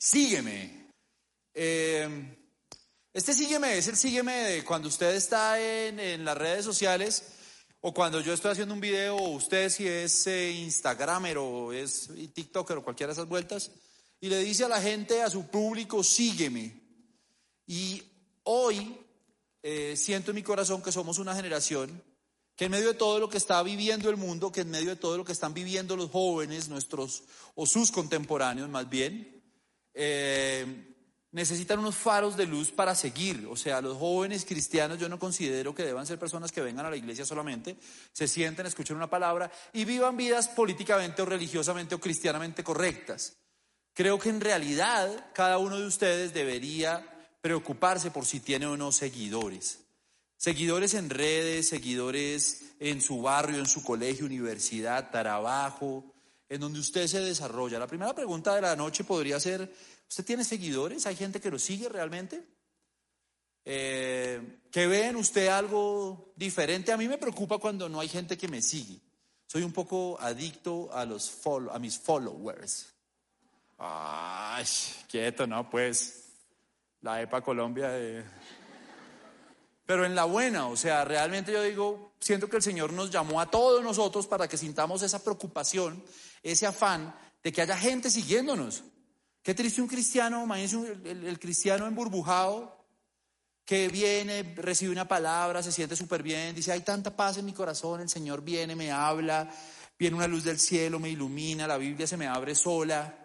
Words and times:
sígueme. 0.00 0.88
Eh, 1.52 2.36
este 3.12 3.34
sígueme 3.34 3.76
es 3.76 3.88
el 3.88 3.96
sígueme 3.96 4.32
de 4.32 4.64
cuando 4.64 4.88
usted 4.88 5.14
está 5.14 5.60
en, 5.60 6.24
las 6.24 6.38
redes 6.38 6.64
sociales 6.64 7.24
o 7.80 7.92
cuando 7.92 8.20
yo 8.20 8.32
estoy 8.32 8.52
haciendo 8.52 8.74
un 8.74 8.80
video 8.80 9.16
o 9.16 9.30
usted 9.30 9.68
si 9.68 9.86
es 9.86 10.26
eh, 10.26 10.52
Instagramer 10.52 11.38
o 11.38 11.72
es 11.72 12.08
TikToker 12.32 12.78
o 12.78 12.84
cualquiera 12.84 13.12
de 13.12 13.14
esas 13.14 13.28
vueltas 13.28 13.72
y 14.20 14.28
le 14.28 14.38
dice 14.38 14.64
a 14.64 14.68
la 14.68 14.80
gente, 14.80 15.22
a 15.22 15.30
su 15.30 15.48
público, 15.48 16.02
sígueme. 16.04 16.78
Y 17.66 18.02
hoy 18.44 18.98
eh, 19.62 19.94
siento 19.96 20.30
en 20.30 20.36
mi 20.36 20.42
corazón 20.42 20.82
que 20.82 20.92
somos 20.92 21.18
una 21.18 21.34
generación 21.34 22.02
que 22.56 22.66
en 22.66 22.72
medio 22.72 22.88
de 22.88 22.94
todo 22.94 23.18
lo 23.18 23.30
que 23.30 23.38
está 23.38 23.62
viviendo 23.62 24.10
el 24.10 24.18
mundo, 24.18 24.52
que 24.52 24.60
en 24.60 24.70
medio 24.70 24.90
de 24.90 24.96
todo 24.96 25.16
lo 25.16 25.24
que 25.24 25.32
están 25.32 25.54
viviendo 25.54 25.96
los 25.96 26.10
jóvenes, 26.10 26.68
nuestros 26.68 27.22
o 27.54 27.64
sus 27.64 27.90
contemporáneos 27.90 28.68
más 28.68 28.88
bien, 28.90 29.39
eh, 29.94 30.90
necesitan 31.32 31.78
unos 31.78 31.96
faros 31.96 32.36
de 32.36 32.46
luz 32.46 32.72
para 32.72 32.94
seguir. 32.94 33.46
O 33.50 33.56
sea, 33.56 33.80
los 33.80 33.96
jóvenes 33.96 34.44
cristianos 34.44 34.98
yo 34.98 35.08
no 35.08 35.18
considero 35.18 35.74
que 35.74 35.84
deban 35.84 36.06
ser 36.06 36.18
personas 36.18 36.52
que 36.52 36.60
vengan 36.60 36.86
a 36.86 36.90
la 36.90 36.96
iglesia 36.96 37.24
solamente, 37.24 37.76
se 38.12 38.28
sienten, 38.28 38.66
escuchen 38.66 38.96
una 38.96 39.10
palabra 39.10 39.50
y 39.72 39.84
vivan 39.84 40.16
vidas 40.16 40.48
políticamente 40.48 41.22
o 41.22 41.26
religiosamente 41.26 41.94
o 41.94 42.00
cristianamente 42.00 42.64
correctas. 42.64 43.36
Creo 43.94 44.18
que 44.18 44.28
en 44.28 44.40
realidad 44.40 45.30
cada 45.34 45.58
uno 45.58 45.78
de 45.78 45.86
ustedes 45.86 46.32
debería 46.32 47.06
preocuparse 47.40 48.10
por 48.10 48.26
si 48.26 48.40
tiene 48.40 48.66
o 48.66 48.76
no 48.76 48.92
seguidores. 48.92 49.80
Seguidores 50.36 50.94
en 50.94 51.10
redes, 51.10 51.68
seguidores 51.68 52.72
en 52.78 53.02
su 53.02 53.20
barrio, 53.20 53.58
en 53.58 53.66
su 53.66 53.82
colegio, 53.82 54.24
universidad, 54.24 55.10
trabajo, 55.10 56.09
en 56.50 56.60
donde 56.60 56.80
usted 56.80 57.06
se 57.06 57.20
desarrolla. 57.20 57.78
La 57.78 57.86
primera 57.86 58.14
pregunta 58.14 58.54
de 58.54 58.60
la 58.60 58.76
noche 58.76 59.04
podría 59.04 59.40
ser, 59.40 59.72
¿Usted 60.10 60.24
tiene 60.24 60.42
seguidores? 60.42 61.06
¿Hay 61.06 61.14
gente 61.14 61.40
que 61.40 61.52
lo 61.52 61.58
sigue 61.60 61.88
realmente? 61.88 62.44
Eh, 63.64 64.58
¿Que 64.72 64.88
ven 64.88 65.14
usted 65.14 65.46
algo 65.46 66.32
diferente? 66.34 66.90
A 66.90 66.96
mí 66.96 67.06
me 67.06 67.16
preocupa 67.16 67.58
cuando 67.58 67.88
no 67.88 68.00
hay 68.00 68.08
gente 68.08 68.36
que 68.36 68.48
me 68.48 68.60
sigue. 68.60 68.98
Soy 69.46 69.62
un 69.62 69.72
poco 69.72 70.18
adicto 70.20 70.92
a, 70.92 71.04
los 71.04 71.32
a 71.70 71.78
mis 71.78 71.96
followers. 71.96 72.92
Ay, 73.78 74.66
quieto, 75.08 75.46
¿no? 75.46 75.70
Pues 75.70 76.24
la 77.02 77.22
EPA 77.22 77.40
Colombia. 77.40 77.92
Pero 79.86 80.04
en 80.04 80.16
la 80.16 80.24
buena, 80.24 80.66
o 80.66 80.76
sea, 80.76 81.04
realmente 81.04 81.52
yo 81.52 81.62
digo, 81.62 82.14
siento 82.18 82.48
que 82.48 82.56
el 82.56 82.62
Señor 82.62 82.92
nos 82.92 83.12
llamó 83.12 83.40
a 83.40 83.48
todos 83.48 83.80
nosotros 83.84 84.26
para 84.26 84.48
que 84.48 84.56
sintamos 84.56 85.02
esa 85.02 85.22
preocupación, 85.22 86.02
ese 86.42 86.66
afán 86.66 87.14
de 87.42 87.52
que 87.52 87.62
haya 87.62 87.76
gente 87.76 88.10
siguiéndonos. 88.10 88.84
Qué 89.42 89.54
triste 89.54 89.80
un 89.80 89.88
cristiano, 89.88 90.44
imagínense 90.44 90.98
el, 91.04 91.38
cristiano 91.38 91.86
emburbujado 91.86 92.78
que 93.64 93.88
viene, 93.88 94.42
recibe 94.56 94.92
una 94.92 95.08
palabra, 95.08 95.62
se 95.62 95.72
siente 95.72 95.96
súper 95.96 96.22
bien, 96.22 96.54
dice, 96.54 96.72
hay 96.72 96.80
tanta 96.80 97.14
paz 97.14 97.38
en 97.38 97.46
mi 97.46 97.52
corazón, 97.52 98.00
el 98.00 98.08
Señor 98.08 98.42
viene, 98.42 98.74
me 98.74 98.90
habla, 98.90 99.48
viene 99.98 100.16
una 100.16 100.26
luz 100.26 100.44
del 100.44 100.58
cielo, 100.58 100.98
me 100.98 101.10
ilumina, 101.10 101.66
la 101.66 101.78
Biblia 101.78 102.06
se 102.06 102.16
me 102.16 102.26
abre 102.26 102.54
sola, 102.54 103.16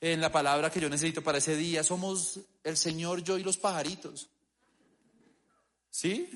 en 0.00 0.20
la 0.20 0.32
palabra 0.32 0.70
que 0.70 0.80
yo 0.80 0.90
necesito 0.90 1.22
para 1.22 1.38
ese 1.38 1.56
día, 1.56 1.84
somos 1.84 2.40
el 2.64 2.76
Señor, 2.76 3.22
yo 3.22 3.38
y 3.38 3.44
los 3.44 3.56
pajaritos. 3.56 4.28
¿Sí? 5.88 6.28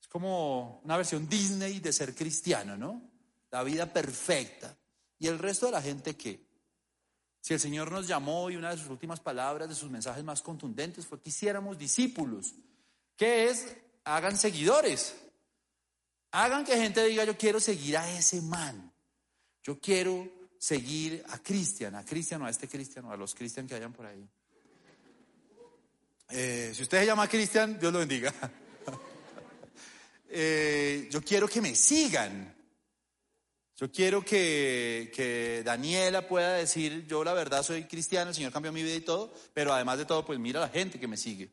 Es 0.00 0.06
como 0.06 0.80
una 0.84 0.96
versión 0.96 1.28
Disney 1.28 1.80
de 1.80 1.92
ser 1.92 2.14
cristiano, 2.14 2.76
¿no? 2.76 3.02
La 3.50 3.64
vida 3.64 3.92
perfecta. 3.92 4.77
¿Y 5.18 5.26
el 5.26 5.38
resto 5.38 5.66
de 5.66 5.72
la 5.72 5.82
gente 5.82 6.16
qué? 6.16 6.48
Si 7.40 7.54
el 7.54 7.60
Señor 7.60 7.90
nos 7.90 8.06
llamó 8.06 8.50
y 8.50 8.56
una 8.56 8.70
de 8.70 8.76
sus 8.76 8.88
últimas 8.88 9.20
palabras, 9.20 9.68
de 9.68 9.74
sus 9.74 9.90
mensajes 9.90 10.24
más 10.24 10.42
contundentes, 10.42 11.06
fue 11.06 11.20
que 11.20 11.30
hiciéramos 11.30 11.78
discípulos. 11.78 12.54
¿Qué 13.16 13.48
es? 13.48 13.76
Hagan 14.04 14.36
seguidores. 14.36 15.14
Hagan 16.30 16.64
que 16.64 16.76
gente 16.76 17.04
diga, 17.04 17.24
yo 17.24 17.36
quiero 17.36 17.58
seguir 17.58 17.96
a 17.96 18.18
ese 18.18 18.42
man. 18.42 18.92
Yo 19.62 19.80
quiero 19.80 20.28
seguir 20.58 21.24
a 21.28 21.38
Cristian, 21.38 21.94
a 21.94 22.04
Cristian 22.04 22.42
o 22.42 22.46
a 22.46 22.50
este 22.50 22.68
Cristian 22.68 23.04
o 23.06 23.12
a 23.12 23.16
los 23.16 23.34
Cristian 23.34 23.66
que 23.66 23.74
hayan 23.74 23.92
por 23.92 24.06
ahí. 24.06 24.28
Eh, 26.30 26.72
si 26.74 26.82
usted 26.82 27.00
se 27.00 27.06
llama 27.06 27.28
Cristian, 27.28 27.78
Dios 27.78 27.92
lo 27.92 28.00
bendiga. 28.00 28.32
Eh, 30.30 31.08
yo 31.10 31.22
quiero 31.22 31.48
que 31.48 31.62
me 31.62 31.74
sigan. 31.74 32.54
Yo 33.80 33.92
quiero 33.92 34.24
que, 34.24 35.62
Daniela 35.64 36.26
pueda 36.26 36.54
decir, 36.54 37.06
yo 37.06 37.22
la 37.22 37.32
verdad 37.32 37.62
soy 37.62 37.84
cristiano, 37.84 38.30
el 38.30 38.34
Señor 38.34 38.50
cambió 38.50 38.72
mi 38.72 38.82
vida 38.82 38.96
y 38.96 39.02
todo, 39.02 39.32
pero 39.54 39.72
además 39.72 39.98
de 39.98 40.04
todo, 40.04 40.26
pues 40.26 40.36
mira 40.40 40.58
la 40.58 40.68
gente 40.68 40.98
que 40.98 41.06
me 41.06 41.16
sigue. 41.16 41.52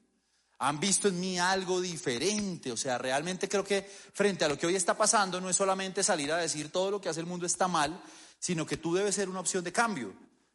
Han 0.57 0.79
visto 0.79 1.07
en 1.07 1.19
mí 1.19 1.37
algo 1.37 1.81
diferente, 1.81 2.71
o 2.71 2.77
sea, 2.77 2.97
realmente 2.97 3.47
creo 3.47 3.63
que 3.63 3.83
frente 3.83 4.43
a 4.43 4.47
lo 4.47 4.57
que 4.57 4.65
hoy 4.65 4.75
está 4.75 4.97
pasando 4.97 5.39
no 5.39 5.51
es 5.51 5.55
solamente 5.55 6.01
salir 6.01 6.31
a 6.31 6.37
decir 6.37 6.71
todo 6.71 6.89
lo 6.89 6.99
que 6.99 7.09
hace 7.09 7.19
el 7.19 7.27
mundo 7.27 7.45
está 7.45 7.67
mal, 7.67 8.01
sino 8.39 8.65
que 8.65 8.77
tú 8.77 8.95
debes 8.95 9.13
ser 9.13 9.29
una 9.29 9.41
opción 9.41 9.63
de 9.63 9.71
cambio. 9.71 10.11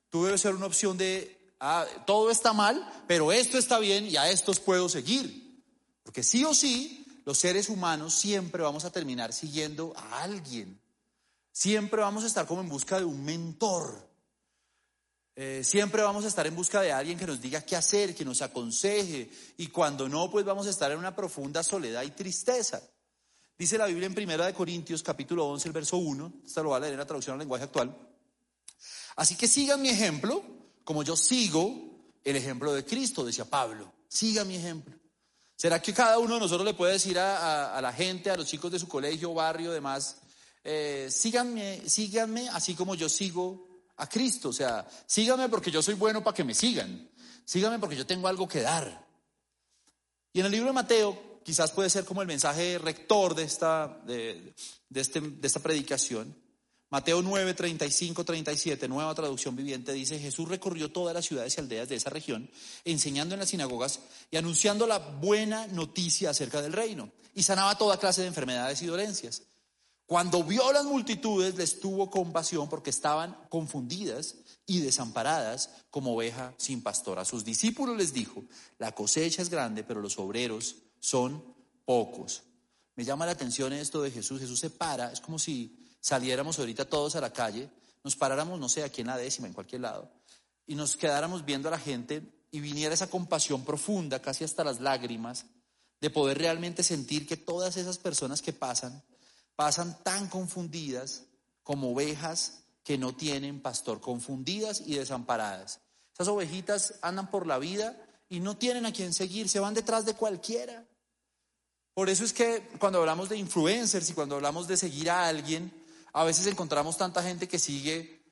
Tú 0.09 0.25
debes 0.25 0.41
ser 0.41 0.57
una 0.57 0.67
opción 0.67 0.99
de, 0.99 1.55
ah, 1.61 1.87
todo 2.05 2.33
está 2.33 2.53
mal, 2.53 2.85
pero 3.07 3.31
esto 3.31 3.59
está 3.59 3.79
bien 3.79 4.07
y 4.07 4.17
a 4.17 4.29
estos 4.29 4.59
puedo 4.59 4.89
seguir. 4.89 5.63
Porque 6.03 6.25
sí 6.25 6.45
o 6.45 6.53
sí, 6.53 7.07
los 7.25 7.39
seres 7.39 7.69
humanos 7.69 8.13
siempre 8.15 8.61
vamos 8.61 8.85
a 8.85 8.91
terminar 8.91 9.33
siguiendo 9.33 9.93
a 9.97 10.25
alguien. 10.25 10.81
Siempre 11.53 12.01
vamos 12.01 12.25
a 12.25 12.27
estar 12.27 12.47
como 12.47 12.61
en 12.61 12.69
busca 12.69 12.99
de 12.99 13.05
un 13.05 13.25
mentor. 13.25 14.09
Eh, 15.37 15.63
siempre 15.65 16.03
vamos 16.03 16.25
a 16.25 16.29
estar 16.29 16.47
en 16.47 16.55
busca 16.55 16.81
de 16.81 16.93
alguien 16.93 17.19
que 17.19 17.27
nos 17.27 17.41
diga 17.41 17.63
qué 17.63 17.77
hacer, 17.77 18.15
que 18.15 18.25
nos 18.25 18.43
aconseje. 18.43 19.31
Y 19.57 19.69
cuando 19.69 20.09
no, 20.09 20.31
pues 20.31 20.45
vamos 20.45 20.67
a 20.67 20.71
estar 20.71 20.91
en 20.93 20.99
una 20.99 21.15
profunda 21.15 21.63
soledad 21.63 22.03
y 22.03 22.11
tristeza. 22.11 22.83
Dice 23.59 23.79
la 23.79 23.87
Biblia 23.87 24.07
en 24.07 24.15
Primera 24.15 24.47
de 24.47 24.55
Corintios, 24.55 25.03
capítulo 25.03 25.47
11, 25.47 25.69
el 25.69 25.73
verso 25.73 25.97
1. 25.99 26.33
Esta 26.47 26.63
lo 26.63 26.71
va 26.71 26.77
a 26.77 26.81
leer 26.81 26.93
en 26.93 26.99
la 26.99 27.07
traducción 27.07 27.35
al 27.35 27.41
lenguaje 27.41 27.65
actual. 27.65 27.97
Así 29.17 29.37
que 29.37 29.47
sigan 29.47 29.83
mi 29.83 29.91
ejemplo, 29.91 30.43
como 30.85 31.03
yo 31.03 31.17
sigo 31.17 32.15
el 32.25 32.37
ejemplo 32.37 32.73
de 32.73 32.85
Cristo, 32.85 33.25
decía 33.25 33.45
Pablo. 33.45 33.93
Sigan 34.09 34.49
mi 34.49 34.57
ejemplo. 34.57 34.97
¿Será 35.57 35.81
que 35.81 35.93
cada 35.93 36.19
uno 36.19 36.35
de 36.35 36.41
nosotros 36.41 36.65
le 36.65 36.75
puede 36.75 36.95
decir 36.95 37.19
a, 37.19 37.77
a 37.77 37.83
la 37.83 37.93
gente, 37.93 38.31
a 38.31 38.37
los 38.37 38.47
chicos 38.47 38.73
de 38.73 38.79
su 38.79 38.89
colegio, 38.89 39.35
barrio, 39.35 39.73
demás, 39.73 40.17
eh, 40.63 41.09
síganme, 41.11 41.89
síganme 41.89 42.49
así 42.51 42.75
como 42.75 42.95
yo 42.95 43.09
sigo 43.09 43.85
a 43.97 44.09
Cristo. 44.09 44.51
O 44.51 44.53
sea, 44.53 44.87
síganme 45.07 45.49
porque 45.49 45.71
yo 45.71 45.83
soy 45.83 45.95
bueno 45.95 46.23
para 46.23 46.35
que 46.35 46.45
me 46.45 46.55
sigan. 46.55 47.09
Síganme 47.45 47.79
porque 47.79 47.97
yo 47.97 48.07
tengo 48.07 48.29
algo 48.29 48.49
que 48.49 48.61
dar. 48.61 49.07
Y 50.33 50.41
en 50.41 50.47
el 50.47 50.53
libro 50.53 50.69
de 50.69 50.73
Mateo, 50.73 51.41
quizás 51.45 51.73
puede 51.73 51.91
ser 51.91 52.05
como 52.05 52.23
el 52.23 52.29
mensaje 52.29 52.79
rector 52.79 53.35
de 53.35 53.43
esta, 53.43 53.89
de, 54.07 54.55
este, 54.95 55.21
de 55.21 55.47
esta 55.47 55.61
predicación. 55.61 56.37
Mateo 56.91 57.23
9, 57.23 57.55
35, 57.55 58.25
37, 58.25 58.89
nueva 58.89 59.15
traducción 59.15 59.55
viviente, 59.55 59.93
dice, 59.93 60.19
Jesús 60.19 60.49
recorrió 60.49 60.91
todas 60.91 61.15
las 61.15 61.25
ciudades 61.25 61.57
y 61.57 61.61
aldeas 61.61 61.89
de 61.89 61.95
esa 61.95 62.11
región, 62.11 62.51
enseñando 62.85 63.35
en 63.35 63.39
las 63.39 63.51
sinagogas 63.51 64.01
y 64.29 64.37
anunciando 64.37 64.89
la 64.89 64.99
buena 64.99 65.69
noticia 65.69 66.31
acerca 66.31 66.61
del 66.61 66.73
reino, 66.73 67.13
y 67.33 67.45
sanaba 67.45 67.79
toda 67.79 68.01
clase 68.01 68.23
de 68.23 68.27
enfermedades 68.27 68.83
y 68.83 68.87
dolencias. 68.87 69.43
Cuando 70.11 70.43
vio 70.43 70.73
las 70.73 70.87
multitudes, 70.87 71.55
les 71.55 71.79
tuvo 71.79 72.11
compasión 72.11 72.69
porque 72.69 72.91
estaban 72.91 73.39
confundidas 73.49 74.39
y 74.67 74.81
desamparadas 74.81 75.71
como 75.89 76.17
oveja 76.17 76.53
sin 76.57 76.83
pastor. 76.83 77.21
A 77.21 77.25
sus 77.25 77.45
discípulos 77.45 77.97
les 77.97 78.13
dijo, 78.13 78.43
la 78.79 78.91
cosecha 78.91 79.41
es 79.41 79.51
grande, 79.51 79.85
pero 79.85 80.01
los 80.01 80.19
obreros 80.19 80.75
son 80.99 81.45
pocos. 81.85 82.43
Me 82.97 83.05
llama 83.05 83.25
la 83.25 83.31
atención 83.31 83.73
esto 83.73 84.03
de 84.03 84.11
Jesús. 84.11 84.41
Jesús 84.41 84.59
se 84.59 84.71
para, 84.71 85.13
es 85.13 85.21
como 85.21 85.39
si 85.39 85.79
saliéramos 86.01 86.59
ahorita 86.59 86.87
todos 86.87 87.15
a 87.15 87.21
la 87.21 87.33
calle, 87.33 87.71
nos 88.03 88.17
paráramos, 88.17 88.59
no 88.59 88.69
sé, 88.69 88.83
aquí 88.83 89.03
en 89.03 89.07
la 89.07 89.17
décima, 89.17 89.47
en 89.47 89.55
cualquier 89.55 89.83
lado, 89.83 90.11
y 90.67 90.75
nos 90.75 90.97
quedáramos 90.97 91.45
viendo 91.45 91.69
a 91.69 91.71
la 91.71 91.79
gente 91.79 92.21
y 92.51 92.59
viniera 92.59 92.95
esa 92.95 93.09
compasión 93.09 93.65
profunda, 93.65 94.21
casi 94.21 94.43
hasta 94.43 94.65
las 94.65 94.81
lágrimas, 94.81 95.47
de 96.01 96.11
poder 96.11 96.39
realmente 96.39 96.83
sentir 96.83 97.29
que 97.29 97.37
todas 97.37 97.77
esas 97.77 97.99
personas 97.99 98.43
que 98.43 98.53
pasan, 98.53 99.05
pasan 99.61 100.03
tan 100.03 100.27
confundidas 100.29 101.27
como 101.63 101.93
ovejas 101.93 102.63
que 102.83 102.97
no 102.97 103.15
tienen 103.15 103.61
pastor, 103.61 104.01
confundidas 104.01 104.81
y 104.87 104.95
desamparadas. 104.95 105.83
Esas 106.15 106.29
ovejitas 106.29 106.95
andan 107.03 107.31
por 107.31 107.47
la 107.47 107.59
vida 107.59 107.95
y 108.31 108.41
no 108.41 108.57
tienen 108.57 108.87
a 108.87 108.93
quien 108.95 109.13
seguir, 109.13 109.51
se 109.51 109.61
van 109.61 109.75
detrás 109.75 110.07
de 110.07 110.15
cualquiera. 110.15 110.87
Por 111.93 112.09
eso 112.09 112.25
es 112.25 112.33
que 112.33 112.71
cuando 112.79 113.01
hablamos 113.01 113.29
de 113.29 113.37
influencers 113.37 114.09
y 114.09 114.15
cuando 114.15 114.37
hablamos 114.37 114.67
de 114.67 114.79
seguir 114.79 115.11
a 115.11 115.29
alguien, 115.29 115.71
a 116.15 116.25
veces 116.25 116.47
encontramos 116.47 116.97
tanta 116.97 117.23
gente 117.23 117.47
que 117.47 117.59
sigue, 117.59 118.23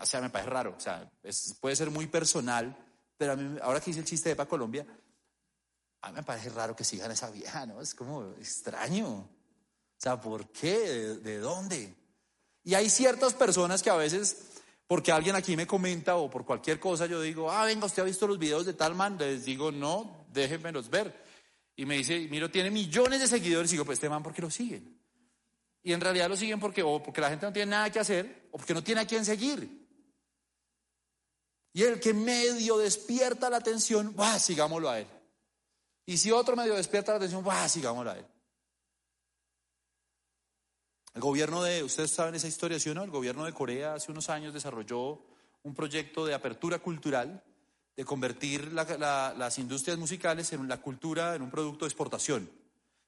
o 0.00 0.04
sea, 0.04 0.20
me 0.20 0.30
parece 0.30 0.50
raro, 0.50 0.74
o 0.76 0.80
sea, 0.80 1.08
puede 1.60 1.76
ser 1.76 1.92
muy 1.92 2.08
personal, 2.08 2.76
pero 3.16 3.36
ahora 3.62 3.80
que 3.80 3.92
hice 3.92 4.00
el 4.00 4.06
chiste 4.06 4.30
de 4.30 4.34
para 4.34 4.48
Colombia, 4.48 4.84
a 6.00 6.08
mí 6.08 6.16
me 6.16 6.24
parece 6.24 6.48
raro 6.48 6.74
que 6.74 6.82
sigan 6.82 7.12
a 7.12 7.14
esa 7.14 7.30
vieja, 7.30 7.66
¿no? 7.66 7.80
Es 7.80 7.94
como 7.94 8.32
extraño. 8.32 9.28
O 10.02 10.04
sea, 10.04 10.20
¿por 10.20 10.48
qué? 10.48 10.76
¿De, 11.22 11.38
dónde? 11.38 11.94
Y 12.64 12.74
hay 12.74 12.90
ciertas 12.90 13.34
personas 13.34 13.84
que 13.84 13.88
a 13.88 13.94
veces 13.94 14.48
porque 14.88 15.12
alguien 15.12 15.36
aquí 15.36 15.56
me 15.56 15.64
comenta 15.64 16.16
o 16.16 16.28
por 16.28 16.44
cualquier 16.44 16.80
cosa 16.80 17.06
yo 17.06 17.20
digo, 17.22 17.52
ah, 17.52 17.64
venga, 17.66 17.86
usted 17.86 18.02
ha 18.02 18.06
visto 18.06 18.26
los 18.26 18.36
videos 18.36 18.66
de 18.66 18.72
tal 18.74 18.96
man, 18.96 19.16
les 19.16 19.44
digo, 19.44 19.70
no, 19.70 20.26
déjenmelos 20.32 20.90
ver. 20.90 21.22
Y 21.76 21.86
me 21.86 21.98
dice, 21.98 22.18
miro, 22.28 22.50
tiene 22.50 22.72
millones 22.72 23.20
de 23.20 23.28
seguidores, 23.28 23.70
y 23.70 23.74
digo, 23.74 23.84
pues 23.84 23.98
este 23.98 24.08
man, 24.08 24.24
¿por 24.24 24.34
qué 24.34 24.42
lo 24.42 24.50
siguen? 24.50 25.00
Y 25.84 25.92
en 25.92 26.00
realidad 26.00 26.28
lo 26.28 26.36
siguen 26.36 26.58
porque 26.58 26.82
o 26.82 27.00
porque 27.00 27.20
la 27.20 27.30
gente 27.30 27.46
no 27.46 27.52
tiene 27.52 27.70
nada 27.70 27.88
que 27.88 28.00
hacer 28.00 28.48
o 28.50 28.58
porque 28.58 28.74
no 28.74 28.82
tiene 28.82 29.02
a 29.02 29.06
quién 29.06 29.24
seguir. 29.24 29.86
Y 31.74 31.82
el 31.84 32.00
que 32.00 32.12
medio 32.12 32.76
despierta 32.76 33.48
la 33.48 33.58
atención, 33.58 34.16
va, 34.18 34.36
sigámoslo 34.40 34.90
a 34.90 34.98
él. 34.98 35.06
Y 36.06 36.18
si 36.18 36.32
otro 36.32 36.56
medio 36.56 36.74
despierta 36.74 37.12
la 37.12 37.18
atención, 37.18 37.46
va, 37.46 37.68
sigámoslo 37.68 38.10
a 38.10 38.18
él. 38.18 38.26
El 41.14 41.20
gobierno 41.20 41.62
de, 41.62 41.82
ustedes 41.82 42.10
saben 42.10 42.34
esa 42.34 42.48
historia, 42.48 42.80
¿sí 42.80 42.92
no? 42.94 43.04
El 43.04 43.10
gobierno 43.10 43.44
de 43.44 43.52
Corea 43.52 43.94
hace 43.94 44.10
unos 44.10 44.30
años 44.30 44.54
desarrolló 44.54 45.20
un 45.62 45.74
proyecto 45.74 46.24
de 46.24 46.34
apertura 46.34 46.78
cultural, 46.78 47.42
de 47.94 48.04
convertir 48.04 48.72
las 48.72 49.58
industrias 49.58 49.98
musicales 49.98 50.52
en 50.52 50.66
la 50.66 50.80
cultura, 50.80 51.34
en 51.34 51.42
un 51.42 51.50
producto 51.50 51.84
de 51.84 51.88
exportación. 51.90 52.50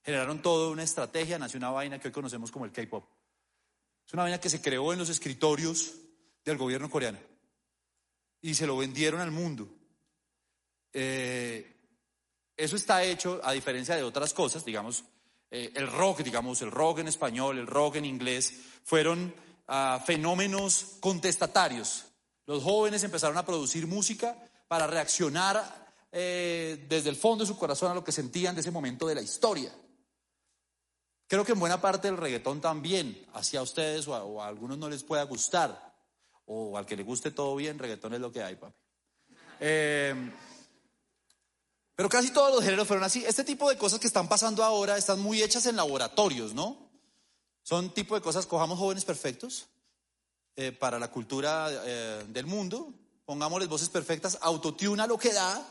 Generaron 0.02 0.42
toda 0.42 0.70
una 0.70 0.82
estrategia, 0.82 1.38
nació 1.38 1.56
una 1.56 1.70
vaina 1.70 1.98
que 1.98 2.08
hoy 2.08 2.12
conocemos 2.12 2.50
como 2.50 2.66
el 2.66 2.72
K-Pop. 2.72 3.04
Es 4.06 4.12
una 4.12 4.24
vaina 4.24 4.38
que 4.38 4.50
se 4.50 4.60
creó 4.60 4.92
en 4.92 4.98
los 4.98 5.08
escritorios 5.08 5.94
del 6.44 6.58
gobierno 6.58 6.90
coreano 6.90 7.18
y 8.42 8.52
se 8.54 8.66
lo 8.66 8.76
vendieron 8.76 9.22
al 9.22 9.30
mundo. 9.30 9.66
Eh, 10.92 11.74
eso 12.54 12.76
está 12.76 13.02
hecho, 13.02 13.40
a 13.42 13.52
diferencia 13.52 13.96
de 13.96 14.02
otras 14.02 14.34
cosas, 14.34 14.62
digamos, 14.62 15.04
eh, 15.56 15.70
el 15.76 15.86
rock, 15.86 16.24
digamos, 16.24 16.62
el 16.62 16.72
rock 16.72 16.98
en 16.98 17.06
español, 17.06 17.58
el 17.58 17.68
rock 17.68 17.94
en 17.94 18.04
inglés, 18.04 18.54
fueron 18.82 19.32
ah, 19.68 20.02
fenómenos 20.04 20.96
contestatarios. 20.98 22.06
Los 22.44 22.64
jóvenes 22.64 23.04
empezaron 23.04 23.38
a 23.38 23.46
producir 23.46 23.86
música 23.86 24.36
para 24.66 24.88
reaccionar 24.88 25.94
eh, 26.10 26.84
desde 26.88 27.08
el 27.08 27.14
fondo 27.14 27.44
de 27.44 27.48
su 27.48 27.56
corazón 27.56 27.92
a 27.92 27.94
lo 27.94 28.02
que 28.02 28.10
sentían 28.10 28.56
de 28.56 28.62
ese 28.62 28.72
momento 28.72 29.06
de 29.06 29.14
la 29.14 29.22
historia. 29.22 29.72
Creo 31.28 31.44
que 31.44 31.52
en 31.52 31.60
buena 31.60 31.80
parte 31.80 32.08
del 32.08 32.16
reggaetón 32.16 32.60
también, 32.60 33.24
hacia 33.32 33.62
ustedes 33.62 34.08
o 34.08 34.16
a, 34.16 34.24
o 34.24 34.42
a 34.42 34.48
algunos 34.48 34.76
no 34.76 34.88
les 34.88 35.04
pueda 35.04 35.22
gustar, 35.22 35.94
o 36.46 36.76
al 36.76 36.84
que 36.84 36.96
le 36.96 37.04
guste 37.04 37.30
todo 37.30 37.54
bien, 37.54 37.78
reggaetón 37.78 38.14
es 38.14 38.20
lo 38.20 38.32
que 38.32 38.42
hay, 38.42 38.56
papi. 38.56 38.74
Eh, 39.60 40.32
pero 41.96 42.08
casi 42.08 42.31
todos 42.31 42.52
los 42.52 42.64
géneros 42.64 42.87
fueron 42.88 43.05
así. 43.05 43.25
Este 43.25 43.44
tipo 43.44 43.69
de 43.69 43.79
cosas 43.79 44.00
que 44.00 44.06
están 44.06 44.29
pasando 44.29 44.64
ahora 44.64 44.96
están 44.96 45.20
muy 45.20 45.43
hechas 45.43 45.67
en 45.67 45.76
laboratorios, 45.76 46.55
¿no? 46.55 46.91
Son 47.62 47.94
tipo 47.94 48.14
de 48.14 48.20
cosas, 48.20 48.46
cojamos 48.46 48.79
jóvenes 48.79 49.05
perfectos 49.05 49.69
eh, 50.56 50.73
para 50.73 50.99
la 50.99 51.11
cultura 51.11 51.69
eh, 51.70 52.25
del 52.29 52.46
mundo, 52.46 52.93
pongámosles 53.25 53.69
voces 53.69 53.88
perfectas, 53.88 54.38
autotune 54.41 55.02
a 55.02 55.06
lo 55.06 55.17
que 55.17 55.32
da, 55.32 55.67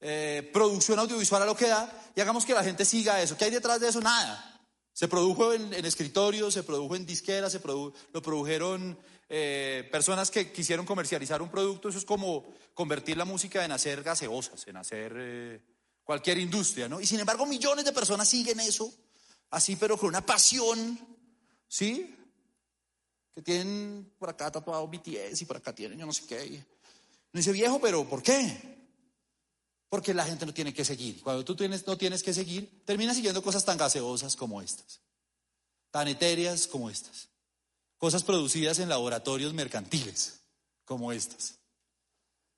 eh, 0.00 0.48
producción 0.52 0.98
audiovisual 0.98 1.42
a 1.42 1.46
lo 1.46 1.56
que 1.56 1.68
da, 1.68 1.90
y 2.14 2.20
hagamos 2.20 2.44
que 2.44 2.54
la 2.54 2.62
gente 2.62 2.84
siga 2.84 3.20
eso. 3.20 3.36
¿Qué 3.36 3.46
hay 3.46 3.50
detrás 3.50 3.80
de 3.80 3.88
eso? 3.88 4.00
Nada. 4.00 4.60
Se 4.92 5.08
produjo 5.08 5.54
en, 5.54 5.72
en 5.72 5.84
escritorios, 5.86 6.54
se 6.54 6.62
produjo 6.62 6.94
en 6.94 7.06
disqueras, 7.06 7.52
se 7.52 7.60
lo 7.60 8.22
produjeron 8.22 8.98
eh, 9.34 9.88
personas 9.90 10.30
que 10.30 10.52
quisieron 10.52 10.84
comercializar 10.84 11.40
un 11.40 11.48
producto, 11.48 11.88
eso 11.88 11.96
es 11.96 12.04
como 12.04 12.44
convertir 12.74 13.16
la 13.16 13.24
música 13.24 13.64
en 13.64 13.72
hacer 13.72 14.02
gaseosas, 14.02 14.68
en 14.68 14.76
hacer 14.76 15.14
eh, 15.16 15.62
cualquier 16.04 16.36
industria, 16.36 16.86
¿no? 16.86 17.00
Y 17.00 17.06
sin 17.06 17.18
embargo 17.18 17.46
millones 17.46 17.86
de 17.86 17.94
personas 17.94 18.28
siguen 18.28 18.60
eso, 18.60 18.92
así 19.48 19.76
pero 19.76 19.96
con 19.96 20.10
una 20.10 20.20
pasión, 20.20 20.98
¿sí? 21.66 22.14
Que 23.34 23.40
tienen 23.40 24.12
por 24.18 24.28
acá 24.28 24.52
tatuado 24.52 24.86
BTS 24.86 25.40
y 25.40 25.44
por 25.46 25.56
acá 25.56 25.74
tienen 25.74 25.98
yo 25.98 26.04
no 26.04 26.12
sé 26.12 26.26
qué. 26.26 26.62
No 27.32 27.38
dice 27.38 27.52
viejo, 27.52 27.80
pero 27.80 28.06
¿por 28.06 28.22
qué? 28.22 28.84
Porque 29.88 30.12
la 30.12 30.26
gente 30.26 30.44
no 30.44 30.52
tiene 30.52 30.74
que 30.74 30.84
seguir. 30.84 31.22
Cuando 31.22 31.42
tú 31.42 31.56
tienes, 31.56 31.86
no 31.86 31.96
tienes 31.96 32.22
que 32.22 32.34
seguir, 32.34 32.84
terminas 32.84 33.16
siguiendo 33.16 33.42
cosas 33.42 33.64
tan 33.64 33.78
gaseosas 33.78 34.36
como 34.36 34.60
estas, 34.60 35.00
tan 35.90 36.06
etéreas 36.08 36.66
como 36.66 36.90
estas 36.90 37.31
cosas 38.02 38.24
producidas 38.24 38.80
en 38.80 38.88
laboratorios 38.88 39.54
mercantiles 39.54 40.40
como 40.84 41.12
estas. 41.12 41.60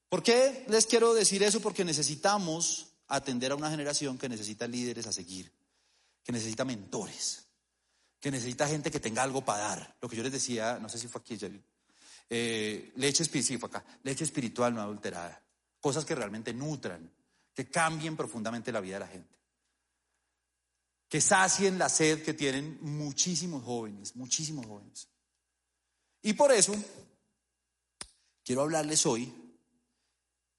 ¿Por 0.08 0.22
qué 0.22 0.64
les 0.70 0.86
quiero 0.86 1.12
decir 1.12 1.42
eso? 1.42 1.60
Porque 1.60 1.84
necesitamos 1.84 2.86
atender 3.08 3.52
a 3.52 3.54
una 3.54 3.68
generación 3.68 4.16
que 4.16 4.30
necesita 4.30 4.66
líderes 4.66 5.06
a 5.06 5.12
seguir, 5.12 5.52
que 6.22 6.32
necesita 6.32 6.64
mentores, 6.64 7.44
que 8.20 8.30
necesita 8.30 8.66
gente 8.66 8.90
que 8.90 9.00
tenga 9.00 9.22
algo 9.22 9.44
para 9.44 9.64
dar. 9.64 9.96
Lo 10.00 10.08
que 10.08 10.16
yo 10.16 10.22
les 10.22 10.32
decía, 10.32 10.78
no 10.80 10.88
sé 10.88 10.96
si 10.98 11.08
fue 11.08 11.20
aquí, 11.20 11.38
eh, 12.30 12.92
leche, 12.96 13.26
sí, 13.26 13.58
acá, 13.62 13.84
leche 14.02 14.24
espiritual 14.24 14.74
no 14.74 14.80
adulterada, 14.80 15.42
cosas 15.78 16.06
que 16.06 16.14
realmente 16.14 16.54
nutran, 16.54 17.12
que 17.52 17.68
cambien 17.68 18.16
profundamente 18.16 18.72
la 18.72 18.80
vida 18.80 18.94
de 18.94 19.00
la 19.00 19.08
gente, 19.08 19.36
que 21.06 21.20
sacien 21.20 21.78
la 21.78 21.90
sed 21.90 22.22
que 22.22 22.32
tienen 22.32 22.78
muchísimos 22.80 23.62
jóvenes, 23.62 24.16
muchísimos 24.16 24.64
jóvenes. 24.64 25.08
Y 26.24 26.32
por 26.32 26.50
eso 26.52 26.74
quiero 28.42 28.62
hablarles 28.62 29.04
hoy 29.04 29.30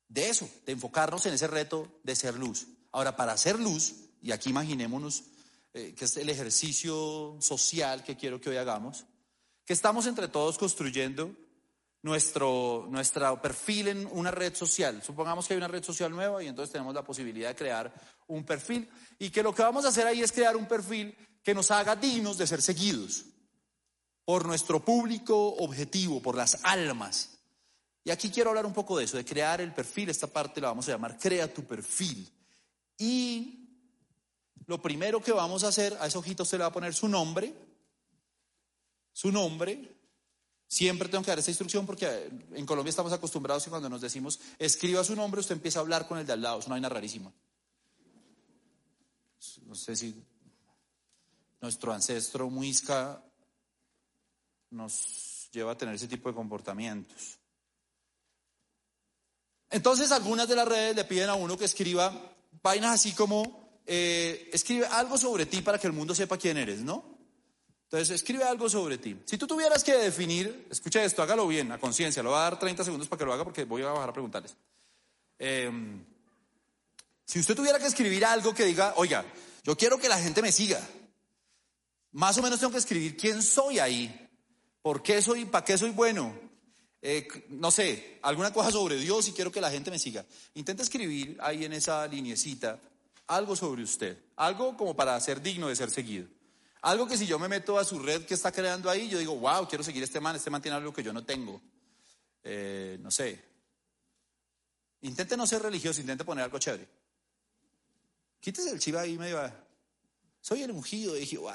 de 0.08 0.30
eso, 0.30 0.48
de 0.64 0.74
enfocarnos 0.74 1.26
en 1.26 1.34
ese 1.34 1.48
reto 1.48 2.00
de 2.04 2.16
ser 2.16 2.36
luz. 2.36 2.68
Ahora, 2.92 3.16
para 3.16 3.36
ser 3.36 3.60
luz, 3.60 3.96
y 4.22 4.32
aquí 4.32 4.52
imaginémonos 4.52 5.24
eh, 5.74 5.96
que 5.98 6.06
es 6.06 6.16
el 6.18 6.30
ejercicio 6.30 7.36
social 7.42 8.04
que 8.04 8.16
quiero 8.16 8.40
que 8.40 8.52
hoy 8.52 8.58
hagamos, 8.58 9.06
que 9.66 9.74
estamos 9.74 10.06
entre 10.06 10.28
todos 10.28 10.60
construyendo 10.60 11.36
nuestro, 12.04 12.86
nuestro 12.92 13.42
perfil 13.42 13.88
en 13.88 14.08
una 14.12 14.30
red 14.30 14.54
social. 14.54 15.02
Supongamos 15.02 15.48
que 15.48 15.56
hay 15.56 15.58
una 15.58 15.68
red 15.68 15.84
social 15.84 16.12
nueva 16.12 16.44
y 16.44 16.48
entonces 16.48 16.74
tenemos 16.74 16.94
la 16.94 17.04
posibilidad 17.04 17.50
de 17.50 17.56
crear 17.56 17.92
un 18.28 18.46
perfil 18.46 18.88
y 19.18 19.32
que 19.32 19.42
lo 19.42 19.54
que 19.56 19.64
vamos 19.64 19.84
a 19.86 19.88
hacer 19.88 20.06
ahí 20.06 20.22
es 20.22 20.32
crear 20.32 20.56
un 20.56 20.68
perfil 20.68 21.18
que 21.42 21.56
nos 21.56 21.72
haga 21.72 21.96
dignos 21.96 22.38
de 22.38 22.46
ser 22.46 22.62
seguidos 22.62 23.26
por 24.26 24.46
nuestro 24.46 24.84
público 24.84 25.56
objetivo, 25.56 26.22
por 26.22 26.36
las 26.36 26.58
almas. 26.64 27.38
Y 28.04 28.12
aquí 28.12 28.30
quiero 28.30 28.50
hablar 28.50 28.66
un 28.66 28.74
poco 28.74 28.98
de 28.98 29.06
eso, 29.06 29.18
de 29.18 29.26
crear 29.26 29.62
el 29.62 29.74
perfil. 29.74 30.10
Esta 30.10 30.28
parte 30.28 30.60
la 30.60 30.68
vamos 30.68 30.88
a 30.88 30.92
llamar 30.92 31.18
Crea 31.18 31.52
tu 31.52 31.64
perfil. 31.64 32.30
Y 32.98 33.70
lo 34.66 34.82
primero 34.82 35.22
que 35.22 35.32
vamos 35.32 35.64
a 35.64 35.68
hacer, 35.68 35.96
a 36.00 36.08
ese 36.08 36.18
ojito 36.18 36.44
usted 36.44 36.58
le 36.58 36.64
va 36.64 36.70
a 36.70 36.74
poner 36.74 36.94
su 36.94 37.08
nombre, 37.08 37.54
su 39.14 39.32
nombre. 39.32 39.92
Siempre 40.68 41.08
tengo 41.08 41.24
que 41.24 41.32
dar 41.32 41.40
esta 41.40 41.52
instrucción 41.52 41.86
porque 41.86 42.30
en 42.54 42.66
Colombia 42.66 42.90
estamos 42.90 43.14
acostumbrados 43.14 43.64
que 43.64 43.70
cuando 43.70 43.90
nos 43.90 44.02
decimos 44.02 44.40
escriba 44.58 45.04
su 45.04 45.16
nombre, 45.16 45.40
usted 45.40 45.56
empieza 45.56 45.80
a 45.80 45.84
hablar 45.84 46.08
con 46.08 46.18
el 46.18 46.26
de 46.26 46.34
al 46.34 46.42
lado. 46.42 46.60
Es 46.60 46.66
una 46.66 46.76
vaina 46.76 46.90
rarísima. 46.90 47.32
No 49.68 49.76
sé 49.76 49.96
si 49.96 50.16
nuestro 51.62 51.94
ancestro 51.94 52.50
Muisca 52.50 53.24
nos 54.76 55.50
lleva 55.52 55.72
a 55.72 55.78
tener 55.78 55.96
ese 55.96 56.08
tipo 56.08 56.30
de 56.30 56.36
comportamientos. 56.36 57.40
Entonces 59.70 60.12
algunas 60.12 60.48
de 60.48 60.56
las 60.56 60.68
redes 60.68 60.96
le 60.96 61.06
piden 61.06 61.30
a 61.30 61.36
uno 61.36 61.58
que 61.58 61.66
escriba 61.66 62.14
vainas 62.62 62.94
así 62.94 63.14
como, 63.14 63.82
eh, 63.86 64.50
escribe 64.54 64.86
algo 64.88 65.18
sobre 65.18 65.46
ti 65.46 65.62
para 65.62 65.80
que 65.80 65.88
el 65.88 65.94
mundo 65.94 66.14
sepa 66.16 66.38
quién 66.38 66.58
eres, 66.58 66.82
¿no? 66.82 67.16
Entonces 67.84 68.10
escribe 68.10 68.44
algo 68.44 68.70
sobre 68.70 68.98
ti. 68.98 69.16
Si 69.26 69.38
tú 69.38 69.48
tuvieras 69.48 69.84
que 69.84 69.94
definir, 69.94 70.68
escucha 70.70 71.04
esto, 71.04 71.22
hágalo 71.22 71.48
bien, 71.48 71.72
a 71.72 71.78
conciencia, 71.78 72.24
lo 72.24 72.30
voy 72.30 72.40
a 72.40 72.44
dar 72.44 72.60
30 72.60 72.84
segundos 72.84 73.08
para 73.08 73.20
que 73.20 73.26
lo 73.26 73.34
haga 73.34 73.44
porque 73.44 73.64
voy 73.64 73.84
a 73.84 73.88
bajar 73.92 74.10
a 74.10 74.14
preguntarles. 74.14 74.56
Em, 75.38 76.04
si 77.26 77.40
usted 77.40 77.56
tuviera 77.56 77.80
que 77.80 77.86
escribir 77.86 78.26
algo 78.26 78.54
que 78.54 78.66
diga, 78.66 78.94
oiga, 78.98 79.24
yo 79.64 79.78
quiero 79.78 80.00
que 80.00 80.10
la 80.10 80.20
gente 80.20 80.42
me 80.42 80.52
siga, 80.52 80.82
más 82.12 82.38
o 82.38 82.42
menos 82.42 82.60
tengo 82.60 82.72
que 82.72 82.80
escribir 82.80 83.18
quién 83.18 83.42
soy 83.42 83.80
ahí. 83.80 84.25
¿Por 84.86 85.02
qué 85.02 85.20
soy, 85.20 85.46
para 85.46 85.66
qué 85.66 85.80
soy 85.80 85.90
bueno? 85.90 86.32
Eh, 87.02 87.28
no 87.50 87.72
sé, 87.72 88.20
alguna 88.22 88.54
cosa 88.54 88.70
sobre 88.70 88.98
Dios 88.98 89.28
y 89.28 89.32
quiero 89.32 89.52
que 89.52 89.60
la 89.60 89.72
gente 89.72 89.90
me 89.90 89.98
siga. 89.98 90.24
Intenta 90.54 90.84
escribir 90.84 91.40
ahí 91.42 91.66
en 91.66 91.74
esa 91.74 92.06
linecita 92.06 92.80
algo 93.26 93.56
sobre 93.56 93.82
usted, 93.82 94.16
algo 94.36 94.78
como 94.78 94.96
para 94.96 95.20
ser 95.20 95.42
digno 95.42 95.70
de 95.70 95.76
ser 95.76 95.90
seguido. 95.90 96.28
Algo 96.84 97.08
que 97.08 97.18
si 97.18 97.26
yo 97.26 97.40
me 97.40 97.48
meto 97.48 97.80
a 97.80 97.84
su 97.84 97.98
red 97.98 98.28
que 98.28 98.36
está 98.36 98.52
creando 98.52 98.88
ahí, 98.88 99.10
yo 99.10 99.18
digo, 99.18 99.36
wow, 99.36 99.68
quiero 99.68 99.84
seguir 99.84 100.04
a 100.04 100.06
este 100.06 100.20
man, 100.20 100.36
este 100.36 100.52
man 100.52 100.62
tiene 100.62 100.78
algo 100.78 100.94
que 100.94 101.02
yo 101.02 101.12
no 101.12 101.26
tengo. 101.26 101.60
Eh, 102.44 103.00
no 103.02 103.10
sé. 103.10 103.44
Intente 105.02 105.36
no 105.36 105.48
ser 105.48 105.64
religioso, 105.64 106.00
intente 106.00 106.24
poner 106.24 106.44
algo 106.44 106.60
chévere. 106.60 106.88
Quítese 108.40 108.70
el 108.70 108.80
chiva 108.80 109.02
ahí 109.02 109.18
medio. 109.18 109.52
Soy 110.42 110.62
el 110.62 110.70
ungido. 110.70 111.16
Dije, 111.16 111.40
wow, 111.40 111.52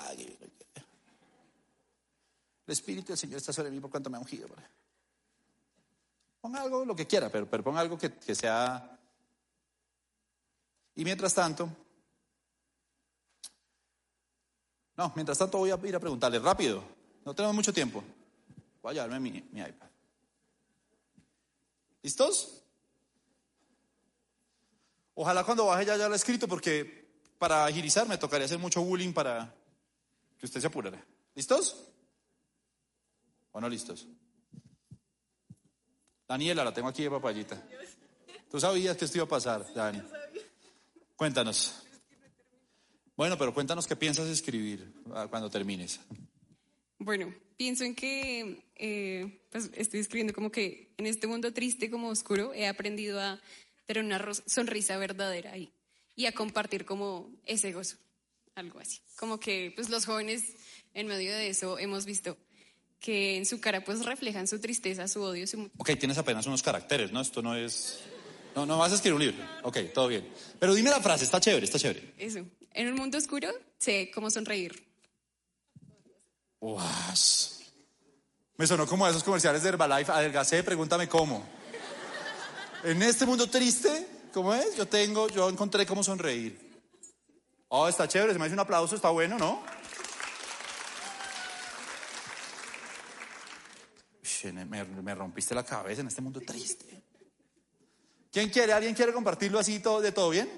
el 2.71 2.75
Espíritu 2.75 3.09
del 3.09 3.19
Señor 3.19 3.39
está 3.39 3.53
sobre 3.53 3.69
mí 3.69 3.81
por 3.81 3.91
cuanto 3.91 4.09
me 4.09 4.17
ha 4.17 4.21
ungido. 4.21 4.47
Ponga 6.41 6.63
algo, 6.63 6.85
lo 6.85 6.95
que 6.95 7.05
quiera, 7.05 7.29
pero, 7.29 7.51
pero 7.51 7.65
ponga 7.65 7.81
algo 7.81 7.99
que, 7.99 8.13
que 8.13 8.33
sea... 8.33 8.97
Y 10.95 11.03
mientras 11.03 11.35
tanto, 11.35 11.69
no, 14.97 15.13
mientras 15.17 15.37
tanto 15.37 15.59
voy 15.59 15.73
a 15.73 15.79
ir 15.85 15.97
a 15.97 15.99
preguntarle 15.99 16.39
rápido, 16.39 16.85
no 17.25 17.35
tenemos 17.35 17.57
mucho 17.57 17.73
tiempo. 17.73 18.05
Voy 18.83 18.91
a 18.93 18.95
llevarme 19.03 19.19
mi, 19.19 19.39
iPad. 19.39 19.89
¿Listos? 22.03 22.63
Ojalá 25.15 25.43
cuando 25.43 25.67
baje 25.67 25.87
ya 25.87 25.95
haya 25.95 26.09
lo 26.09 26.15
escrito 26.15 26.47
porque 26.47 27.09
para 27.37 27.65
agilizar 27.65 28.07
me 28.07 28.17
tocaría 28.17 28.45
hacer 28.45 28.61
mucho 28.61 28.81
bullying 28.83 29.13
para 29.13 29.53
que 30.39 30.47
usted 30.47 30.61
se 30.61 30.69
apurara. 30.69 31.05
¿Listos? 31.35 31.91
¿O 33.53 33.61
no 33.61 33.69
listos? 33.69 34.07
Daniela, 36.29 36.65
la 36.65 36.73
tengo 36.73 36.89
aquí 36.89 37.03
de 37.03 37.11
papayita. 37.11 37.61
Tú 38.51 38.61
sabías 38.61 38.97
que 38.97 39.05
esto 39.05 39.19
iba 39.19 39.25
a 39.25 39.29
pasar, 39.29 39.67
Dani. 39.75 40.01
Cuéntanos. 41.17 41.83
Bueno, 43.17 43.37
pero 43.37 43.53
cuéntanos 43.53 43.87
qué 43.87 43.97
piensas 43.97 44.29
escribir 44.29 44.93
ah, 45.13 45.27
cuando 45.29 45.51
termines. 45.51 46.01
Bueno, 46.99 47.35
pienso 47.57 47.85
en 47.85 47.95
que 47.95 48.65
eh, 48.77 49.43
pues 49.51 49.71
estoy 49.75 50.01
escribiendo 50.01 50.33
como 50.33 50.51
que 50.51 50.95
en 50.97 51.07
este 51.07 51.27
mundo 51.27 51.53
triste 51.53 51.91
como 51.91 52.09
oscuro 52.09 52.55
he 52.55 52.67
aprendido 52.67 53.21
a 53.21 53.41
tener 53.87 54.05
una 54.05 54.35
sonrisa 54.47 54.97
verdadera 54.99 55.57
y, 55.59 55.73
y 56.15 56.27
a 56.27 56.33
compartir 56.33 56.85
como 56.85 57.31
ese 57.45 57.73
gozo, 57.73 57.97
algo 58.55 58.79
así. 58.81 59.01
Como 59.17 59.41
que 59.41 59.73
pues 59.75 59.91
los 59.91 60.07
jóvenes 60.07 60.55
en 60.95 61.07
medio 61.07 61.33
de 61.33 61.49
eso 61.49 61.79
hemos 61.79 62.07
visto 62.07 62.39
que 63.01 63.37
en 63.39 63.47
su 63.47 63.61
cara 63.61 63.83
pues 63.83 64.05
reflejan 64.05 64.47
su 64.47 64.61
tristeza, 64.61 65.09
su 65.09 65.23
odio, 65.23 65.47
su... 65.47 65.71
Ok, 65.79 65.91
tienes 65.99 66.19
apenas 66.19 66.47
unos 66.47 66.63
caracteres, 66.63 67.11
¿no? 67.11 67.21
Esto 67.21 67.43
no 67.43 67.57
es... 67.57 68.01
No, 68.55 68.67
no 68.67 68.79
vas 68.79 68.93
a 68.93 68.97
escribir 68.97 69.15
un 69.15 69.23
libro. 69.23 69.45
Ok, 69.63 69.79
todo 69.95 70.09
bien. 70.09 70.29
Pero 70.59 70.75
dime 70.75 70.91
la 70.91 71.01
frase, 71.01 71.25
está 71.25 71.41
chévere, 71.41 71.65
está 71.65 71.79
chévere. 71.79 72.15
Eso. 72.19 72.45
En 72.73 72.89
un 72.89 72.95
mundo 72.95 73.17
oscuro 73.17 73.49
sé 73.79 74.11
cómo 74.13 74.29
sonreír. 74.31 74.87
Uas. 76.61 77.61
Me 78.57 78.67
sonó 78.67 78.87
como 78.87 79.07
a 79.07 79.11
esos 79.11 79.25
comerciales 79.25 79.63
de 79.63 79.71
Herbalife. 79.71 80.13
Adelgacé, 80.13 80.63
pregúntame 80.63 81.09
cómo. 81.09 81.49
En 82.85 83.03
este 83.03 83.25
mundo 83.25 83.49
triste, 83.49 84.07
¿cómo 84.33 84.53
es? 84.53 84.77
Yo 84.77 84.87
tengo, 84.87 85.29
yo 85.29 85.49
encontré 85.49 85.87
cómo 85.87 86.03
sonreír. 86.03 86.83
Oh, 87.69 87.89
está 87.89 88.07
chévere, 88.07 88.33
se 88.33 88.39
me 88.39 88.45
hace 88.45 88.55
un 88.55 88.61
aplauso, 88.61 88.97
está 88.97 89.11
bueno, 89.11 89.39
¿no? 89.39 89.63
Me 94.45 95.15
rompiste 95.15 95.55
la 95.55 95.65
cabeza 95.65 96.01
en 96.01 96.09
este 96.09 96.23
mundo 96.23 96.41
triste. 96.41 97.03
¿Quién 98.33 98.49
quiere? 98.49 98.73
¿Alguien 98.73 98.95
quiere 98.95 99.13
compartirlo 99.13 99.59
así 99.59 99.81
todo, 99.81 100.01
de 100.01 100.13
todo 100.13 100.31
bien? 100.31 100.49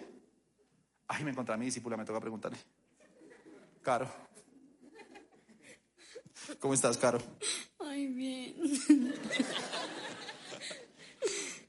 Ay, 1.08 1.24
me 1.24 1.30
encontré 1.30 1.54
a 1.54 1.58
mi 1.58 1.66
discípula, 1.66 1.96
me 1.96 2.04
toca 2.04 2.20
preguntarle. 2.20 2.58
Caro. 3.82 4.12
¿Cómo 6.58 6.74
estás, 6.74 6.96
Caro? 6.98 7.18
Ay, 7.78 8.08
bien. 8.08 8.54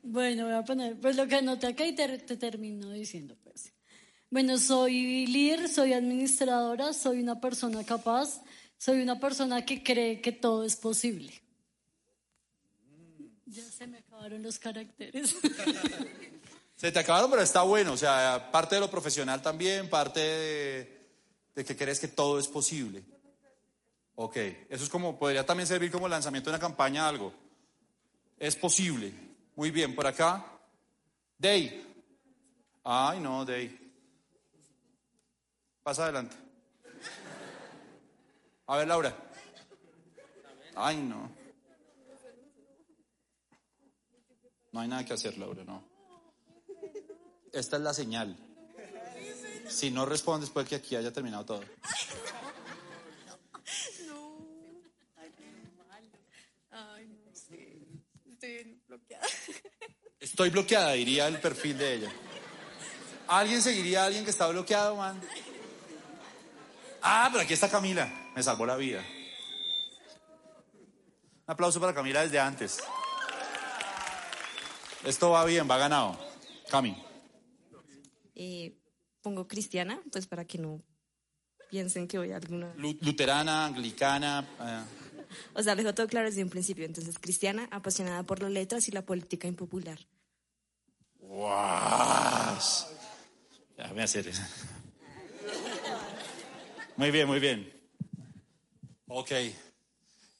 bueno, 0.03 0.45
voy 0.45 0.53
a 0.53 0.63
poner, 0.63 0.99
pues 0.99 1.15
lo 1.15 1.27
que 1.27 1.35
anoté 1.35 1.67
acá 1.67 1.85
y 1.85 1.95
te, 1.95 2.17
te 2.19 2.37
termino 2.37 2.91
diciendo, 2.91 3.37
pues. 3.43 3.73
Bueno, 4.29 4.57
soy 4.57 5.27
líder, 5.27 5.69
soy 5.69 5.93
administradora, 5.93 6.91
soy 6.91 7.21
una 7.21 7.39
persona 7.39 7.83
capaz, 7.85 8.41
soy 8.77 9.01
una 9.01 9.19
persona 9.19 9.63
que 9.63 9.83
cree 9.83 10.21
que 10.21 10.31
todo 10.31 10.63
es 10.63 10.75
posible. 10.75 11.42
Ya 13.53 13.69
se 13.69 13.85
me 13.85 13.99
acabaron 13.99 14.41
los 14.41 14.57
caracteres. 14.57 15.35
Se 16.75 16.91
te 16.91 16.99
acabaron, 16.99 17.29
pero 17.29 17.43
está 17.43 17.61
bueno. 17.61 17.93
O 17.93 17.97
sea, 17.97 18.49
parte 18.51 18.75
de 18.75 18.81
lo 18.81 18.89
profesional 18.89 19.43
también, 19.43 19.89
parte 19.89 20.19
de, 21.53 21.63
que 21.63 21.77
crees 21.77 21.99
que 21.99 22.07
todo 22.07 22.39
es 22.39 22.47
posible. 22.47 23.03
Ok, 24.15 24.37
eso 24.69 24.83
es 24.83 24.89
como, 24.89 25.17
podría 25.17 25.45
también 25.45 25.67
servir 25.67 25.91
como 25.91 26.07
lanzamiento 26.07 26.49
de 26.49 26.55
una 26.55 26.59
campaña 26.59 27.07
algo. 27.07 27.31
Es 28.39 28.55
posible. 28.55 29.13
Muy 29.55 29.69
bien, 29.69 29.93
por 29.93 30.07
acá. 30.07 30.45
Day. 31.37 31.95
Ay, 32.83 33.19
no, 33.19 33.45
Day. 33.45 33.93
Pasa 35.83 36.05
adelante. 36.05 36.35
A 38.65 38.77
ver, 38.77 38.87
Laura. 38.87 39.15
Ay, 40.75 40.97
no. 40.97 41.42
No 44.73 44.79
hay 44.79 44.87
nada 44.87 45.05
que 45.05 45.13
hacer, 45.13 45.37
Laura, 45.37 45.63
no. 45.63 45.83
Esta 47.53 47.77
es 47.77 47.81
la 47.83 47.93
señal. 47.93 48.35
Si 49.69 49.91
no 49.91 50.05
respondes, 50.05 50.49
puede 50.49 50.67
que 50.67 50.75
aquí 50.75 50.95
haya 50.95 51.13
terminado 51.13 51.45
todo. 51.45 51.61
Ay, 56.71 57.07
no 57.23 57.35
sé. 57.35 57.87
Estoy 58.25 58.81
bloqueada. 58.87 59.27
Estoy 60.19 60.49
bloqueada, 60.49 60.93
diría 60.93 61.27
el 61.27 61.39
perfil 61.39 61.77
de 61.77 61.93
ella. 61.93 62.11
¿Alguien 63.27 63.61
seguiría 63.61 64.03
a 64.03 64.05
alguien 64.07 64.23
que 64.23 64.31
está 64.31 64.47
bloqueado, 64.47 64.95
man? 64.95 65.21
Ah, 67.03 67.29
pero 67.31 67.43
aquí 67.43 67.53
está 67.53 67.69
Camila. 67.69 68.31
Me 68.35 68.41
salvó 68.41 68.65
la 68.65 68.75
vida. 68.75 69.05
Un 70.73 71.51
aplauso 71.51 71.79
para 71.79 71.93
Camila 71.93 72.23
desde 72.23 72.39
antes. 72.39 72.79
Esto 75.05 75.31
va 75.31 75.43
bien, 75.45 75.69
va 75.69 75.77
ganado. 75.77 76.17
Cami. 76.69 76.95
Eh, 78.35 78.77
pongo 79.21 79.47
cristiana, 79.47 80.01
pues 80.11 80.27
para 80.27 80.45
que 80.45 80.57
no 80.57 80.81
piensen 81.69 82.07
que 82.07 82.17
voy 82.17 82.31
a 82.31 82.37
alguna... 82.37 82.73
Lu- 82.77 82.97
Luterana, 83.01 83.65
anglicana. 83.65 84.47
eh, 84.59 84.83
O 85.53 85.63
sea, 85.63 85.75
dejo 85.75 85.93
todo 85.93 86.07
claro 86.07 86.27
desde 86.27 86.43
un 86.43 86.49
principio. 86.49 86.85
Entonces, 86.85 87.17
cristiana, 87.19 87.67
apasionada 87.71 88.23
por 88.23 88.41
las 88.41 88.51
letras 88.51 88.87
y 88.87 88.91
la 88.91 89.05
política 89.05 89.47
impopular. 89.47 89.99
¡Guas! 91.19 92.87
Déjame 93.77 94.03
hacer 94.03 94.27
eso. 94.27 94.41
Muy 96.95 97.11
bien, 97.11 97.27
muy 97.27 97.39
bien. 97.39 97.71
Ok. 99.07 99.31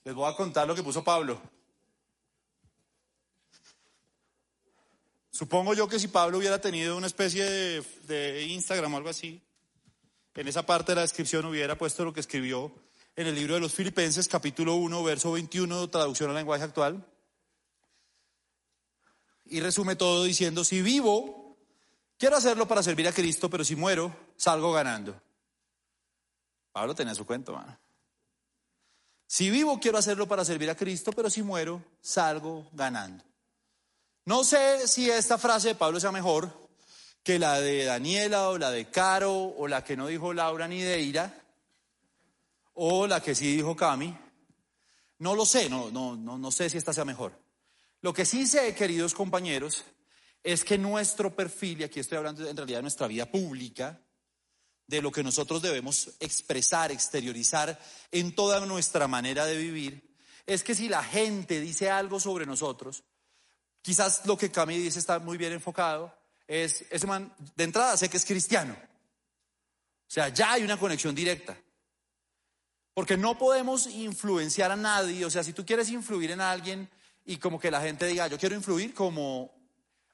Les 0.05 0.13
voy 0.13 0.31
a 0.31 0.35
contar 0.35 0.67
lo 0.67 0.75
que 0.75 0.83
puso 0.83 1.03
Pablo. 1.03 1.41
Supongo 5.33 5.73
yo 5.73 5.87
que 5.87 5.97
si 5.97 6.09
Pablo 6.09 6.37
hubiera 6.37 6.61
tenido 6.61 6.95
una 6.95 7.07
especie 7.07 7.43
de, 7.43 8.45
Instagram 8.49 8.93
o 8.93 8.97
algo 8.97 9.09
así, 9.09 9.41
en 10.35 10.47
esa 10.47 10.63
parte 10.63 10.91
de 10.91 10.97
la 10.97 11.01
descripción 11.01 11.43
hubiera 11.45 11.75
puesto 11.75 12.05
lo 12.05 12.13
que 12.13 12.19
escribió 12.19 12.71
en 13.15 13.25
el 13.25 13.33
libro 13.33 13.55
de 13.55 13.59
los 13.59 13.73
Filipenses, 13.73 14.27
capítulo 14.27 14.75
1, 14.75 15.03
verso 15.03 15.31
21, 15.31 15.89
traducción 15.89 16.29
al 16.29 16.35
lenguaje 16.35 16.65
actual. 16.65 17.03
Y 19.45 19.59
resume 19.59 19.95
todo 19.95 20.23
diciendo, 20.23 20.63
si 20.63 20.83
vivo, 20.83 21.57
quiero 22.19 22.37
hacerlo 22.37 22.67
para 22.67 22.83
servir 22.83 23.07
a 23.07 23.11
Cristo, 23.11 23.49
pero 23.49 23.63
si 23.63 23.75
muero, 23.75 24.15
salgo 24.35 24.71
ganando. 24.71 25.19
Pablo 26.71 26.93
tenía 26.93 27.15
su 27.15 27.25
cuento, 27.25 27.53
mano. 27.53 27.75
Si 29.25 29.49
vivo, 29.49 29.79
quiero 29.79 29.97
hacerlo 29.97 30.27
para 30.27 30.45
servir 30.45 30.69
a 30.69 30.75
Cristo, 30.75 31.11
pero 31.11 31.31
si 31.31 31.41
muero, 31.41 31.83
salgo 32.01 32.69
ganando. 32.71 33.23
No 34.25 34.45
sé 34.45 34.87
si 34.87 35.09
esta 35.09 35.37
frase 35.37 35.69
de 35.69 35.75
Pablo 35.75 35.99
sea 35.99 36.11
mejor 36.11 36.69
que 37.23 37.39
la 37.39 37.59
de 37.59 37.83
Daniela 37.83 38.49
o 38.49 38.57
la 38.57 38.71
de 38.71 38.89
Caro 38.89 39.33
o 39.33 39.67
la 39.67 39.83
que 39.83 39.97
no 39.97 40.07
dijo 40.07 40.33
Laura 40.33 40.67
ni 40.67 40.81
Deira 40.81 41.43
o 42.73 43.05
la 43.05 43.21
que 43.21 43.35
sí 43.35 43.55
dijo 43.55 43.75
Cami. 43.75 44.17
No 45.19 45.35
lo 45.35 45.45
sé, 45.45 45.69
no, 45.69 45.91
no, 45.91 46.15
no, 46.15 46.51
sé 46.51 46.69
si 46.69 46.77
esta 46.77 46.93
sea 46.93 47.05
mejor. 47.05 47.37
Lo 48.01 48.13
que 48.13 48.25
sí 48.25 48.47
sé, 48.47 48.73
queridos 48.75 49.13
compañeros, 49.13 49.83
es 50.41 50.63
que 50.63 50.77
nuestro 50.77 51.35
perfil, 51.35 51.81
y 51.81 51.83
aquí 51.83 51.99
estoy 51.99 52.17
hablando 52.17 52.47
en 52.47 52.57
realidad 52.57 52.79
de 52.79 52.83
nuestra 52.83 53.07
vida 53.07 53.29
pública, 53.29 54.01
de 54.87 55.01
lo 55.01 55.11
que 55.11 55.23
nosotros 55.23 55.61
debemos 55.61 56.11
expresar, 56.19 56.91
exteriorizar 56.91 57.79
en 58.11 58.35
toda 58.35 58.65
nuestra 58.65 59.07
manera 59.07 59.45
de 59.45 59.57
vivir, 59.57 60.15
es 60.45 60.63
que 60.63 60.75
si 60.75 60.89
la 60.89 61.03
gente 61.03 61.61
dice 61.61 61.89
algo 61.89 62.19
sobre 62.19 62.45
nosotros, 62.45 63.03
quizás 63.83 64.25
lo 64.25 64.35
que 64.35 64.49
Cami 64.49 64.79
dice 64.79 64.97
está 64.97 65.19
muy 65.19 65.37
bien 65.37 65.53
enfocado, 65.53 66.11
es, 66.47 66.85
ese 66.89 67.05
man, 67.05 67.31
de 67.55 67.63
entrada 67.63 67.95
sé 67.95 68.09
que 68.09 68.17
es 68.17 68.25
cristiano. 68.25 68.73
O 68.73 70.11
sea, 70.13 70.29
ya 70.29 70.53
hay 70.53 70.63
una 70.63 70.77
conexión 70.77 71.13
directa. 71.13 71.55
Porque 72.93 73.17
no 73.17 73.37
podemos 73.37 73.87
influenciar 73.87 74.71
a 74.71 74.75
nadie, 74.75 75.25
o 75.25 75.29
sea, 75.29 75.43
si 75.43 75.53
tú 75.53 75.65
quieres 75.65 75.89
influir 75.89 76.31
en 76.31 76.41
alguien 76.41 76.89
y 77.25 77.37
como 77.37 77.59
que 77.59 77.71
la 77.71 77.81
gente 77.81 78.05
diga, 78.05 78.27
yo 78.27 78.37
quiero 78.37 78.55
influir 78.55 78.93
como 78.93 79.51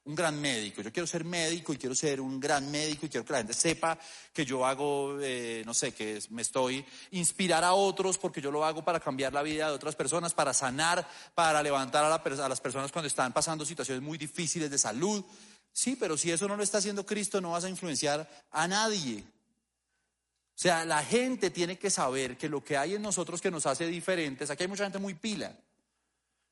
un 0.09 0.15
gran 0.15 0.41
médico, 0.41 0.81
yo 0.81 0.91
quiero 0.91 1.05
ser 1.05 1.23
médico 1.23 1.71
y 1.71 1.77
quiero 1.77 1.93
ser 1.93 2.19
un 2.19 2.39
gran 2.39 2.71
médico 2.71 3.05
y 3.05 3.09
quiero 3.09 3.23
que 3.23 3.31
la 3.31 3.37
gente 3.39 3.53
sepa 3.53 3.95
que 4.33 4.43
yo 4.43 4.65
hago, 4.65 5.19
eh, 5.21 5.61
no 5.67 5.73
sé, 5.75 5.91
que 5.91 6.19
me 6.31 6.41
estoy 6.41 6.83
inspirar 7.11 7.63
a 7.63 7.73
otros 7.73 8.17
porque 8.17 8.41
yo 8.41 8.49
lo 8.49 8.65
hago 8.65 8.83
para 8.83 8.99
cambiar 8.99 9.33
la 9.33 9.43
vida 9.43 9.67
de 9.67 9.73
otras 9.73 9.95
personas, 9.95 10.33
para 10.33 10.51
sanar, 10.51 11.07
para 11.35 11.61
levantar 11.61 12.03
a, 12.05 12.15
a 12.15 12.49
las 12.49 12.59
personas 12.59 12.91
cuando 12.91 13.07
están 13.07 13.31
pasando 13.33 13.63
situaciones 13.63 14.01
muy 14.01 14.17
difíciles 14.17 14.71
de 14.71 14.79
salud. 14.79 15.23
Sí, 15.71 15.95
pero 15.95 16.17
si 16.17 16.31
eso 16.31 16.47
no 16.47 16.57
lo 16.57 16.63
está 16.63 16.79
haciendo 16.79 17.05
Cristo, 17.05 17.39
no 17.39 17.51
vas 17.51 17.65
a 17.65 17.69
influenciar 17.69 18.27
a 18.49 18.67
nadie. 18.67 19.19
O 19.19 20.61
sea, 20.61 20.85
la 20.85 21.03
gente 21.03 21.51
tiene 21.51 21.77
que 21.77 21.91
saber 21.91 22.35
que 22.35 22.49
lo 22.49 22.63
que 22.63 22.77
hay 22.77 22.95
en 22.95 23.03
nosotros 23.03 23.41
que 23.41 23.51
nos 23.51 23.67
hace 23.67 23.85
diferentes, 23.85 24.49
aquí 24.49 24.63
hay 24.63 24.69
mucha 24.69 24.85
gente 24.85 24.97
muy 24.97 25.13
pila, 25.13 25.55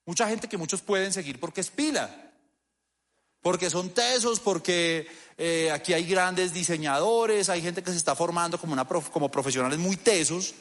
mucha 0.06 0.30
gente 0.30 0.48
que 0.48 0.58
muchos 0.58 0.84
pueden 0.84 1.12
seguir 1.12 1.40
porque 1.40 1.62
es 1.62 1.72
pila. 1.72 2.27
Porque 3.48 3.70
son 3.70 3.92
tesos, 3.92 4.42
porque 4.42 5.08
eh, 5.38 5.72
aquí 5.72 5.94
hay 5.94 6.04
grandes 6.04 6.54
diseñadores, 6.54 7.48
hay 7.48 7.62
gente 7.62 7.82
que 7.82 7.92
se 7.92 7.96
está 7.96 8.14
formando 8.14 8.60
como, 8.60 8.74
una 8.74 8.86
prof- 8.86 9.10
como 9.10 9.32
profesionales 9.32 9.80
muy 9.80 9.96
tesos. 9.96 10.54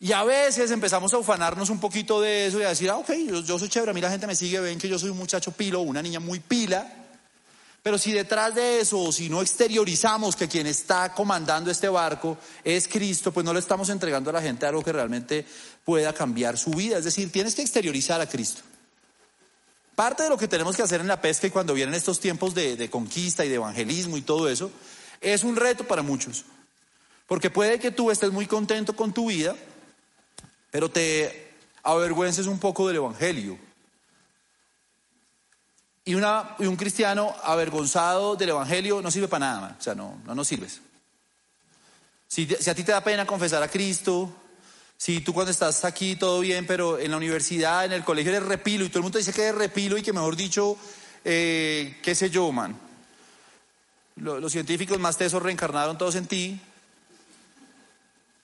Y 0.00 0.10
a 0.10 0.24
veces 0.24 0.72
empezamos 0.72 1.14
a 1.14 1.18
ufanarnos 1.18 1.70
un 1.70 1.78
poquito 1.78 2.20
de 2.20 2.48
eso 2.48 2.58
y 2.58 2.64
a 2.64 2.70
decir, 2.70 2.90
ah, 2.90 2.96
ok, 2.96 3.12
yo, 3.28 3.42
yo 3.42 3.60
soy 3.60 3.68
chévere, 3.68 3.92
a 3.92 3.94
mí 3.94 4.00
la 4.00 4.10
gente 4.10 4.26
me 4.26 4.34
sigue, 4.34 4.58
ven 4.58 4.76
que 4.76 4.88
yo 4.88 4.98
soy 4.98 5.10
un 5.10 5.18
muchacho 5.18 5.52
pilo, 5.52 5.82
una 5.82 6.02
niña 6.02 6.18
muy 6.18 6.40
pila. 6.40 6.92
Pero 7.80 7.96
si 7.96 8.10
detrás 8.10 8.56
de 8.56 8.80
eso, 8.80 9.12
si 9.12 9.28
no 9.28 9.40
exteriorizamos 9.40 10.34
que 10.34 10.48
quien 10.48 10.66
está 10.66 11.14
comandando 11.14 11.70
este 11.70 11.88
barco 11.88 12.38
es 12.64 12.88
Cristo, 12.88 13.30
pues 13.30 13.46
no 13.46 13.52
le 13.52 13.60
estamos 13.60 13.88
entregando 13.88 14.30
a 14.30 14.32
la 14.32 14.42
gente 14.42 14.66
algo 14.66 14.82
que 14.82 14.92
realmente 14.92 15.46
pueda 15.84 16.12
cambiar 16.12 16.58
su 16.58 16.72
vida. 16.72 16.98
Es 16.98 17.04
decir, 17.04 17.30
tienes 17.30 17.54
que 17.54 17.62
exteriorizar 17.62 18.20
a 18.20 18.28
Cristo. 18.28 18.62
Parte 19.98 20.22
de 20.22 20.28
lo 20.28 20.38
que 20.38 20.46
tenemos 20.46 20.76
que 20.76 20.82
hacer 20.82 21.00
en 21.00 21.08
la 21.08 21.20
pesca 21.20 21.48
y 21.48 21.50
cuando 21.50 21.74
vienen 21.74 21.92
estos 21.96 22.20
tiempos 22.20 22.54
de, 22.54 22.88
conquista 22.88 23.44
y 23.44 23.48
de 23.48 23.56
evangelismo 23.56 24.16
y 24.16 24.22
todo 24.22 24.48
eso, 24.48 24.70
es 25.20 25.42
un 25.42 25.56
reto 25.56 25.82
para 25.88 26.02
muchos. 26.02 26.44
Porque 27.26 27.50
puede 27.50 27.80
que 27.80 27.90
tú 27.90 28.12
estés 28.12 28.30
muy 28.30 28.46
contento 28.46 28.94
con 28.94 29.12
tu 29.12 29.26
vida, 29.26 29.56
pero 30.70 30.88
te 30.88 31.52
avergüences 31.82 32.46
un 32.46 32.60
poco 32.60 32.86
del 32.86 32.98
Evangelio. 32.98 33.58
Y, 36.04 36.14
una, 36.14 36.54
y 36.60 36.66
un 36.66 36.76
cristiano 36.76 37.34
avergonzado 37.42 38.36
del 38.36 38.50
Evangelio 38.50 39.02
no 39.02 39.10
sirve 39.10 39.26
para 39.26 39.46
nada, 39.46 39.76
o 39.80 39.82
sea, 39.82 39.96
no, 39.96 40.22
no 40.24 40.32
nos 40.32 40.46
sirves. 40.46 40.80
Si, 42.28 42.46
si 42.46 42.70
a 42.70 42.74
ti 42.76 42.84
te 42.84 42.92
da 42.92 43.02
pena 43.02 43.26
confesar 43.26 43.64
a 43.64 43.68
Cristo, 43.68 44.32
si 45.00 45.20
tú 45.20 45.32
cuando 45.32 45.52
estás 45.52 45.84
aquí 45.84 46.16
todo 46.16 46.40
bien, 46.40 46.66
pero 46.66 46.98
en 46.98 47.12
la 47.12 47.16
universidad, 47.16 47.84
en 47.84 47.92
el 47.92 48.04
colegio 48.04 48.32
eres 48.34 48.46
repilo 48.48 48.84
y 48.84 48.88
todo 48.88 48.98
el 48.98 49.04
mundo 49.04 49.18
dice 49.18 49.32
que 49.32 49.42
eres 49.44 49.54
repilo 49.54 49.96
y 49.96 50.02
que 50.02 50.12
mejor 50.12 50.34
dicho, 50.36 50.76
eh, 51.24 51.98
qué 52.02 52.14
sé 52.16 52.28
yo, 52.30 52.50
man. 52.50 52.76
Lo- 54.16 54.40
los 54.40 54.50
científicos 54.50 54.98
más 54.98 55.16
tesos 55.16 55.40
reencarnaron 55.40 55.96
todos 55.96 56.16
en 56.16 56.26
ti. 56.26 56.60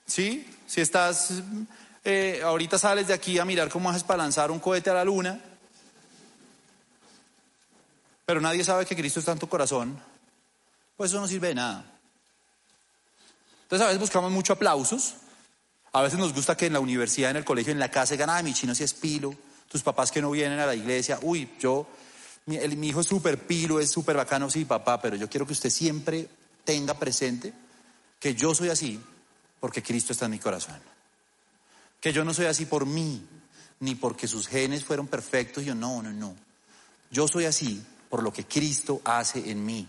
¿Sí? 0.07 0.49
Si 0.65 0.79
estás, 0.79 1.33
eh, 2.05 2.41
ahorita 2.43 2.77
sales 2.79 3.07
de 3.07 3.13
aquí 3.13 3.37
a 3.37 3.43
mirar 3.43 3.67
cómo 3.69 3.89
haces 3.89 4.03
para 4.03 4.23
lanzar 4.23 4.49
un 4.49 4.59
cohete 4.59 4.89
a 4.89 4.93
la 4.93 5.03
luna, 5.03 5.41
pero 8.25 8.39
nadie 8.39 8.63
sabe 8.63 8.85
que 8.85 8.95
Cristo 8.95 9.19
está 9.19 9.33
en 9.33 9.39
tu 9.39 9.49
corazón, 9.49 9.99
pues 10.95 11.11
eso 11.11 11.19
no 11.19 11.27
sirve 11.27 11.49
de 11.49 11.55
nada. 11.55 11.85
Entonces 13.63 13.83
a 13.83 13.87
veces 13.87 13.99
buscamos 13.99 14.31
mucho 14.31 14.53
aplausos, 14.53 15.15
a 15.95 16.01
veces 16.01 16.19
nos 16.19 16.33
gusta 16.33 16.57
que 16.57 16.65
en 16.65 16.73
la 16.73 16.81
universidad, 16.81 17.31
en 17.31 17.37
el 17.37 17.45
colegio, 17.45 17.71
en 17.71 17.79
la 17.79 17.89
casa 17.89 18.15
digan, 18.15 18.29
ah, 18.29 18.43
mi 18.43 18.53
chino 18.53 18.75
sí 18.75 18.83
es 18.83 18.93
pilo, 18.93 19.33
tus 19.69 19.81
papás 19.81 20.11
que 20.11 20.21
no 20.21 20.29
vienen 20.29 20.59
a 20.59 20.65
la 20.65 20.75
iglesia, 20.75 21.19
uy, 21.21 21.49
yo, 21.57 21.87
mi, 22.47 22.57
el- 22.57 22.75
mi 22.75 22.89
hijo 22.89 22.99
es 22.99 23.07
súper 23.07 23.47
pilo, 23.47 23.79
es 23.79 23.91
súper 23.91 24.17
bacano, 24.17 24.49
sí, 24.49 24.65
papá, 24.65 25.01
pero 25.01 25.15
yo 25.15 25.29
quiero 25.29 25.47
que 25.47 25.53
usted 25.53 25.69
siempre 25.69 26.27
tenga 26.65 26.95
presente 26.99 27.53
que 28.19 28.35
yo 28.35 28.53
soy 28.53 28.67
así 28.69 28.99
porque 29.61 29.81
Cristo 29.81 30.11
está 30.11 30.25
en 30.25 30.31
mi 30.31 30.39
corazón. 30.39 30.75
Que 32.01 32.11
yo 32.11 32.25
no 32.25 32.33
soy 32.33 32.47
así 32.47 32.65
por 32.65 32.85
mí, 32.85 33.25
ni 33.79 33.95
porque 33.95 34.27
sus 34.27 34.47
genes 34.47 34.83
fueron 34.83 35.07
perfectos, 35.07 35.63
yo 35.63 35.75
no, 35.75 36.03
no, 36.03 36.11
no. 36.11 36.35
Yo 37.09 37.25
soy 37.29 37.45
así 37.45 37.81
por 38.09 38.21
lo 38.21 38.33
que 38.33 38.43
Cristo 38.43 38.99
hace 39.05 39.49
en 39.49 39.65
mí. 39.65 39.87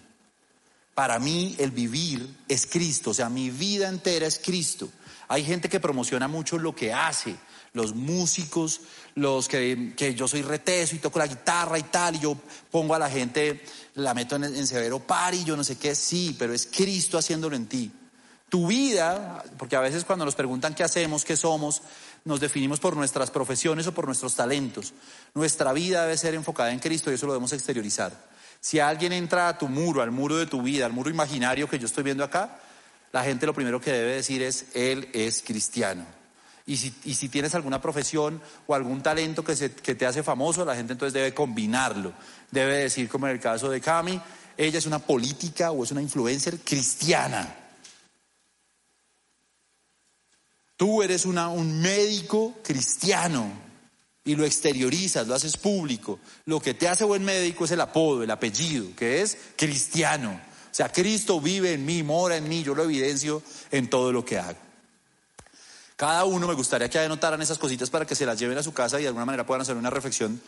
Para 0.96 1.18
mí 1.18 1.54
el 1.58 1.72
vivir 1.72 2.26
es 2.48 2.66
Cristo, 2.66 3.10
o 3.10 3.14
sea, 3.14 3.28
mi 3.28 3.50
vida 3.50 3.86
entera 3.86 4.26
es 4.26 4.38
Cristo. 4.42 4.88
Hay 5.28 5.44
gente 5.44 5.68
que 5.68 5.78
promociona 5.78 6.26
mucho 6.26 6.56
lo 6.56 6.74
que 6.74 6.90
hace, 6.90 7.36
los 7.74 7.94
músicos, 7.94 8.80
los 9.14 9.46
que, 9.46 9.92
que 9.94 10.14
yo 10.14 10.26
soy 10.26 10.40
reteso 10.40 10.96
y 10.96 10.98
toco 10.98 11.18
la 11.18 11.26
guitarra 11.26 11.78
y 11.78 11.82
tal, 11.82 12.16
y 12.16 12.20
yo 12.20 12.38
pongo 12.70 12.94
a 12.94 12.98
la 12.98 13.10
gente, 13.10 13.62
la 13.96 14.14
meto 14.14 14.36
en, 14.36 14.44
en 14.44 14.66
severo 14.66 14.98
par 14.98 15.34
y 15.34 15.44
yo 15.44 15.54
no 15.54 15.64
sé 15.64 15.76
qué, 15.76 15.94
sí, 15.94 16.34
pero 16.38 16.54
es 16.54 16.66
Cristo 16.66 17.18
haciéndolo 17.18 17.56
en 17.56 17.66
ti. 17.66 17.92
Tu 18.48 18.66
vida, 18.66 19.44
porque 19.58 19.76
a 19.76 19.80
veces 19.80 20.02
cuando 20.06 20.24
nos 20.24 20.34
preguntan 20.34 20.74
qué 20.74 20.82
hacemos, 20.82 21.26
qué 21.26 21.36
somos, 21.36 21.82
nos 22.24 22.40
definimos 22.40 22.80
por 22.80 22.96
nuestras 22.96 23.30
profesiones 23.30 23.86
o 23.86 23.92
por 23.92 24.06
nuestros 24.06 24.34
talentos. 24.34 24.94
Nuestra 25.34 25.74
vida 25.74 26.04
debe 26.04 26.16
ser 26.16 26.32
enfocada 26.32 26.72
en 26.72 26.78
Cristo 26.78 27.10
y 27.10 27.16
eso 27.16 27.26
lo 27.26 27.34
debemos 27.34 27.52
exteriorizar. 27.52 28.34
Si 28.66 28.80
alguien 28.80 29.12
entra 29.12 29.46
a 29.46 29.56
tu 29.56 29.68
muro, 29.68 30.02
al 30.02 30.10
muro 30.10 30.38
de 30.38 30.46
tu 30.46 30.60
vida, 30.60 30.86
al 30.86 30.92
muro 30.92 31.08
imaginario 31.08 31.70
que 31.70 31.78
yo 31.78 31.86
estoy 31.86 32.02
viendo 32.02 32.24
acá, 32.24 32.58
la 33.12 33.22
gente 33.22 33.46
lo 33.46 33.54
primero 33.54 33.80
que 33.80 33.92
debe 33.92 34.16
decir 34.16 34.42
es, 34.42 34.66
Él 34.74 35.08
es 35.12 35.40
cristiano. 35.40 36.04
Y 36.66 36.76
si, 36.76 37.28
tienes 37.28 37.54
alguna 37.54 37.80
profesión 37.80 38.42
o 38.66 38.74
algún 38.74 39.04
talento 39.04 39.44
que, 39.44 39.54
te 39.54 40.04
hace 40.04 40.24
famoso, 40.24 40.64
la 40.64 40.74
gente 40.74 40.94
entonces 40.94 41.12
debe 41.12 41.32
combinarlo. 41.32 42.12
Debe 42.50 42.78
decir, 42.78 43.08
como 43.08 43.28
en 43.28 43.34
el 43.34 43.40
caso 43.40 43.70
de 43.70 43.80
Cami, 43.80 44.20
ella 44.56 44.78
es 44.78 44.86
una 44.86 44.98
política 44.98 45.70
o 45.70 45.84
es 45.84 45.92
una 45.92 46.02
influencer 46.02 46.58
cristiana. 46.58 47.54
Tú 50.76 51.04
eres 51.04 51.24
un 51.24 51.80
médico 51.80 52.56
cristiano 52.64 53.65
y 54.26 54.34
lo 54.36 54.44
exteriorizas, 54.44 55.26
lo 55.26 55.34
haces 55.34 55.56
público. 55.56 56.18
Lo 56.44 56.60
que 56.60 56.74
te 56.74 56.86
hace 56.88 57.04
buen 57.04 57.24
médico 57.24 57.64
es 57.64 57.70
el 57.70 57.80
apodo, 57.80 58.22
el 58.22 58.30
apellido, 58.30 58.88
que 58.94 59.22
es 59.22 59.38
cristiano. 59.56 60.32
O 60.32 60.74
sea, 60.76 60.92
Cristo 60.92 61.40
vive 61.40 61.72
en 61.72 61.86
mí, 61.86 62.02
mora 62.02 62.36
en 62.36 62.46
mí, 62.46 62.62
yo 62.62 62.74
lo 62.74 62.82
evidencio 62.84 63.42
en 63.70 63.88
todo 63.88 64.12
lo 64.12 64.24
que 64.24 64.38
hago. 64.38 64.58
Cada 65.96 66.24
uno 66.26 66.46
me 66.46 66.52
gustaría 66.54 66.90
que 66.90 66.98
anotaran 66.98 67.40
esas 67.40 67.56
cositas 67.56 67.88
para 67.88 68.04
que 68.04 68.14
se 68.14 68.26
las 68.26 68.38
lleven 68.38 68.58
a 68.58 68.62
su 68.62 68.74
casa 68.74 68.98
y 68.98 69.02
de 69.02 69.08
alguna 69.08 69.24
manera 69.24 69.46
puedan 69.46 69.62
hacer 69.62 69.76
una 69.76 69.88
reflexión 69.88 70.38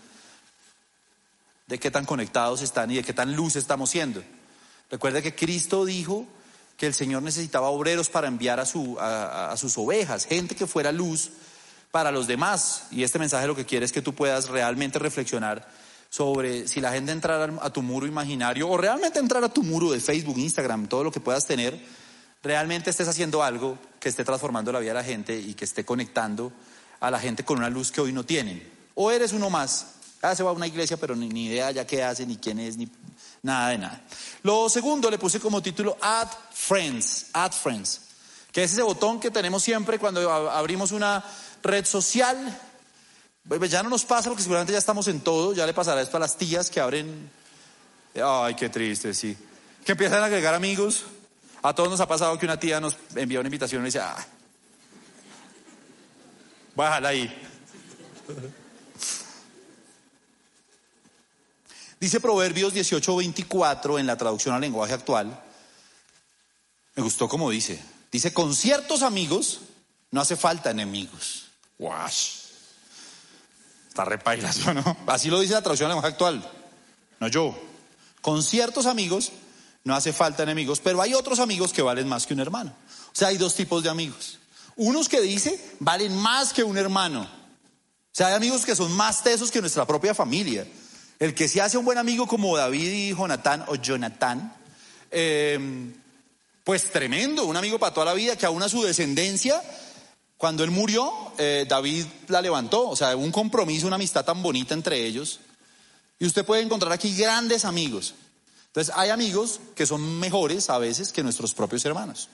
de 1.66 1.78
qué 1.78 1.90
tan 1.90 2.04
conectados 2.04 2.60
están 2.62 2.90
y 2.90 2.96
de 2.96 3.04
qué 3.04 3.12
tan 3.14 3.34
luz 3.34 3.56
estamos 3.56 3.88
siendo. 3.90 4.22
Recuerde 4.90 5.22
que 5.22 5.34
Cristo 5.34 5.84
dijo 5.84 6.26
que 6.76 6.86
el 6.86 6.94
Señor 6.94 7.22
necesitaba 7.22 7.68
obreros 7.68 8.08
para 8.10 8.28
enviar 8.28 8.60
a, 8.60 8.66
su- 8.66 8.98
a- 9.00 9.52
a 9.52 9.56
sus 9.56 9.78
ovejas, 9.78 10.26
gente 10.26 10.54
que 10.54 10.66
fuera 10.66 10.92
luz 10.92 11.30
para 11.90 12.10
los 12.10 12.26
demás. 12.26 12.84
Y 12.90 13.02
este 13.02 13.18
mensaje 13.18 13.46
lo 13.46 13.56
que 13.56 13.66
quiere 13.66 13.84
es 13.84 13.92
que 13.92 14.02
tú 14.02 14.14
puedas 14.14 14.48
realmente 14.48 14.98
reflexionar 14.98 15.68
sobre 16.10 16.66
si 16.68 16.80
la 16.80 16.92
gente 16.92 17.12
entrara 17.12 17.52
a 17.60 17.70
tu 17.70 17.82
muro 17.82 18.06
imaginario 18.06 18.68
o 18.68 18.76
realmente 18.76 19.18
entrar 19.18 19.44
a 19.44 19.52
tu 19.52 19.62
muro 19.62 19.90
de 19.90 20.00
Facebook, 20.00 20.38
Instagram, 20.38 20.88
todo 20.88 21.04
lo 21.04 21.12
que 21.12 21.20
puedas 21.20 21.46
tener, 21.46 21.78
realmente 22.42 22.90
estés 22.90 23.08
haciendo 23.08 23.42
algo 23.42 23.78
que 24.00 24.08
esté 24.08 24.24
transformando 24.24 24.72
la 24.72 24.78
vida 24.78 24.90
de 24.90 24.98
la 24.98 25.04
gente 25.04 25.38
y 25.38 25.54
que 25.54 25.64
esté 25.64 25.84
conectando 25.84 26.52
a 27.00 27.10
la 27.10 27.20
gente 27.20 27.44
con 27.44 27.58
una 27.58 27.68
luz 27.68 27.92
que 27.92 28.00
hoy 28.00 28.12
no 28.12 28.24
tienen. 28.24 28.66
O 28.94 29.10
eres 29.10 29.32
uno 29.32 29.50
más. 29.50 29.86
Ah, 30.22 30.34
se 30.34 30.42
va 30.42 30.50
a 30.50 30.52
una 30.52 30.66
iglesia, 30.66 30.96
pero 30.96 31.14
ni, 31.14 31.28
ni 31.28 31.46
idea 31.46 31.70
ya 31.70 31.86
qué 31.86 32.02
hace, 32.02 32.26
ni 32.26 32.36
quién 32.38 32.58
es, 32.58 32.76
ni 32.76 32.88
nada 33.42 33.68
de 33.68 33.78
nada. 33.78 34.02
Lo 34.42 34.68
segundo 34.68 35.10
le 35.10 35.18
puse 35.18 35.38
como 35.38 35.62
título 35.62 35.96
Add 36.00 36.28
Friends, 36.52 37.26
Add 37.32 37.52
Friends, 37.52 38.00
que 38.50 38.64
es 38.64 38.72
ese 38.72 38.82
botón 38.82 39.20
que 39.20 39.30
tenemos 39.30 39.62
siempre 39.62 39.98
cuando 39.98 40.28
abrimos 40.50 40.90
una 40.90 41.24
red 41.62 41.84
social. 41.84 42.36
Ya 43.70 43.82
no 43.82 43.88
nos 43.88 44.04
pasa 44.04 44.28
porque 44.28 44.42
seguramente 44.42 44.72
ya 44.72 44.78
estamos 44.78 45.08
en 45.08 45.20
todo, 45.20 45.54
ya 45.54 45.66
le 45.66 45.72
pasará 45.72 46.02
esto 46.02 46.16
a 46.16 46.20
las 46.20 46.36
tías 46.36 46.70
que 46.70 46.80
abren. 46.80 47.30
Ay, 48.22 48.54
qué 48.54 48.68
triste, 48.68 49.14
sí. 49.14 49.36
Que 49.84 49.92
empiezan 49.92 50.22
a 50.22 50.26
agregar 50.26 50.54
amigos. 50.54 51.04
A 51.62 51.74
todos 51.74 51.90
nos 51.90 52.00
ha 52.00 52.06
pasado 52.06 52.38
que 52.38 52.46
una 52.46 52.60
tía 52.60 52.80
nos 52.80 52.96
envía 53.14 53.40
una 53.40 53.48
invitación 53.48 53.82
y 53.82 53.86
dice, 53.86 54.00
ah, 54.00 54.16
voy 56.74 56.84
a 56.84 56.88
dejarla 56.88 57.08
ahí. 57.08 57.42
Dice 62.00 62.20
Proverbios 62.20 62.74
18:24 62.74 63.98
en 63.98 64.06
la 64.06 64.16
traducción 64.16 64.54
al 64.54 64.60
lenguaje 64.60 64.94
actual. 64.94 65.42
Me 66.94 67.02
gustó 67.02 67.28
como 67.28 67.50
dice. 67.50 67.82
Dice, 68.10 68.32
con 68.32 68.54
ciertos 68.54 69.02
amigos 69.02 69.60
no 70.10 70.20
hace 70.20 70.36
falta 70.36 70.70
enemigos. 70.70 71.47
Wash. 71.78 72.48
Está 73.88 74.04
repaila, 74.04 74.52
¿sí 74.52 74.62
o 74.68 74.74
no? 74.74 74.96
Así 75.06 75.28
lo 75.28 75.40
dice 75.40 75.54
la 75.54 75.62
traducción 75.62 75.90
al 75.90 75.96
lenguaje 75.96 76.12
actual. 76.12 76.50
No 77.20 77.28
yo. 77.28 77.58
Con 78.20 78.42
ciertos 78.42 78.86
amigos 78.86 79.32
no 79.84 79.94
hace 79.94 80.12
falta 80.12 80.42
enemigos, 80.42 80.80
pero 80.80 81.00
hay 81.00 81.14
otros 81.14 81.38
amigos 81.38 81.72
que 81.72 81.82
valen 81.82 82.08
más 82.08 82.26
que 82.26 82.34
un 82.34 82.40
hermano. 82.40 82.72
O 83.06 83.16
sea, 83.16 83.28
hay 83.28 83.38
dos 83.38 83.54
tipos 83.54 83.82
de 83.82 83.90
amigos. 83.90 84.38
Unos 84.76 85.08
que 85.08 85.20
dice 85.20 85.74
valen 85.80 86.16
más 86.16 86.52
que 86.52 86.62
un 86.62 86.78
hermano. 86.78 87.22
O 87.22 88.14
sea, 88.18 88.28
hay 88.28 88.34
amigos 88.34 88.64
que 88.64 88.76
son 88.76 88.92
más 88.92 89.22
tesos 89.22 89.50
que 89.50 89.60
nuestra 89.60 89.86
propia 89.86 90.14
familia. 90.14 90.66
El 91.18 91.34
que 91.34 91.48
se 91.48 91.60
hace 91.60 91.78
un 91.78 91.84
buen 91.84 91.98
amigo 91.98 92.26
como 92.26 92.56
David 92.56 92.92
y 92.92 93.14
Jonatán 93.14 93.64
o 93.66 93.74
Jonatán, 93.74 94.54
eh, 95.10 95.92
pues 96.62 96.90
tremendo, 96.92 97.44
un 97.44 97.56
amigo 97.56 97.78
para 97.78 97.92
toda 97.92 98.06
la 98.06 98.14
vida 98.14 98.36
que 98.36 98.46
aún 98.46 98.62
a 98.62 98.68
su 98.68 98.82
descendencia, 98.82 99.60
cuando 100.38 100.62
él 100.62 100.70
murió, 100.70 101.12
eh, 101.36 101.66
David 101.68 102.06
la 102.28 102.40
levantó. 102.40 102.88
O 102.88 102.96
sea, 102.96 103.14
un 103.16 103.32
compromiso, 103.32 103.88
una 103.88 103.96
amistad 103.96 104.24
tan 104.24 104.40
bonita 104.40 104.72
entre 104.72 105.04
ellos. 105.04 105.40
Y 106.20 106.26
usted 106.26 106.46
puede 106.46 106.62
encontrar 106.62 106.92
aquí 106.92 107.14
grandes 107.16 107.64
amigos. 107.64 108.14
Entonces, 108.66 108.94
hay 108.96 109.10
amigos 109.10 109.60
que 109.74 109.84
son 109.84 110.20
mejores 110.20 110.70
a 110.70 110.78
veces 110.78 111.12
que 111.12 111.24
nuestros 111.24 111.54
propios 111.54 111.84
hermanos. 111.84 112.28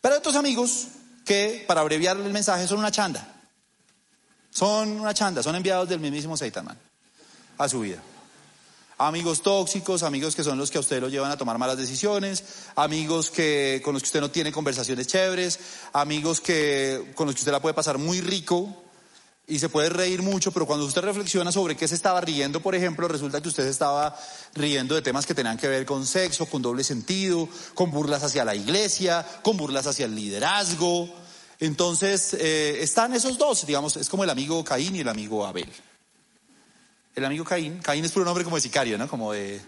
Pero 0.00 0.14
hay 0.14 0.18
otros 0.18 0.34
amigos 0.34 0.88
que, 1.24 1.64
para 1.68 1.80
abreviar 1.80 2.16
el 2.16 2.32
mensaje, 2.32 2.66
son 2.66 2.80
una 2.80 2.90
chanda. 2.90 3.34
Son 4.50 5.00
una 5.00 5.14
chanda, 5.14 5.42
son 5.44 5.54
enviados 5.54 5.88
del 5.88 6.00
mismísimo 6.00 6.36
Satan, 6.36 6.64
man, 6.64 6.78
a 7.58 7.68
su 7.68 7.80
vida. 7.80 8.02
Amigos 8.98 9.42
tóxicos, 9.42 10.02
amigos 10.02 10.34
que 10.34 10.42
son 10.42 10.56
los 10.56 10.70
que 10.70 10.78
a 10.78 10.80
usted 10.80 11.02
lo 11.02 11.10
llevan 11.10 11.30
a 11.30 11.36
tomar 11.36 11.58
malas 11.58 11.76
decisiones, 11.76 12.42
amigos 12.76 13.30
que, 13.30 13.82
con 13.84 13.92
los 13.92 14.02
que 14.02 14.06
usted 14.06 14.22
no 14.22 14.30
tiene 14.30 14.50
conversaciones 14.50 15.06
chéveres, 15.06 15.58
amigos 15.92 16.40
que, 16.40 17.12
con 17.14 17.26
los 17.26 17.34
que 17.34 17.40
usted 17.40 17.52
la 17.52 17.60
puede 17.60 17.74
pasar 17.74 17.98
muy 17.98 18.22
rico 18.22 18.74
y 19.46 19.58
se 19.58 19.68
puede 19.68 19.90
reír 19.90 20.22
mucho, 20.22 20.50
pero 20.50 20.64
cuando 20.64 20.86
usted 20.86 21.02
reflexiona 21.02 21.52
sobre 21.52 21.76
qué 21.76 21.86
se 21.86 21.94
estaba 21.94 22.22
riendo, 22.22 22.62
por 22.62 22.74
ejemplo, 22.74 23.06
resulta 23.06 23.42
que 23.42 23.48
usted 23.48 23.66
estaba 23.66 24.18
riendo 24.54 24.94
de 24.94 25.02
temas 25.02 25.26
que 25.26 25.34
tenían 25.34 25.58
que 25.58 25.68
ver 25.68 25.84
con 25.84 26.06
sexo, 26.06 26.46
con 26.46 26.62
doble 26.62 26.82
sentido, 26.82 27.50
con 27.74 27.90
burlas 27.90 28.22
hacia 28.22 28.46
la 28.46 28.54
iglesia, 28.54 29.26
con 29.42 29.58
burlas 29.58 29.86
hacia 29.86 30.06
el 30.06 30.14
liderazgo. 30.14 31.06
Entonces, 31.60 32.32
eh, 32.32 32.78
están 32.80 33.12
esos 33.12 33.36
dos, 33.36 33.66
digamos, 33.66 33.98
es 33.98 34.08
como 34.08 34.24
el 34.24 34.30
amigo 34.30 34.64
Caín 34.64 34.96
y 34.96 35.00
el 35.00 35.08
amigo 35.08 35.44
Abel 35.46 35.70
el 37.16 37.24
amigo 37.24 37.44
Caín, 37.44 37.78
Caín 37.78 38.04
es 38.04 38.12
puro 38.12 38.26
nombre 38.26 38.44
como 38.44 38.56
de 38.56 38.62
sicario, 38.62 38.98
¿no? 38.98 39.08
Como 39.08 39.32
de, 39.32 39.60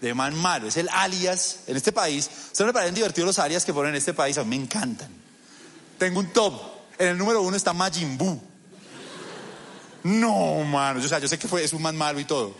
de 0.00 0.14
man 0.14 0.34
malo, 0.36 0.68
es 0.68 0.76
el 0.76 0.88
alias 0.90 1.64
en 1.66 1.76
este 1.76 1.90
país. 1.90 2.30
¿Ustedes 2.52 2.66
me 2.66 2.72
parecen 2.72 2.94
divertidos 2.94 3.26
los 3.26 3.38
alias 3.40 3.64
que 3.64 3.74
ponen 3.74 3.90
en 3.90 3.96
este 3.96 4.14
país? 4.14 4.38
A 4.38 4.44
mí 4.44 4.56
me 4.56 4.62
encantan. 4.62 5.10
Tengo 5.98 6.20
un 6.20 6.32
top. 6.32 6.54
En 6.96 7.08
el 7.08 7.18
número 7.18 7.42
uno 7.42 7.56
está 7.56 7.72
Majin. 7.72 8.16
No, 10.04 10.62
mano. 10.64 11.00
O 11.00 11.08
sea, 11.08 11.18
yo 11.18 11.26
sé 11.26 11.36
que 11.36 11.48
fue, 11.48 11.64
es 11.64 11.72
un 11.72 11.82
man 11.82 11.96
malo 11.96 12.20
y 12.20 12.24
todo. 12.24 12.54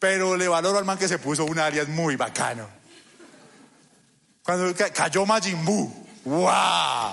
Pero 0.00 0.36
le 0.36 0.48
valoro 0.48 0.78
al 0.78 0.84
man 0.84 0.98
que 0.98 1.06
se 1.06 1.18
puso 1.18 1.44
un 1.44 1.58
alias 1.58 1.88
muy 1.88 2.16
bacano. 2.16 2.68
Cuando 4.42 4.74
cayó 4.92 5.24
Majin 5.24 5.64
Buu. 5.64 6.06
¡Wow! 6.24 7.12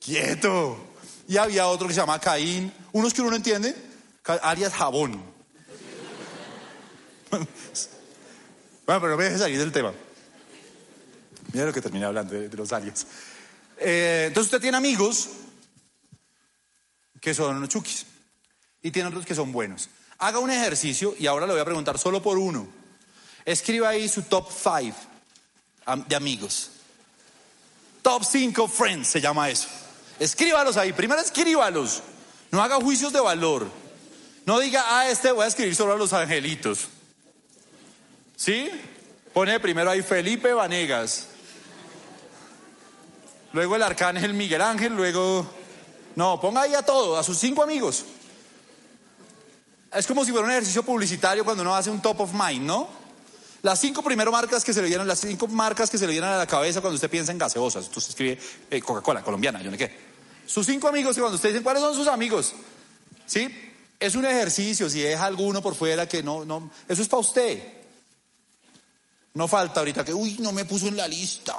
Quieto. 0.00 0.85
Y 1.28 1.36
había 1.36 1.66
otro 1.66 1.88
que 1.88 1.94
se 1.94 2.00
llama 2.00 2.18
Caín. 2.18 2.72
Unos 2.92 3.12
que 3.12 3.20
uno 3.20 3.30
no 3.30 3.36
entiende. 3.36 3.74
Alias 4.42 4.72
Jabón. 4.72 5.22
bueno, 7.30 7.46
pero 8.86 9.08
no 9.08 9.16
me 9.16 9.24
dejes 9.24 9.40
salir 9.40 9.58
del 9.58 9.72
tema. 9.72 9.92
Mira 11.52 11.66
lo 11.66 11.72
que 11.72 11.80
terminé 11.80 12.04
hablando 12.04 12.34
de, 12.34 12.48
los 12.56 12.72
alias. 12.72 13.06
Eh, 13.78 14.24
entonces 14.28 14.52
usted 14.52 14.60
tiene 14.60 14.76
amigos 14.76 15.28
que 17.20 17.34
son 17.34 17.66
chukis 17.68 18.06
y 18.82 18.90
tiene 18.90 19.08
otros 19.08 19.26
que 19.26 19.34
son 19.34 19.52
buenos. 19.52 19.88
Haga 20.18 20.38
un 20.38 20.50
ejercicio 20.50 21.14
y 21.18 21.26
ahora 21.26 21.46
le 21.46 21.52
voy 21.52 21.60
a 21.60 21.64
preguntar 21.64 21.98
solo 21.98 22.22
por 22.22 22.38
uno. 22.38 22.66
Escriba 23.44 23.88
ahí 23.88 24.08
su 24.08 24.22
top 24.22 24.48
5 24.50 24.96
de 26.08 26.16
amigos. 26.16 26.70
Top 28.02 28.24
5 28.24 28.68
friends 28.68 29.08
se 29.08 29.20
llama 29.20 29.50
eso. 29.50 29.68
Escríbalos 30.18 30.76
ahí. 30.76 30.92
Primero 30.92 31.20
escríbalos. 31.20 32.02
No 32.50 32.62
haga 32.62 32.76
juicios 32.76 33.12
de 33.12 33.20
valor. 33.20 33.70
No 34.44 34.60
diga, 34.60 34.84
ah, 34.86 35.08
este 35.08 35.32
voy 35.32 35.44
a 35.44 35.48
escribir 35.48 35.76
a 35.80 35.96
los 35.96 36.12
angelitos. 36.12 36.88
¿Sí? 38.36 38.70
Pone 39.32 39.58
primero 39.60 39.90
ahí 39.90 40.02
Felipe 40.02 40.52
Vanegas. 40.52 41.26
Luego 43.52 43.76
el 43.76 43.82
arcángel 43.82 44.34
Miguel 44.34 44.62
Ángel, 44.62 44.94
luego... 44.94 45.46
No, 46.14 46.40
ponga 46.40 46.62
ahí 46.62 46.74
a 46.74 46.82
todos, 46.82 47.18
a 47.18 47.22
sus 47.22 47.36
cinco 47.36 47.62
amigos. 47.62 48.04
Es 49.92 50.06
como 50.06 50.24
si 50.24 50.30
fuera 50.30 50.46
un 50.46 50.50
ejercicio 50.52 50.82
publicitario 50.82 51.44
cuando 51.44 51.62
uno 51.62 51.74
hace 51.74 51.90
un 51.90 52.00
top 52.00 52.20
of 52.20 52.32
mind, 52.32 52.62
¿no? 52.62 52.88
Las 53.62 53.80
cinco 53.80 54.02
primeras 54.02 54.32
marcas 54.32 54.64
que 54.64 54.72
se 54.72 54.82
le 54.82 54.88
dieron, 54.88 55.06
las 55.08 55.20
cinco 55.20 55.48
marcas 55.48 55.90
que 55.90 55.98
se 55.98 56.06
le 56.06 56.12
dieron 56.12 56.30
a 56.30 56.38
la 56.38 56.46
cabeza 56.46 56.80
cuando 56.80 56.94
usted 56.94 57.10
piensa 57.10 57.32
en 57.32 57.38
gaseosas. 57.38 57.86
Entonces 57.86 58.10
escribe 58.10 58.38
eh, 58.70 58.80
Coca-Cola, 58.80 59.22
colombiana, 59.22 59.62
yo 59.62 59.70
no 59.70 59.76
qué. 59.76 59.90
Sus 60.46 60.66
cinco 60.66 60.88
amigos, 60.88 61.16
y 61.16 61.20
cuando 61.20 61.36
usted 61.36 61.50
dice 61.50 61.62
cuáles 61.62 61.82
son 61.82 61.94
sus 61.94 62.06
amigos, 62.06 62.54
¿sí? 63.26 63.48
Es 63.98 64.14
un 64.14 64.24
ejercicio, 64.24 64.88
si 64.88 65.00
deja 65.00 65.24
alguno 65.24 65.62
por 65.62 65.74
fuera 65.74 66.06
que 66.06 66.22
no, 66.22 66.44
no, 66.44 66.70
eso 66.86 67.02
es 67.02 67.08
para 67.08 67.20
usted. 67.20 67.62
No 69.34 69.48
falta 69.48 69.80
ahorita 69.80 70.04
que, 70.04 70.14
uy, 70.14 70.36
no 70.40 70.52
me 70.52 70.64
puso 70.64 70.86
en 70.86 70.96
la 70.96 71.08
lista. 71.08 71.58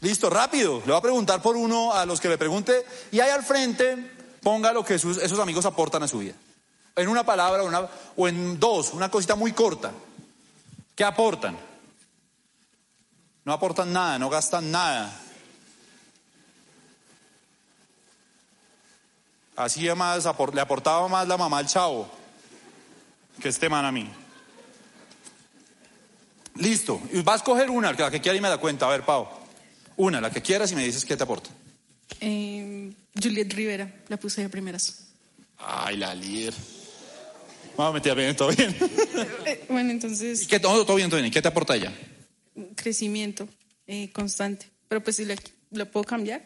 Listo, 0.00 0.30
rápido. 0.30 0.80
Le 0.80 0.86
voy 0.86 0.96
a 0.96 1.02
preguntar 1.02 1.42
por 1.42 1.56
uno 1.56 1.92
a 1.92 2.06
los 2.06 2.20
que 2.20 2.28
le 2.28 2.38
pregunte 2.38 2.84
y 3.12 3.20
ahí 3.20 3.30
al 3.30 3.44
frente 3.44 3.96
ponga 4.42 4.72
lo 4.72 4.84
que 4.84 4.94
esos 4.94 5.38
amigos 5.38 5.66
aportan 5.66 6.02
a 6.02 6.08
su 6.08 6.18
vida. 6.18 6.34
En 6.96 7.08
una 7.08 7.24
palabra 7.24 7.62
una, 7.62 7.88
o 8.16 8.28
en 8.28 8.58
dos, 8.58 8.92
una 8.92 9.10
cosita 9.10 9.36
muy 9.36 9.52
corta. 9.52 9.92
¿Qué 10.94 11.04
aportan? 11.04 11.56
No 13.44 13.52
aportan 13.52 13.92
nada, 13.92 14.18
no 14.18 14.28
gastan 14.28 14.70
nada. 14.70 15.18
Hacía 19.56 19.94
más, 19.94 20.24
le 20.54 20.60
aportaba 20.60 21.08
más 21.08 21.28
la 21.28 21.36
mamá 21.36 21.58
al 21.58 21.66
chavo 21.66 22.10
que 23.40 23.48
este 23.48 23.68
man 23.68 23.84
a 23.84 23.92
mí. 23.92 24.08
Listo. 26.56 27.00
Y 27.12 27.22
vas 27.22 27.34
a 27.34 27.36
escoger 27.36 27.70
una, 27.70 27.92
la 27.92 28.10
que 28.10 28.20
quiera 28.20 28.36
y 28.36 28.40
me 28.40 28.48
da 28.48 28.58
cuenta. 28.58 28.86
A 28.86 28.90
ver, 28.90 29.04
Pau. 29.04 29.28
Una, 29.96 30.20
la 30.20 30.30
que 30.30 30.42
quieras 30.42 30.70
y 30.72 30.76
me 30.76 30.84
dices 30.84 31.04
qué 31.04 31.16
te 31.16 31.22
aporta. 31.22 31.50
Eh, 32.20 32.92
Juliet 33.20 33.52
Rivera, 33.52 33.90
la 34.08 34.16
puse 34.16 34.42
de 34.42 34.48
primeras. 34.48 35.08
Ay, 35.58 35.96
la 35.96 36.14
líder. 36.14 36.54
Vamos 37.76 37.90
a 37.90 37.94
meter 37.94 38.14
bien, 38.16 38.36
todo 38.36 38.50
bien. 38.50 38.76
Eh, 39.46 39.64
bueno, 39.68 39.90
entonces. 39.90 40.46
¿Qué, 40.46 40.60
todo, 40.60 40.84
todo 40.84 40.96
bien, 40.96 41.08
todo 41.08 41.20
bien. 41.20 41.32
¿Qué 41.32 41.40
te 41.40 41.48
aporta 41.48 41.76
ella? 41.76 41.92
Crecimiento 42.74 43.48
eh, 43.86 44.10
constante. 44.12 44.66
Pero 44.88 45.02
pues 45.02 45.16
si 45.16 45.24
la, 45.24 45.36
puedo 45.86 46.04
cambiar. 46.04 46.44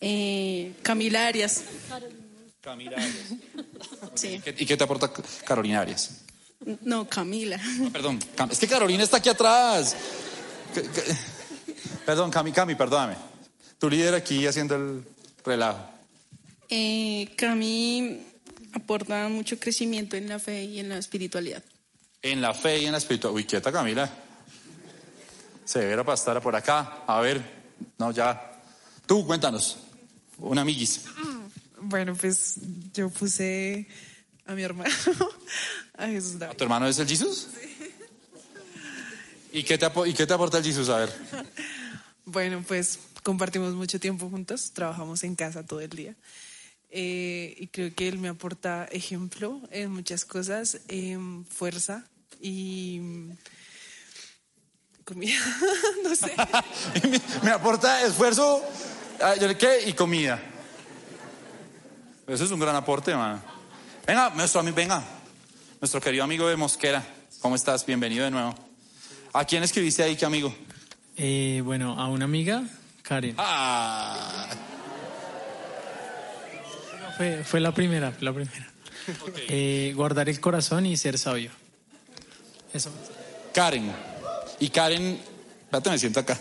Eh, 0.00 0.72
Camila 0.82 1.26
Arias. 1.26 1.62
Camila 2.60 2.96
Arias. 2.96 3.14
Sí. 4.14 4.42
¿Y 4.58 4.66
qué 4.66 4.76
te 4.76 4.84
aporta 4.84 5.10
Carolina 5.44 5.80
Arias? 5.80 6.22
No, 6.82 7.08
Camila. 7.08 7.58
Ah, 7.58 7.88
perdón, 7.90 8.18
es 8.50 8.58
que 8.58 8.68
Carolina 8.68 9.02
está 9.02 9.16
aquí 9.16 9.30
atrás. 9.30 9.96
Perdón, 12.04 12.30
Cami, 12.30 12.52
Cami, 12.52 12.74
perdóname. 12.74 13.16
Tu 13.78 13.88
líder 13.88 14.14
aquí 14.14 14.46
haciendo 14.46 14.76
el 14.76 15.04
relajo. 15.44 15.80
Eh, 16.68 17.32
Cami 17.36 18.20
aporta 18.72 19.28
mucho 19.28 19.58
crecimiento 19.58 20.16
en 20.16 20.28
la 20.28 20.38
fe 20.38 20.64
y 20.64 20.80
en 20.80 20.88
la 20.88 20.98
espiritualidad. 20.98 21.62
En 22.22 22.40
la 22.40 22.54
fe 22.54 22.78
y 22.78 22.86
en 22.86 22.92
la 22.92 22.98
espiritualidad. 22.98 23.36
Uy, 23.36 23.44
quieta 23.44 23.72
Camila. 23.72 24.10
Severa 25.64 26.04
para 26.04 26.14
estar 26.14 26.40
por 26.40 26.54
acá. 26.56 27.04
A 27.06 27.20
ver, 27.20 27.42
no, 27.98 28.10
ya. 28.10 28.60
Tú, 29.06 29.26
cuéntanos. 29.26 29.78
Un 30.38 30.58
amiguis. 30.58 31.04
Bueno, 31.80 32.14
pues 32.14 32.56
yo 32.92 33.10
puse 33.10 33.86
a 34.46 34.54
mi 34.54 34.62
hermano, 34.62 34.90
a 35.96 36.06
Jesús 36.06 36.38
David. 36.38 36.56
tu 36.56 36.64
hermano 36.64 36.86
es 36.86 36.98
el 36.98 37.08
Jesús? 37.08 37.48
Sí. 37.52 37.68
¿Y 39.52 39.62
qué, 39.64 39.76
te, 39.76 39.86
¿Y 40.06 40.14
qué 40.14 40.26
te 40.26 40.32
aporta 40.32 40.58
el 40.58 40.64
Jesús? 40.64 40.88
A 40.88 40.98
ver. 40.98 41.12
Bueno, 42.24 42.64
pues 42.66 43.00
compartimos 43.24 43.74
mucho 43.74 43.98
tiempo 43.98 44.30
juntos, 44.30 44.70
trabajamos 44.72 45.24
en 45.24 45.34
casa 45.34 45.66
todo 45.66 45.80
el 45.80 45.90
día. 45.90 46.14
Eh, 46.94 47.56
y 47.58 47.68
creo 47.68 47.94
que 47.94 48.06
él 48.06 48.18
me 48.18 48.28
aporta 48.28 48.86
ejemplo 48.92 49.62
en 49.70 49.90
muchas 49.90 50.26
cosas, 50.26 50.78
fuerza 51.48 52.04
y 52.38 53.00
comida, 55.02 55.40
no 56.04 56.14
sé. 56.14 56.34
me, 57.42 57.50
aporta 57.50 58.02
esfuerzo 58.02 58.62
ah, 59.22 59.34
¿qué? 59.58 59.84
y 59.86 59.94
comida. 59.94 60.38
Eso 62.26 62.44
es 62.44 62.50
un 62.50 62.60
gran 62.60 62.76
aporte, 62.76 63.14
man. 63.14 63.42
Venga, 64.06 64.30
nuestro 64.30 64.60
amigo, 64.60 64.76
venga. 64.76 65.02
Nuestro 65.80 65.98
querido 65.98 66.24
amigo 66.24 66.46
de 66.46 66.56
Mosquera. 66.56 67.02
¿Cómo 67.40 67.56
estás? 67.56 67.86
Bienvenido 67.86 68.24
de 68.24 68.30
nuevo. 68.30 68.54
¿A 69.32 69.44
quién 69.46 69.62
escribiste 69.62 70.02
ahí, 70.02 70.14
qué 70.14 70.26
amigo? 70.26 70.54
Eh, 71.16 71.62
bueno, 71.64 71.98
a 71.98 72.08
una 72.08 72.26
amiga, 72.26 72.64
Karen. 73.02 73.34
Ah. 73.38 74.46
Fue, 77.16 77.60
la 77.60 77.72
primera, 77.72 78.12
fue 78.12 78.24
la 78.24 78.32
primera. 78.32 78.72
Eh, 79.48 79.92
guardar 79.96 80.28
el 80.28 80.40
corazón 80.40 80.86
y 80.86 80.96
ser 80.96 81.18
sabio. 81.18 81.50
Eso. 82.72 82.90
Karen. 83.52 83.92
Y 84.60 84.68
Karen, 84.68 85.18
espérate, 85.64 85.90
me 85.90 85.98
siento 85.98 86.20
acá. 86.20 86.38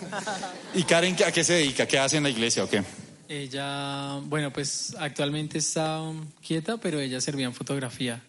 ¿Y 0.74 0.84
Karen 0.84 1.16
a 1.26 1.32
qué 1.32 1.44
se 1.44 1.54
dedica? 1.54 1.88
¿Qué 1.88 1.98
hace 1.98 2.18
en 2.18 2.24
la 2.24 2.30
iglesia 2.30 2.64
o 2.64 2.70
qué? 2.70 2.84
Ella, 3.28 4.20
bueno, 4.24 4.52
pues 4.52 4.96
actualmente 5.00 5.58
está 5.58 6.02
quieta, 6.46 6.78
pero 6.78 7.00
ella 7.00 7.22
servía 7.22 7.46
en 7.46 7.54
fotografía. 7.54 8.22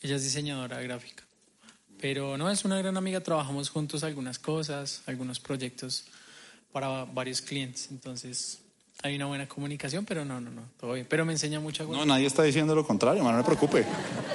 Ella 0.00 0.16
es 0.16 0.22
diseñadora 0.22 0.80
gráfica. 0.80 1.24
Pero 2.00 2.36
no, 2.36 2.50
es 2.50 2.64
una 2.64 2.78
gran 2.78 2.96
amiga, 2.96 3.20
trabajamos 3.20 3.70
juntos 3.70 4.04
algunas 4.04 4.38
cosas, 4.38 5.02
algunos 5.06 5.40
proyectos 5.40 6.04
para 6.72 7.04
varios 7.04 7.40
clientes. 7.40 7.88
Entonces, 7.90 8.60
hay 9.02 9.16
una 9.16 9.26
buena 9.26 9.46
comunicación, 9.46 10.04
pero 10.04 10.24
no, 10.24 10.40
no, 10.40 10.50
no, 10.50 10.62
todo 10.80 10.94
bien. 10.94 11.06
Pero 11.08 11.24
me 11.24 11.32
enseña 11.32 11.60
mucho. 11.60 11.84
No, 11.84 12.06
nadie 12.06 12.26
está 12.26 12.42
diciendo 12.42 12.74
lo 12.74 12.86
contrario, 12.86 13.22
mano, 13.22 13.36
no 13.36 13.42
me 13.42 13.46
preocupe. 13.46 13.84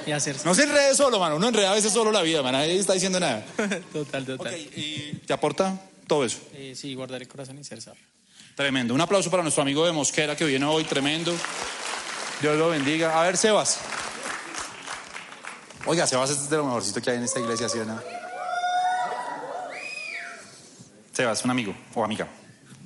Y 0.06 0.12
hacer... 0.12 0.36
No 0.44 0.54
se 0.54 0.62
enrede 0.64 0.94
solo, 0.94 1.18
mano, 1.18 1.36
uno 1.36 1.48
enreda 1.48 1.72
a 1.72 1.74
veces 1.74 1.92
solo 1.92 2.12
la 2.12 2.22
vida, 2.22 2.42
mano, 2.42 2.58
nadie 2.58 2.78
está 2.78 2.92
diciendo 2.92 3.18
nada. 3.18 3.44
total, 3.92 4.24
total. 4.24 4.54
¿Y 4.56 5.20
te 5.26 5.32
aporta 5.32 5.80
todo 6.06 6.24
eso? 6.24 6.38
Eh, 6.54 6.74
sí, 6.76 6.94
guardar 6.94 7.20
el 7.20 7.28
corazón 7.28 7.58
y 7.58 7.64
ser 7.64 7.82
sabio. 7.82 8.02
Tremendo. 8.54 8.94
Un 8.94 9.00
aplauso 9.00 9.30
para 9.30 9.42
nuestro 9.42 9.62
amigo 9.62 9.86
de 9.86 9.92
Mosquera 9.92 10.36
que 10.36 10.44
viene 10.44 10.66
hoy, 10.66 10.84
tremendo. 10.84 11.34
Dios 12.40 12.56
lo 12.56 12.68
bendiga. 12.68 13.18
A 13.18 13.24
ver, 13.24 13.36
Sebas. 13.36 13.80
Oiga, 15.86 16.06
Sebas 16.06 16.30
es 16.30 16.50
de 16.50 16.56
lo 16.56 16.64
mejorcito 16.64 17.00
que 17.00 17.10
hay 17.10 17.16
en 17.16 17.24
esta 17.24 17.40
iglesia, 17.40 17.68
¿sí 17.68 17.78
o 17.78 17.84
no? 17.84 18.00
Sebas, 21.12 21.44
un 21.44 21.50
amigo 21.50 21.74
o 21.94 22.04
amiga. 22.04 22.28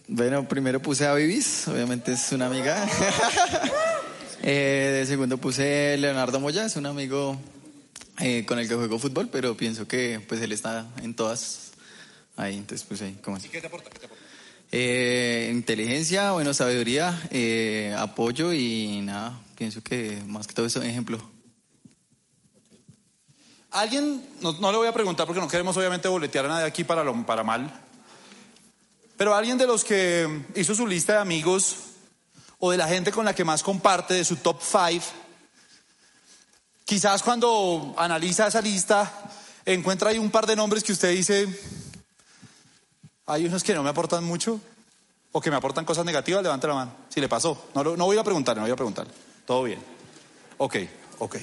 Bueno, 0.06 0.46
primero 0.46 0.82
puse 0.82 1.06
a 1.06 1.14
Vivis, 1.14 1.66
obviamente 1.66 2.12
es 2.12 2.30
una 2.32 2.46
amiga. 2.46 2.86
eh, 4.42 5.02
segundo 5.06 5.38
puse 5.38 5.96
Leonardo 5.96 6.38
Moya, 6.40 6.66
es 6.66 6.76
un 6.76 6.84
amigo 6.84 7.40
eh, 8.20 8.44
con 8.44 8.58
el 8.58 8.68
que 8.68 8.74
juego 8.74 8.98
fútbol, 8.98 9.30
pero 9.32 9.56
pienso 9.56 9.88
que 9.88 10.20
pues 10.28 10.42
él 10.42 10.52
está 10.52 10.86
en 11.02 11.14
todas 11.14 11.72
ahí, 12.36 12.58
entonces 12.58 12.86
puse 12.86 13.06
ahí. 13.06 13.18
¿cómo 13.24 13.38
así? 13.38 13.48
¿Qué 13.48 13.62
te 13.62 13.68
aporta? 13.68 13.88
¿Qué 13.88 13.98
te 13.98 14.04
aporta? 14.04 15.50
Inteligencia, 15.50 16.32
bueno, 16.32 16.52
sabiduría, 16.52 17.18
eh, 17.30 17.94
apoyo 17.96 18.52
y 18.52 19.00
nada, 19.00 19.40
pienso 19.56 19.82
que 19.82 20.22
más 20.26 20.46
que 20.46 20.52
todo 20.52 20.66
eso, 20.66 20.82
ejemplo. 20.82 21.18
Alguien, 23.70 24.22
no, 24.42 24.52
no 24.52 24.70
le 24.70 24.76
voy 24.76 24.88
a 24.88 24.92
preguntar 24.92 25.26
porque 25.26 25.40
no 25.40 25.48
queremos 25.48 25.74
obviamente 25.78 26.08
boletear 26.08 26.44
a 26.44 26.48
nadie 26.48 26.66
aquí 26.66 26.84
para, 26.84 27.02
lo, 27.02 27.24
para 27.24 27.42
mal, 27.42 27.83
pero 29.16 29.34
alguien 29.34 29.58
de 29.58 29.66
los 29.66 29.84
que 29.84 30.44
hizo 30.54 30.74
su 30.74 30.86
lista 30.86 31.14
de 31.14 31.18
amigos 31.20 31.76
o 32.58 32.70
de 32.70 32.76
la 32.76 32.88
gente 32.88 33.12
con 33.12 33.24
la 33.24 33.34
que 33.34 33.44
más 33.44 33.62
comparte, 33.62 34.14
de 34.14 34.24
su 34.24 34.36
top 34.36 34.60
five, 34.60 35.02
quizás 36.84 37.22
cuando 37.22 37.94
analiza 37.96 38.46
esa 38.46 38.60
lista 38.60 39.30
encuentra 39.64 40.10
ahí 40.10 40.18
un 40.18 40.30
par 40.30 40.46
de 40.46 40.56
nombres 40.56 40.82
que 40.82 40.92
usted 40.92 41.10
dice, 41.10 41.48
hay 43.26 43.46
unos 43.46 43.62
que 43.62 43.74
no 43.74 43.82
me 43.82 43.90
aportan 43.90 44.24
mucho 44.24 44.60
o 45.32 45.40
que 45.40 45.50
me 45.50 45.56
aportan 45.56 45.84
cosas 45.84 46.04
negativas, 46.04 46.42
levante 46.42 46.66
la 46.66 46.74
mano. 46.74 46.96
Si 47.08 47.20
le 47.20 47.28
pasó, 47.28 47.68
no, 47.74 47.82
no 47.82 48.04
voy 48.04 48.18
a 48.18 48.24
preguntar, 48.24 48.56
no 48.56 48.62
voy 48.62 48.70
a 48.70 48.76
preguntar. 48.76 49.06
Todo 49.46 49.64
bien. 49.64 49.82
Ok, 50.58 50.76
ok. 51.18 51.36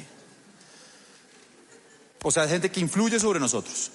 O 2.23 2.31
sea, 2.31 2.43
es 2.43 2.51
gente 2.51 2.71
que 2.71 2.79
influye 2.79 3.19
sobre 3.19 3.39
nosotros. 3.39 3.91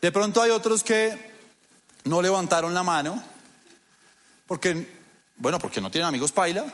De 0.00 0.10
pronto 0.10 0.42
hay 0.42 0.50
otros 0.50 0.82
que 0.82 1.35
no 2.06 2.22
levantaron 2.22 2.72
la 2.72 2.82
mano 2.82 3.22
porque, 4.46 4.98
bueno, 5.36 5.58
porque 5.58 5.80
no 5.80 5.90
tienen 5.90 6.08
amigos 6.08 6.32
paila 6.32 6.64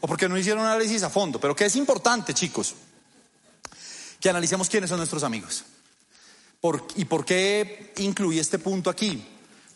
o 0.00 0.06
porque 0.06 0.28
no 0.28 0.36
hicieron 0.36 0.64
análisis 0.64 1.02
a 1.02 1.10
fondo. 1.10 1.38
Pero 1.38 1.54
que 1.54 1.66
es 1.66 1.76
importante, 1.76 2.34
chicos, 2.34 2.74
que 4.20 4.28
analicemos 4.28 4.68
quiénes 4.68 4.90
son 4.90 4.98
nuestros 4.98 5.22
amigos. 5.22 5.64
¿Y 6.96 7.04
por 7.04 7.24
qué 7.24 7.92
incluí 7.98 8.38
este 8.38 8.58
punto 8.58 8.90
aquí? 8.90 9.24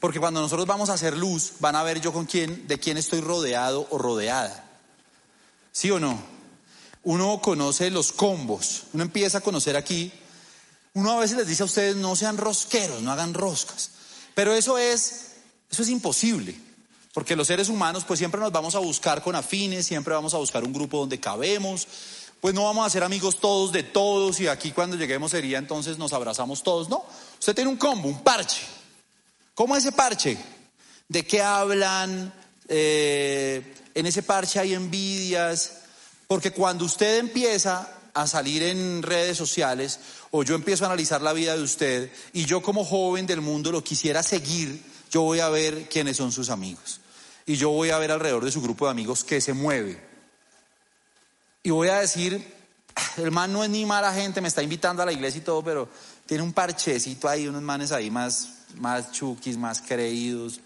Porque 0.01 0.19
cuando 0.19 0.41
nosotros 0.41 0.67
vamos 0.67 0.91
a 0.91 0.95
hacer 0.95 1.17
luz, 1.17 1.53
van 1.61 1.77
a 1.77 1.85
ver 1.85 2.01
yo 2.01 2.13
con 2.13 2.27
quién, 2.27 2.67
de 2.67 2.79
quién 2.79 2.97
estoy 2.97 3.21
rodeado 3.21 3.87
o 3.91 3.99
rodeada. 3.99 4.69
¿Sí 5.71 5.91
o 5.93 6.01
no? 6.01 6.21
Uno 7.05 7.41
conoce 7.41 7.91
los 7.91 8.13
combos, 8.13 8.85
uno 8.93 9.05
empieza 9.05 9.39
a 9.39 9.43
conocer 9.43 9.77
aquí. 9.77 10.13
Uno 10.95 11.13
a 11.13 11.21
veces 11.21 11.37
les 11.37 11.47
dice 11.47 11.63
a 11.63 11.67
ustedes, 11.67 11.97
no 11.97 12.17
sean 12.17 12.37
rosqueros, 12.37 13.01
no 13.01 13.13
hagan 13.13 13.33
roscas. 13.33 13.92
Pero 14.35 14.55
eso 14.55 14.79
es, 14.79 15.33
eso 15.71 15.83
es 15.83 15.89
imposible. 15.89 16.55
Porque 17.13 17.37
los 17.37 17.47
seres 17.47 17.69
humanos, 17.69 18.05
pues 18.07 18.19
siempre 18.19 18.41
nos 18.41 18.53
vamos 18.53 18.75
a 18.75 18.79
buscar 18.79 19.23
con 19.23 19.37
afines, 19.37 19.87
siempre 19.87 20.15
vamos 20.15 20.33
a 20.33 20.39
buscar 20.39 20.65
un 20.65 20.73
grupo 20.73 20.99
donde 20.99 21.21
cabemos. 21.21 21.87
Pues 22.41 22.55
no 22.55 22.65
vamos 22.65 22.87
a 22.87 22.91
ser 22.91 23.05
amigos 23.05 23.39
todos 23.39 23.71
de 23.71 23.83
todos 23.83 24.41
y 24.41 24.49
aquí 24.49 24.73
cuando 24.73 24.97
lleguemos 24.97 25.31
sería 25.31 25.59
entonces 25.59 25.99
nos 25.99 26.13
abrazamos 26.13 26.63
todos. 26.63 26.89
No, 26.89 27.05
usted 27.39 27.55
tiene 27.55 27.71
un 27.71 27.77
combo, 27.77 28.09
un 28.09 28.23
parche. 28.23 28.63
¿Cómo 29.55 29.77
es 29.77 29.85
ese 29.85 29.93
parche? 29.93 30.39
¿De 31.07 31.25
qué 31.25 31.43
hablan? 31.43 32.33
Eh, 32.69 33.75
en 33.95 34.07
ese 34.07 34.23
parche 34.23 34.59
hay 34.59 34.75
envidias. 34.75 35.83
Porque 36.27 36.51
cuando 36.51 36.87
usted 36.87 37.19
empieza 37.19 37.89
a 38.15 38.27
salir 38.27 38.63
en 38.63 39.03
redes 39.03 39.39
sociales 39.39 40.01
o 40.31 40.43
yo 40.43 40.55
empiezo 40.55 40.85
a 40.85 40.89
analizar 40.89 41.23
la 41.23 41.33
vida 41.33 41.57
de 41.57 41.63
usted 41.63 42.11
y 42.33 42.45
yo 42.45 42.63
como 42.63 42.85
joven 42.85 43.27
del 43.27 43.41
mundo 43.41 43.73
lo 43.73 43.83
quisiera 43.83 44.23
seguir, 44.23 44.83
yo 45.11 45.23
voy 45.23 45.41
a 45.41 45.49
ver 45.49 45.89
quiénes 45.89 46.17
son 46.17 46.33
sus 46.33 46.51
amigos. 46.51 47.01
Y 47.45 47.57
yo 47.57 47.71
voy 47.71 47.91
a 47.91 47.99
ver 47.99 48.13
alrededor 48.13 48.45
de 48.45 48.53
su 48.53 48.63
grupo 48.63 48.87
de 48.87 48.93
amigos 48.93 49.25
qué 49.25 49.41
se 49.41 49.53
mueve. 49.53 50.01
Y 51.63 51.71
voy 51.71 51.89
a 51.89 52.01
decir, 52.01 52.45
el 53.17 53.31
man 53.31 53.53
no 53.53 53.65
es 53.65 53.71
ni 53.71 53.85
mala 53.85 54.13
gente, 54.13 54.41
me 54.41 54.49
está 54.49 54.63
invitando 54.63 55.03
a 55.03 55.07
la 55.07 55.13
iglesia 55.13 55.39
y 55.39 55.45
todo, 55.45 55.63
pero 55.63 55.89
tiene 56.27 56.43
un 56.43 56.53
parchecito 56.53 57.29
ahí, 57.29 57.49
unos 57.49 57.63
manes 57.63 57.93
ahí 57.93 58.11
más, 58.11 58.49
más 58.77 59.13
chukis, 59.13 59.57
más 59.57 59.81
creídos, 59.81 60.61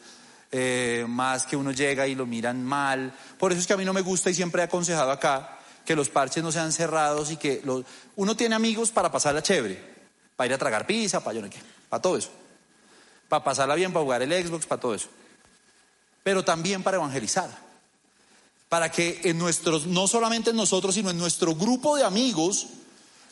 eh, 0.52 1.04
más 1.08 1.44
que 1.44 1.56
uno 1.56 1.72
llega 1.72 2.06
y 2.06 2.14
lo 2.14 2.26
miran 2.26 2.62
mal. 2.62 3.14
Por 3.38 3.52
eso 3.52 3.60
es 3.60 3.66
que 3.66 3.72
a 3.72 3.76
mí 3.76 3.84
no 3.84 3.92
me 3.92 4.02
gusta 4.02 4.30
y 4.30 4.34
siempre 4.34 4.62
he 4.62 4.64
aconsejado 4.64 5.10
acá 5.10 5.55
que 5.86 5.96
los 5.96 6.10
parches 6.10 6.42
no 6.42 6.52
sean 6.52 6.72
cerrados 6.72 7.30
y 7.30 7.36
que 7.38 7.62
uno 8.16 8.36
tiene 8.36 8.54
amigos 8.54 8.90
para 8.90 9.10
pasarla 9.10 9.42
chévere, 9.42 9.82
para 10.36 10.48
ir 10.48 10.52
a 10.52 10.58
tragar 10.58 10.86
pizza, 10.86 11.24
para 11.24 11.36
yo 11.36 11.42
no 11.42 11.48
qué, 11.48 11.58
para 11.88 12.02
todo 12.02 12.18
eso. 12.18 12.30
Para 13.28 13.42
pasarla 13.42 13.74
bien, 13.74 13.92
para 13.92 14.04
jugar 14.04 14.22
el 14.22 14.46
Xbox, 14.46 14.66
para 14.66 14.80
todo 14.80 14.94
eso. 14.94 15.08
Pero 16.22 16.44
también 16.44 16.82
para 16.82 16.98
evangelizar 16.98 17.66
para 18.68 18.90
que 18.90 19.20
en 19.24 19.38
nuestros, 19.38 19.86
no 19.86 20.08
solamente 20.08 20.50
en 20.50 20.56
nosotros, 20.56 20.94
sino 20.94 21.10
en 21.10 21.18
nuestro 21.18 21.54
grupo 21.54 21.96
de 21.96 22.04
amigos, 22.04 22.66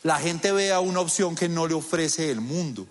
la 0.03 0.19
gente 0.19 0.53
vea 0.53 0.81
una 0.81 1.01
opción 1.01 1.35
que 1.35 1.49
no 1.49 1.67
le 1.67 1.75
ofrece 1.75 2.31
el 2.31 2.41
mundo. 2.41 2.87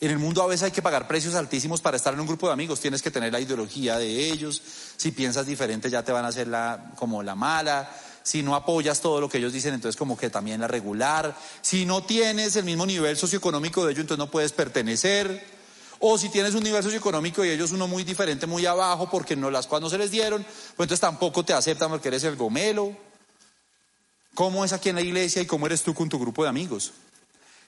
En 0.00 0.10
el 0.10 0.18
mundo 0.18 0.42
a 0.42 0.46
veces 0.46 0.64
hay 0.64 0.70
que 0.70 0.82
pagar 0.82 1.08
precios 1.08 1.34
altísimos 1.34 1.80
para 1.80 1.96
estar 1.96 2.14
en 2.14 2.20
un 2.20 2.26
grupo 2.26 2.46
de 2.46 2.52
amigos, 2.52 2.80
tienes 2.80 3.02
que 3.02 3.10
tener 3.10 3.32
la 3.32 3.40
ideología 3.40 3.98
de 3.98 4.30
ellos, 4.30 4.62
si 4.96 5.10
piensas 5.10 5.46
diferente 5.46 5.90
ya 5.90 6.04
te 6.04 6.12
van 6.12 6.24
a 6.24 6.28
hacer 6.28 6.46
la, 6.46 6.92
como 6.96 7.22
la 7.22 7.34
mala, 7.34 7.90
si 8.28 8.42
no 8.42 8.54
apoyas 8.54 9.00
todo 9.00 9.22
lo 9.22 9.28
que 9.30 9.38
ellos 9.38 9.54
dicen, 9.54 9.72
entonces 9.72 9.96
como 9.96 10.14
que 10.14 10.28
también 10.28 10.60
la 10.60 10.68
regular, 10.68 11.34
si 11.62 11.86
no 11.86 12.02
tienes 12.02 12.56
el 12.56 12.64
mismo 12.66 12.84
nivel 12.84 13.16
socioeconómico 13.16 13.86
de 13.86 13.92
ellos, 13.92 14.02
entonces 14.02 14.18
no 14.18 14.30
puedes 14.30 14.52
pertenecer. 14.52 15.58
O 15.98 16.18
si 16.18 16.28
tienes 16.28 16.54
un 16.54 16.62
nivel 16.62 16.82
socioeconómico 16.82 17.42
y 17.42 17.48
ellos 17.48 17.72
uno 17.72 17.88
muy 17.88 18.04
diferente, 18.04 18.46
muy 18.46 18.66
abajo, 18.66 19.08
porque 19.10 19.34
no 19.34 19.50
las 19.50 19.66
cosas 19.66 19.80
no 19.80 19.88
se 19.88 19.96
les 19.96 20.10
dieron, 20.10 20.42
pues 20.42 20.84
entonces 20.84 21.00
tampoco 21.00 21.42
te 21.42 21.54
aceptan 21.54 21.88
porque 21.88 22.08
eres 22.08 22.22
el 22.24 22.36
gomelo. 22.36 22.94
¿Cómo 24.34 24.62
es 24.62 24.74
aquí 24.74 24.90
en 24.90 24.96
la 24.96 25.00
iglesia 25.00 25.40
y 25.40 25.46
cómo 25.46 25.64
eres 25.64 25.82
tú 25.82 25.94
con 25.94 26.10
tu 26.10 26.18
grupo 26.18 26.42
de 26.42 26.50
amigos? 26.50 26.92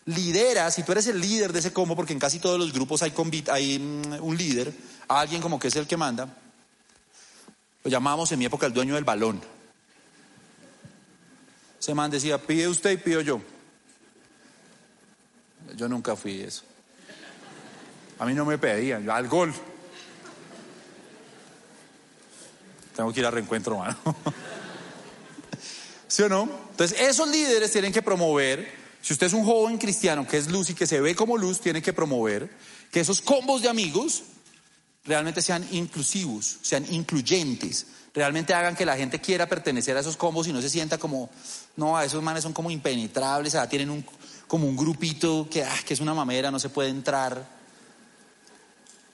Lidera, 0.05 0.71
si 0.71 0.83
tú 0.83 0.93
eres 0.93 1.07
el 1.07 1.23
líder 1.23 1.55
de 1.55 1.61
ese 1.61 1.73
combo, 1.73 1.97
porque 1.97 2.13
en 2.13 2.19
casi 2.19 2.39
todos 2.39 2.59
los 2.59 2.75
grupos 2.75 3.03
hay, 3.03 3.15
hay 3.51 3.79
mm, 3.79 4.23
un 4.23 4.37
líder, 4.37 4.75
alguien 5.09 5.41
como 5.41 5.59
que 5.59 5.69
es 5.69 5.77
el 5.77 5.87
que 5.87 5.97
manda, 5.97 6.37
lo 7.83 7.91
llamábamos 7.91 8.31
en 8.31 8.39
mi 8.39 8.45
época 8.45 8.67
el 8.67 8.75
dueño 8.75 8.95
del 8.95 9.05
balón. 9.05 9.41
Ese 11.81 11.95
man 11.95 12.11
decía, 12.11 12.37
pide 12.37 12.69
usted 12.69 12.91
y 12.91 12.97
pido 12.99 13.23
yo. 13.23 13.41
Yo 15.77 15.89
nunca 15.89 16.15
fui 16.15 16.41
eso. 16.41 16.63
A 18.19 18.27
mí 18.27 18.35
no 18.35 18.45
me 18.45 18.59
pedían, 18.59 19.03
yo 19.03 19.15
al 19.15 19.27
gol. 19.29 19.55
Tengo 22.95 23.11
que 23.15 23.21
ir 23.21 23.27
a 23.27 23.31
reencuentro, 23.31 23.79
mano. 23.79 23.97
¿Sí 26.07 26.23
o 26.23 26.29
no? 26.29 26.43
Entonces, 26.73 27.01
esos 27.01 27.27
líderes 27.29 27.73
tienen 27.73 27.95
que 27.95 28.03
promover, 28.03 28.71
si 29.01 29.15
usted 29.15 29.29
es 29.29 29.33
un 29.33 29.47
joven 29.47 29.79
cristiano 29.79 30.27
que 30.27 30.37
es 30.37 30.51
luz 30.51 30.69
y 30.69 30.75
que 30.75 30.87
se 30.87 31.01
ve 31.01 31.15
como 31.15 31.39
luz, 31.39 31.61
tiene 31.61 31.81
que 31.81 31.95
promover 31.95 32.51
que 32.91 33.01
esos 33.01 33.23
combos 33.23 33.63
de 33.63 33.71
amigos 33.71 34.25
realmente 35.05 35.41
sean 35.41 35.67
inclusivos, 35.71 36.59
sean 36.61 36.85
incluyentes, 36.93 37.87
realmente 38.15 38.55
hagan 38.55 38.77
que 38.77 38.85
la 38.85 38.97
gente 38.97 39.21
quiera 39.21 39.49
pertenecer 39.49 39.97
a 39.97 40.01
esos 40.01 40.17
combos 40.17 40.47
y 40.49 40.53
no 40.53 40.61
se 40.61 40.71
sienta 40.71 40.99
como, 40.99 41.31
no, 41.77 41.97
a 41.97 42.05
esos 42.05 42.23
manes 42.23 42.43
son 42.43 42.53
como 42.53 42.71
impenetrables, 42.71 43.53
sea, 43.53 43.69
tienen 43.69 43.91
un, 43.91 44.05
como 44.47 44.67
un 44.67 44.77
grupito 44.77 45.47
que, 45.51 45.63
ah, 45.63 45.79
que 45.87 45.95
es 45.95 46.01
una 46.01 46.15
mamera, 46.15 46.51
no 46.51 46.59
se 46.59 46.69
puede 46.69 46.89
entrar. 46.89 47.47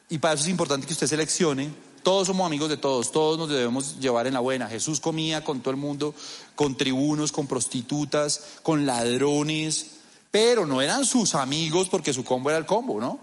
Y 0.09 0.19
para 0.19 0.35
eso 0.35 0.45
es 0.45 0.51
importante 0.51 0.87
que 0.87 0.93
usted 0.93 1.07
seleccione. 1.07 1.71
Todos 2.03 2.29
somos 2.29 2.47
amigos 2.47 2.69
de 2.69 2.77
todos, 2.77 3.11
todos 3.11 3.37
nos 3.37 3.49
debemos 3.49 3.99
llevar 3.99 4.29
en 4.29 4.35
la 4.35 4.41
buena. 4.41 4.69
Jesús 4.69 5.01
comía 5.01 5.43
con 5.43 5.61
todo 5.61 5.73
el 5.73 5.77
mundo, 5.77 6.15
con 6.55 6.77
tribunos, 6.77 7.33
con 7.33 7.49
prostitutas, 7.49 8.59
con 8.63 8.87
ladrones, 8.87 9.87
pero 10.31 10.67
no 10.67 10.81
eran 10.81 11.05
sus 11.05 11.35
amigos 11.35 11.89
porque 11.89 12.13
su 12.13 12.25
combo 12.25 12.51
era 12.51 12.59
el 12.59 12.67
combo, 12.67 13.01
¿no? 13.01 13.19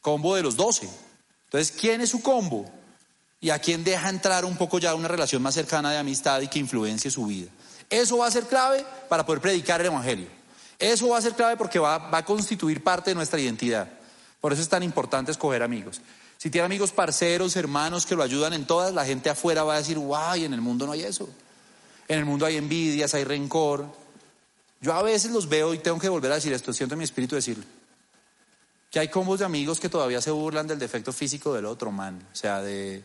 Combo 0.00 0.36
de 0.36 0.42
los 0.42 0.54
doce. 0.54 0.88
Entonces, 1.46 1.74
¿quién 1.76 2.00
es 2.00 2.10
su 2.10 2.22
combo? 2.22 2.70
Y 3.40 3.50
a 3.50 3.58
quién 3.58 3.84
deja 3.84 4.08
entrar 4.08 4.44
un 4.44 4.56
poco 4.56 4.78
ya 4.78 4.94
una 4.94 5.08
relación 5.08 5.42
más 5.42 5.54
cercana 5.54 5.90
de 5.90 5.98
amistad 5.98 6.40
y 6.40 6.48
que 6.48 6.58
influencie 6.58 7.10
su 7.10 7.26
vida. 7.26 7.50
Eso 7.88 8.18
va 8.18 8.26
a 8.26 8.30
ser 8.30 8.44
clave 8.44 8.84
para 9.08 9.24
poder 9.24 9.40
predicar 9.40 9.80
el 9.80 9.86
Evangelio. 9.86 10.26
Eso 10.78 11.08
va 11.08 11.18
a 11.18 11.22
ser 11.22 11.34
clave 11.34 11.56
porque 11.56 11.78
va, 11.78 11.98
va 11.98 12.18
a 12.18 12.24
constituir 12.24 12.82
parte 12.82 13.10
de 13.10 13.14
nuestra 13.14 13.40
identidad. 13.40 13.88
Por 14.40 14.52
eso 14.52 14.62
es 14.62 14.68
tan 14.68 14.82
importante 14.82 15.30
escoger 15.30 15.62
amigos. 15.62 16.00
Si 16.36 16.50
tiene 16.50 16.66
amigos 16.66 16.92
parceros, 16.92 17.56
hermanos 17.56 18.06
que 18.06 18.14
lo 18.14 18.22
ayudan 18.22 18.52
en 18.52 18.64
todas, 18.64 18.94
la 18.94 19.04
gente 19.04 19.28
afuera 19.28 19.64
va 19.64 19.74
a 19.74 19.78
decir, 19.78 19.98
guay, 19.98 20.44
en 20.44 20.54
el 20.54 20.60
mundo 20.60 20.86
no 20.86 20.92
hay 20.92 21.02
eso. 21.02 21.28
En 22.06 22.18
el 22.20 22.24
mundo 22.24 22.46
hay 22.46 22.56
envidias, 22.56 23.12
hay 23.14 23.24
rencor. 23.24 23.86
Yo 24.80 24.92
a 24.94 25.02
veces 25.02 25.32
los 25.32 25.48
veo 25.48 25.74
y 25.74 25.78
tengo 25.78 25.98
que 25.98 26.08
volver 26.08 26.30
a 26.30 26.36
decir 26.36 26.52
esto, 26.52 26.72
siento 26.72 26.94
en 26.94 26.98
mi 26.98 27.04
espíritu 27.04 27.34
decirlo. 27.34 27.64
Que 28.90 29.00
hay 29.00 29.08
combos 29.08 29.40
de 29.40 29.44
amigos 29.44 29.80
que 29.80 29.88
todavía 29.88 30.20
se 30.20 30.30
burlan 30.30 30.68
del 30.68 30.78
defecto 30.78 31.12
físico 31.12 31.52
del 31.52 31.66
otro, 31.66 31.90
man. 31.90 32.24
O 32.32 32.36
sea, 32.36 32.62
de... 32.62 33.02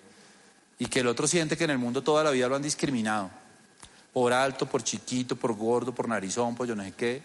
Y 0.83 0.87
que 0.87 0.99
el 0.99 1.07
otro 1.07 1.29
siente 1.29 1.55
que 1.55 1.63
en 1.63 1.69
el 1.69 1.77
mundo 1.77 2.03
toda 2.03 2.25
la 2.25 2.31
vida 2.31 2.49
lo 2.49 2.57
han 2.57 2.61
discriminado. 2.61 3.31
por 4.11 4.33
alto, 4.33 4.65
por 4.65 4.83
chiquito, 4.83 5.37
por 5.37 5.53
gordo, 5.55 5.95
por 5.95 6.09
narizón, 6.09 6.55
por 6.55 6.67
yo 6.67 6.75
no 6.75 6.83
sé 6.83 6.91
qué. 6.91 7.21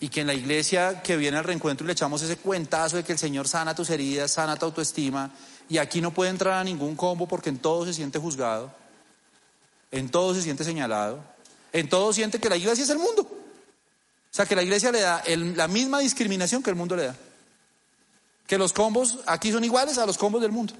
Y 0.00 0.08
que 0.08 0.22
en 0.22 0.26
la 0.26 0.32
iglesia 0.32 1.02
que 1.02 1.18
viene 1.18 1.36
al 1.36 1.44
reencuentro 1.44 1.86
le 1.86 1.92
echamos 1.92 2.22
ese 2.22 2.38
cuentazo 2.38 2.96
de 2.96 3.04
que 3.04 3.12
el 3.12 3.18
Señor 3.18 3.46
sana 3.48 3.74
tus 3.74 3.90
heridas, 3.90 4.32
sana 4.32 4.56
tu 4.56 4.64
autoestima. 4.64 5.30
Y 5.68 5.76
aquí 5.76 6.00
no 6.00 6.10
puede 6.10 6.30
entrar 6.30 6.54
a 6.54 6.64
ningún 6.64 6.96
combo 6.96 7.28
porque 7.28 7.50
en 7.50 7.58
todo 7.58 7.84
se 7.84 7.92
siente 7.92 8.18
juzgado, 8.18 8.72
en 9.90 10.08
todo 10.08 10.34
se 10.34 10.40
siente 10.40 10.64
señalado, 10.64 11.22
en 11.70 11.90
todo 11.90 12.14
siente 12.14 12.38
que 12.40 12.48
la 12.48 12.56
iglesia 12.56 12.84
es 12.84 12.90
el 12.90 12.98
mundo. 12.98 13.22
O 13.24 14.30
sea, 14.30 14.46
que 14.46 14.56
la 14.56 14.62
iglesia 14.62 14.90
le 14.90 15.00
da 15.00 15.22
la 15.26 15.68
misma 15.68 15.98
discriminación 15.98 16.62
que 16.62 16.70
el 16.70 16.76
mundo 16.76 16.96
le 16.96 17.08
da. 17.08 17.16
Que 18.46 18.56
los 18.56 18.72
combos 18.72 19.18
aquí 19.26 19.52
son 19.52 19.64
iguales 19.64 19.98
a 19.98 20.06
los 20.06 20.16
combos 20.16 20.40
del 20.40 20.50
mundo. 20.50 20.72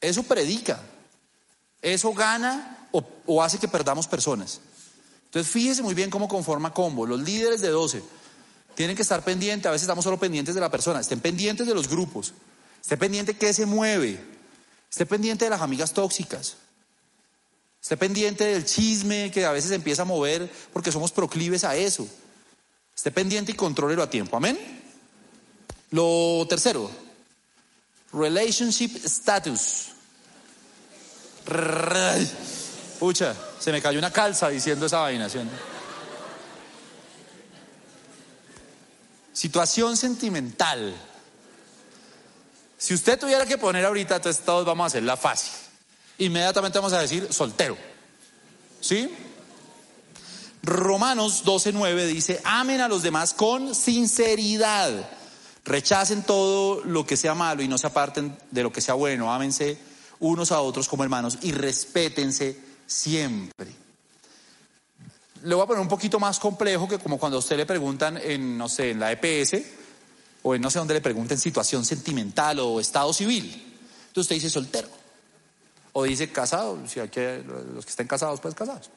Eso 0.00 0.22
predica. 0.22 0.80
Eso 1.82 2.12
gana 2.12 2.88
o, 3.26 3.42
hace 3.42 3.58
que 3.58 3.68
perdamos 3.68 4.06
personas. 4.06 4.60
Entonces 5.26 5.52
fíjese 5.52 5.82
muy 5.82 5.94
bien 5.94 6.10
cómo 6.10 6.28
conforma 6.28 6.72
combo. 6.72 7.06
Los 7.06 7.20
líderes 7.20 7.60
de 7.60 7.68
12 7.68 8.02
tienen 8.74 8.96
que 8.96 9.02
estar 9.02 9.22
pendientes, 9.22 9.66
a 9.66 9.72
veces 9.72 9.82
estamos 9.82 10.04
solo 10.04 10.18
pendientes 10.18 10.54
de 10.54 10.60
la 10.60 10.70
persona, 10.70 11.00
estén 11.00 11.20
pendientes 11.20 11.66
de 11.66 11.74
los 11.74 11.88
grupos, 11.88 12.32
estén 12.80 12.98
pendiente 12.98 13.36
qué 13.36 13.52
se 13.52 13.66
mueve, 13.66 14.20
esté 14.90 15.04
pendiente 15.04 15.44
de 15.44 15.50
las 15.50 15.60
amigas 15.60 15.92
tóxicas, 15.92 16.56
esté 17.82 17.96
pendiente 17.96 18.44
del 18.44 18.64
chisme 18.64 19.30
que 19.30 19.44
a 19.44 19.52
veces 19.52 19.72
empieza 19.72 20.02
a 20.02 20.04
mover 20.04 20.50
porque 20.72 20.92
somos 20.92 21.12
proclives 21.12 21.64
a 21.64 21.76
eso. 21.76 22.08
Esté 22.96 23.10
pendiente 23.10 23.52
y 23.52 23.54
contrólelo 23.54 24.02
a 24.02 24.10
tiempo. 24.10 24.36
Amén. 24.36 24.58
Lo 25.90 26.46
tercero, 26.48 26.90
relationship 28.12 28.96
status. 29.04 29.88
Pucha, 32.98 33.34
se 33.58 33.72
me 33.72 33.80
cayó 33.80 33.98
una 33.98 34.10
calza 34.10 34.48
diciendo 34.48 34.86
esa 34.86 34.98
vaina. 34.98 35.28
Situación 39.32 39.96
sentimental. 39.96 40.94
Si 42.76 42.94
usted 42.94 43.18
tuviera 43.18 43.46
que 43.46 43.58
poner 43.58 43.84
ahorita, 43.84 44.16
entonces 44.16 44.44
todos 44.44 44.64
vamos 44.64 44.84
a 44.84 44.86
hacerla 44.86 45.16
fácil. 45.16 45.52
Inmediatamente 46.18 46.78
vamos 46.78 46.92
a 46.92 47.00
decir 47.00 47.32
soltero. 47.32 47.76
¿Sí? 48.80 49.12
Romanos 50.62 51.44
12:9 51.44 52.06
dice, 52.06 52.40
amen 52.44 52.80
a 52.80 52.88
los 52.88 53.02
demás 53.02 53.32
con 53.32 53.74
sinceridad. 53.74 55.08
Rechacen 55.68 56.22
todo 56.22 56.82
lo 56.82 57.04
que 57.04 57.18
sea 57.18 57.34
malo 57.34 57.62
y 57.62 57.68
no 57.68 57.76
se 57.76 57.86
aparten 57.86 58.34
de 58.50 58.62
lo 58.62 58.72
que 58.72 58.80
sea 58.80 58.94
bueno. 58.94 59.30
Ámense 59.30 59.76
unos 60.20 60.50
a 60.50 60.62
otros 60.62 60.88
como 60.88 61.04
hermanos 61.04 61.36
y 61.42 61.52
respétense 61.52 62.58
siempre. 62.86 63.68
Le 65.42 65.54
voy 65.54 65.62
a 65.62 65.66
poner 65.66 65.82
un 65.82 65.88
poquito 65.88 66.18
más 66.18 66.38
complejo 66.38 66.88
que 66.88 66.98
como 66.98 67.18
cuando 67.18 67.36
a 67.36 67.40
usted 67.40 67.58
le 67.58 67.66
preguntan 67.66 68.16
en, 68.16 68.56
no 68.56 68.66
sé, 68.66 68.92
en 68.92 69.00
la 69.00 69.12
EPS 69.12 69.62
o 70.42 70.54
en 70.54 70.62
no 70.62 70.70
sé 70.70 70.78
dónde 70.78 70.94
le 70.94 71.02
pregunten 71.02 71.36
situación 71.36 71.84
sentimental 71.84 72.60
o 72.60 72.80
estado 72.80 73.12
civil. 73.12 73.44
Entonces 73.44 74.22
usted 74.22 74.36
dice 74.36 74.48
soltero. 74.48 74.88
O 75.92 76.04
dice 76.04 76.32
casado, 76.32 76.78
si 76.86 76.98
hay 76.98 77.10
que, 77.10 77.44
los 77.74 77.84
que 77.84 77.90
estén 77.90 78.06
casados, 78.06 78.40
pues 78.40 78.54
casados. 78.54 78.88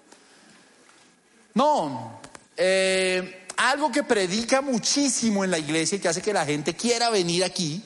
No, 1.54 2.22
eh, 2.56 3.41
algo 3.70 3.92
que 3.92 4.02
predica 4.04 4.62
muchísimo 4.62 5.44
en 5.44 5.52
la 5.52 5.60
iglesia 5.60 5.96
y 5.96 6.00
que 6.00 6.08
hace 6.08 6.22
que 6.22 6.34
la 6.34 6.46
gente 6.46 6.76
quiera 6.76 7.12
venir 7.12 7.44
aquí 7.44 7.84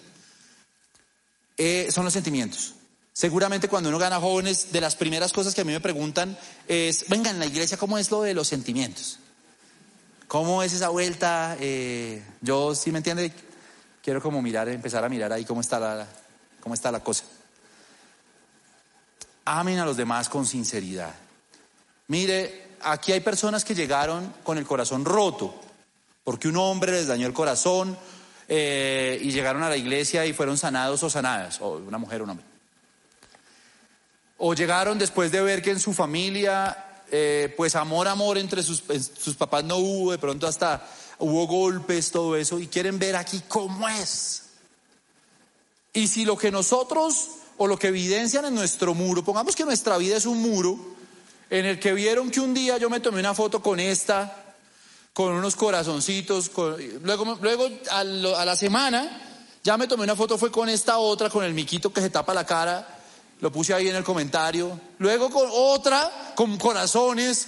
eh, 1.58 1.90
son 1.92 2.06
los 2.06 2.14
sentimientos. 2.14 2.76
Seguramente 3.12 3.68
cuando 3.68 3.90
uno 3.90 4.00
gana 4.00 4.20
jóvenes, 4.20 4.72
de 4.72 4.80
las 4.80 4.96
primeras 4.96 5.34
cosas 5.34 5.54
que 5.54 5.62
a 5.62 5.64
mí 5.66 5.74
me 5.74 5.82
preguntan 5.82 6.38
es, 6.68 7.10
venga, 7.10 7.30
en 7.30 7.40
la 7.40 7.46
iglesia, 7.46 7.78
¿cómo 7.78 7.98
es 7.98 8.10
lo 8.10 8.22
de 8.22 8.34
los 8.34 8.48
sentimientos? 8.48 9.20
¿Cómo 10.30 10.64
es 10.64 10.72
esa 10.72 10.90
vuelta? 10.90 11.58
Eh, 11.60 12.24
yo, 12.40 12.74
sí 12.74 12.94
me 12.94 13.00
entiende, 13.00 13.34
quiero 14.02 14.22
como 14.22 14.42
mirar, 14.42 14.70
empezar 14.70 15.04
a 15.04 15.10
mirar 15.10 15.34
ahí 15.34 15.44
cómo 15.44 15.60
está 15.60 15.78
la, 15.78 16.08
cómo 16.62 16.74
está 16.74 16.90
la 16.90 17.02
cosa. 17.02 17.26
Amen 19.44 19.80
a 19.80 19.86
los 19.86 19.98
demás 19.98 20.30
con 20.30 20.46
sinceridad. 20.46 21.14
Mire, 22.08 22.78
aquí 22.82 23.12
hay 23.12 23.20
personas 23.20 23.66
que 23.66 23.76
llegaron 23.76 24.34
con 24.44 24.58
el 24.58 24.66
corazón 24.66 25.04
roto, 25.04 25.65
porque 26.26 26.50
un 26.50 26.58
hombre 26.58 26.92
les 26.92 27.08
dañó 27.08 27.28
el 27.28 27.34
corazón 27.34 27.98
eh, 28.50 29.18
y 29.22 29.32
llegaron 29.32 29.64
a 29.64 29.70
la 29.70 29.78
iglesia 29.78 30.26
y 30.26 30.34
fueron 30.34 30.58
sanados 30.58 31.02
o 31.04 31.10
sanadas, 31.10 31.62
o 31.62 31.78
una 31.78 32.00
mujer 32.00 32.20
o 32.20 32.24
un 32.26 32.32
hombre. 32.32 32.46
O 34.40 34.54
llegaron 34.54 35.00
después 35.00 35.32
de 35.32 35.42
ver 35.42 35.62
que 35.62 35.72
en 35.72 35.80
su 35.80 35.94
familia, 35.94 37.04
eh, 37.12 37.54
pues 37.56 37.76
amor, 37.76 38.08
amor 38.08 38.40
entre 38.40 38.64
sus, 38.64 38.84
sus 39.18 39.36
papás 39.36 39.64
no 39.64 39.78
hubo, 39.78 40.12
de 40.12 40.18
pronto 40.18 40.48
hasta 40.48 40.86
hubo 41.20 41.46
golpes, 41.46 42.10
todo 42.10 42.36
eso, 42.36 42.60
y 42.60 42.68
quieren 42.68 42.98
ver 42.98 43.16
aquí 43.16 43.44
cómo 43.48 43.88
es. 43.88 44.48
Y 45.94 46.08
si 46.08 46.26
lo 46.26 46.38
que 46.38 46.52
nosotros 46.52 47.30
o 47.58 47.68
lo 47.68 47.78
que 47.78 47.88
evidencian 47.88 48.46
en 48.46 48.56
nuestro 48.56 48.96
muro, 48.96 49.24
pongamos 49.24 49.56
que 49.56 49.64
nuestra 49.64 49.98
vida 49.98 50.18
es 50.18 50.26
un 50.26 50.42
muro 50.42 50.78
en 51.52 51.66
el 51.66 51.80
que 51.80 51.94
vieron 51.94 52.32
que 52.32 52.40
un 52.40 52.54
día 52.54 52.80
yo 52.80 52.90
me 52.90 53.00
tomé 53.00 53.20
una 53.20 53.36
foto 53.36 53.62
con 53.62 53.80
esta, 53.80 54.45
con 55.16 55.32
unos 55.32 55.56
corazoncitos, 55.56 56.52
luego, 57.02 57.38
luego 57.42 57.70
a 57.90 58.04
la 58.04 58.56
semana 58.58 59.22
ya 59.64 59.78
me 59.78 59.88
tomé 59.88 60.04
una 60.04 60.14
foto, 60.14 60.38
fue 60.38 60.52
con 60.52 60.68
esta 60.68 60.98
otra, 60.98 61.30
con 61.30 61.46
el 61.46 61.54
miquito 61.54 61.94
que 61.94 62.02
se 62.02 62.10
tapa 62.10 62.34
la 62.34 62.46
cara, 62.46 63.00
lo 63.40 63.50
puse 63.50 63.74
ahí 63.74 63.88
en 63.88 63.96
el 63.96 64.04
comentario, 64.04 64.78
luego 64.98 65.30
con 65.30 65.48
otra, 65.50 66.34
con 66.36 66.58
corazones, 66.58 67.48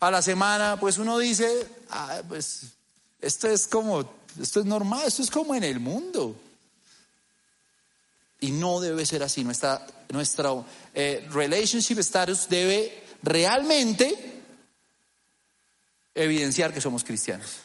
a 0.00 0.10
la 0.10 0.20
semana, 0.20 0.80
pues 0.80 0.98
uno 0.98 1.16
dice, 1.16 1.68
"Ah, 1.90 2.22
pues 2.28 2.62
esto 3.20 3.48
es 3.48 3.68
como, 3.68 4.00
esto 4.42 4.58
es 4.58 4.66
normal, 4.66 5.02
esto 5.06 5.22
es 5.22 5.30
como 5.30 5.54
en 5.54 5.62
el 5.62 5.78
mundo. 5.78 6.34
Y 8.40 8.50
no 8.50 8.80
debe 8.80 9.06
ser 9.06 9.22
así. 9.22 9.44
Nuestra, 9.44 9.86
nuestra 10.10 10.50
eh, 10.92 11.24
relationship 11.30 12.00
status 12.00 12.48
debe 12.48 13.04
realmente 13.22 14.35
evidenciar 16.16 16.72
que 16.72 16.80
somos 16.80 17.04
cristianos 17.04 17.58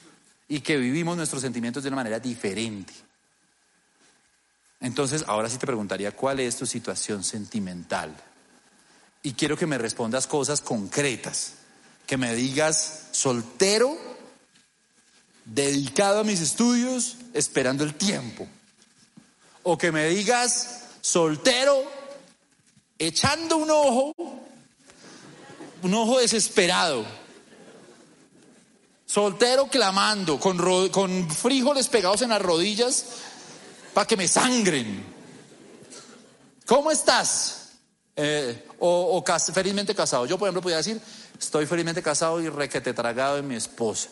y 0.47 0.59
que 0.59 0.77
vivimos 0.77 1.17
nuestros 1.17 1.41
sentimientos 1.41 1.81
de 1.81 1.89
una 1.89 1.95
manera 1.95 2.19
diferente. 2.19 2.93
Entonces, 4.81 5.23
ahora 5.27 5.49
sí 5.49 5.57
te 5.57 5.65
preguntaría, 5.65 6.11
¿cuál 6.11 6.39
es 6.39 6.57
tu 6.57 6.65
situación 6.65 7.23
sentimental? 7.23 8.13
Y 9.23 9.33
quiero 9.33 9.55
que 9.55 9.67
me 9.67 9.77
respondas 9.77 10.27
cosas 10.27 10.61
concretas, 10.61 11.53
que 12.05 12.17
me 12.17 12.35
digas 12.35 13.07
soltero, 13.11 13.97
dedicado 15.45 16.19
a 16.19 16.23
mis 16.23 16.41
estudios, 16.41 17.17
esperando 17.33 17.83
el 17.83 17.93
tiempo. 17.93 18.47
O 19.63 19.77
que 19.77 19.91
me 19.91 20.07
digas 20.07 20.85
soltero, 21.01 21.83
echando 22.97 23.57
un 23.57 23.69
ojo, 23.69 24.13
un 25.83 25.93
ojo 25.93 26.19
desesperado. 26.19 27.20
Soltero 29.11 29.67
clamando, 29.67 30.39
con, 30.39 30.57
ro- 30.57 30.89
con 30.89 31.29
frijoles 31.29 31.89
pegados 31.89 32.21
en 32.21 32.29
las 32.29 32.41
rodillas 32.41 33.05
para 33.93 34.07
que 34.07 34.15
me 34.15 34.25
sangren. 34.25 35.03
¿Cómo 36.65 36.91
estás? 36.91 37.71
Eh, 38.15 38.67
o 38.79 39.21
felizmente 39.53 39.93
casado. 39.93 40.25
Yo, 40.25 40.37
por 40.37 40.47
ejemplo, 40.47 40.61
podría 40.61 40.77
decir, 40.77 41.01
estoy 41.37 41.65
felizmente 41.65 42.01
casado 42.01 42.39
y 42.39 42.47
requete 42.47 42.93
tragado 42.93 43.35
de 43.35 43.41
mi 43.41 43.55
esposa. 43.55 44.07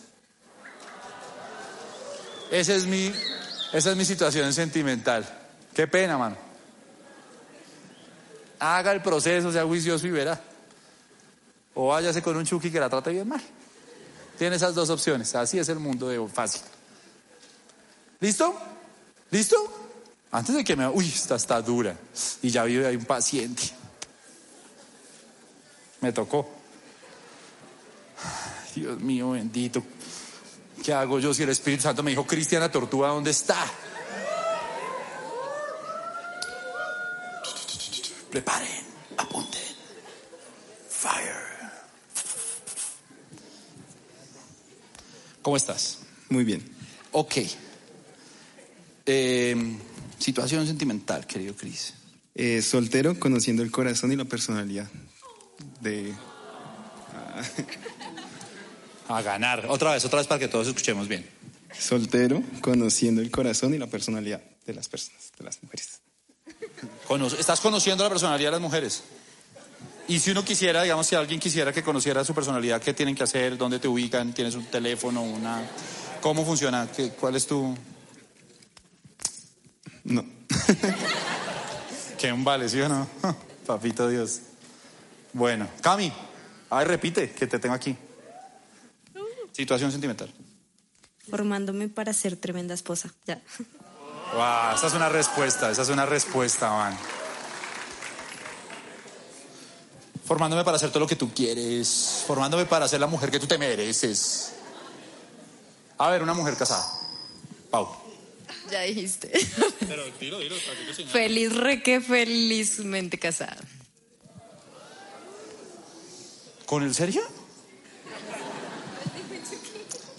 Esa 2.51 2.75
es 2.75 2.85
mi, 2.85 3.13
esa 3.71 3.91
es 3.91 3.95
mi 3.95 4.03
situación 4.03 4.51
sentimental. 4.51 5.23
Qué 5.73 5.87
pena, 5.87 6.17
mano. 6.17 6.35
Haga 8.59 8.91
el 8.91 9.01
proceso, 9.01 9.49
sea 9.53 9.63
juicioso 9.63 10.05
y 10.07 10.11
verá. 10.11 10.41
O 11.73 11.87
váyase 11.87 12.21
con 12.21 12.35
un 12.35 12.45
chuki 12.45 12.69
que 12.69 12.81
la 12.81 12.89
trate 12.89 13.11
bien 13.11 13.29
mal. 13.29 13.41
Tiene 14.39 14.55
esas 14.55 14.73
dos 14.73 14.89
opciones. 14.89 15.35
Así 15.35 15.59
es 15.59 15.67
el 15.67 15.79
mundo 15.79 16.07
de 16.07 16.25
fácil. 16.29 16.61
¿Listo? 18.21 18.55
¿Listo? 19.31 19.57
Antes 20.31 20.55
de 20.55 20.63
que 20.63 20.77
me... 20.77 20.87
Uy, 20.87 21.09
esta 21.13 21.35
está 21.35 21.61
dura. 21.61 21.93
Y 22.41 22.49
ya 22.49 22.63
vive 22.63 22.87
ahí 22.87 22.95
un 22.95 23.03
paciente. 23.03 23.63
Me 25.99 26.13
tocó. 26.13 26.49
Dios 28.75 28.97
mío, 29.01 29.31
bendito. 29.31 29.83
¿Qué 30.81 30.93
hago 30.93 31.19
yo 31.19 31.33
si 31.33 31.43
el 31.43 31.49
Espíritu 31.49 31.83
Santo 31.83 32.01
me 32.01 32.11
dijo, 32.11 32.25
Cristiana 32.25 32.71
Tortuga, 32.71 33.09
¿dónde 33.09 33.31
está? 33.31 33.57
Preparen, 38.31 38.85
apunten. 39.17 39.61
Fire. 40.87 41.48
¿Cómo 45.49 45.57
estás? 45.57 45.97
Muy 46.29 46.43
bien. 46.43 46.63
Ok. 47.11 47.37
Eh, 49.07 49.77
situación 50.19 50.67
sentimental, 50.67 51.25
querido 51.25 51.55
Cris. 51.55 51.95
Eh, 52.35 52.61
soltero, 52.61 53.19
conociendo 53.19 53.63
el 53.63 53.71
corazón 53.71 54.11
y 54.11 54.15
la 54.15 54.25
personalidad. 54.25 54.87
de... 55.81 56.13
A 59.07 59.23
ganar. 59.23 59.65
Otra 59.69 59.93
vez, 59.93 60.05
otra 60.05 60.19
vez 60.19 60.27
para 60.27 60.37
que 60.37 60.49
todos 60.49 60.67
escuchemos 60.67 61.07
bien. 61.07 61.27
Soltero, 61.75 62.43
conociendo 62.61 63.19
el 63.23 63.31
corazón 63.31 63.73
y 63.73 63.79
la 63.79 63.87
personalidad 63.87 64.43
de 64.67 64.73
las 64.75 64.87
personas, 64.87 65.31
de 65.35 65.45
las 65.45 65.63
mujeres. 65.63 66.01
Estás 67.39 67.59
conociendo 67.59 68.03
la 68.03 68.11
personalidad 68.11 68.49
de 68.49 68.51
las 68.51 68.61
mujeres. 68.61 69.01
Y 70.09 70.19
si 70.19 70.31
uno 70.31 70.43
quisiera, 70.43 70.81
digamos, 70.83 71.05
si 71.07 71.15
alguien 71.15 71.39
quisiera 71.39 71.71
que 71.71 71.83
conociera 71.83 72.25
su 72.25 72.33
personalidad, 72.33 72.81
¿qué 72.81 72.93
tienen 72.93 73.13
que 73.15 73.23
hacer? 73.23 73.57
¿Dónde 73.57 73.79
te 73.79 73.87
ubican? 73.87 74.33
¿Tienes 74.33 74.55
un 74.55 74.65
teléfono? 74.65 75.21
una 75.21 75.61
¿Cómo 76.19 76.43
funciona? 76.43 76.87
¿Qué- 76.93 77.11
¿Cuál 77.11 77.35
es 77.35 77.45
tu...? 77.47 77.77
No. 80.03 80.25
¿Qué 82.17 82.33
un 82.33 82.43
vale, 82.43 82.67
sí 82.67 82.81
o 82.81 82.89
no? 82.89 83.07
Papito 83.67 84.09
Dios. 84.09 84.39
Bueno, 85.31 85.67
Cami, 85.81 86.11
a 86.71 86.79
ver, 86.79 86.87
repite, 86.87 87.31
que 87.31 87.45
te 87.47 87.59
tengo 87.59 87.75
aquí. 87.75 87.95
Situación 89.51 89.91
sentimental. 89.91 90.33
Formándome 91.29 91.87
para 91.87 92.13
ser 92.13 92.35
tremenda 92.35 92.73
esposa. 92.73 93.13
Ya. 93.27 93.39
Wow, 94.33 94.75
esa 94.75 94.87
es 94.87 94.93
una 94.93 95.09
respuesta, 95.09 95.69
esa 95.69 95.83
es 95.83 95.89
una 95.89 96.05
respuesta, 96.07 96.71
man. 96.71 96.97
Formándome 100.29 100.63
para 100.63 100.77
hacer 100.77 100.91
todo 100.91 100.99
lo 100.99 101.07
que 101.07 101.15
tú 101.15 101.33
quieres, 101.33 102.23
formándome 102.27 102.67
para 102.67 102.87
ser 102.87 102.99
la 102.99 103.07
mujer 103.07 103.31
que 103.31 103.39
tú 103.39 103.47
te 103.47 103.57
mereces. 103.57 104.51
A 105.97 106.11
ver, 106.11 106.21
una 106.21 106.35
mujer 106.35 106.55
casada. 106.55 106.85
Pau. 107.71 107.89
Ya 108.69 108.81
dijiste. 108.81 109.31
Pero 109.79 110.03
dilo, 110.19 110.37
dilo, 110.37 110.55
Feliz, 111.11 111.55
re 111.55 111.81
que 111.81 111.99
felizmente 111.99 113.17
casada. 113.17 113.57
¿Con 116.67 116.83
el 116.83 116.93
serio? 116.93 117.23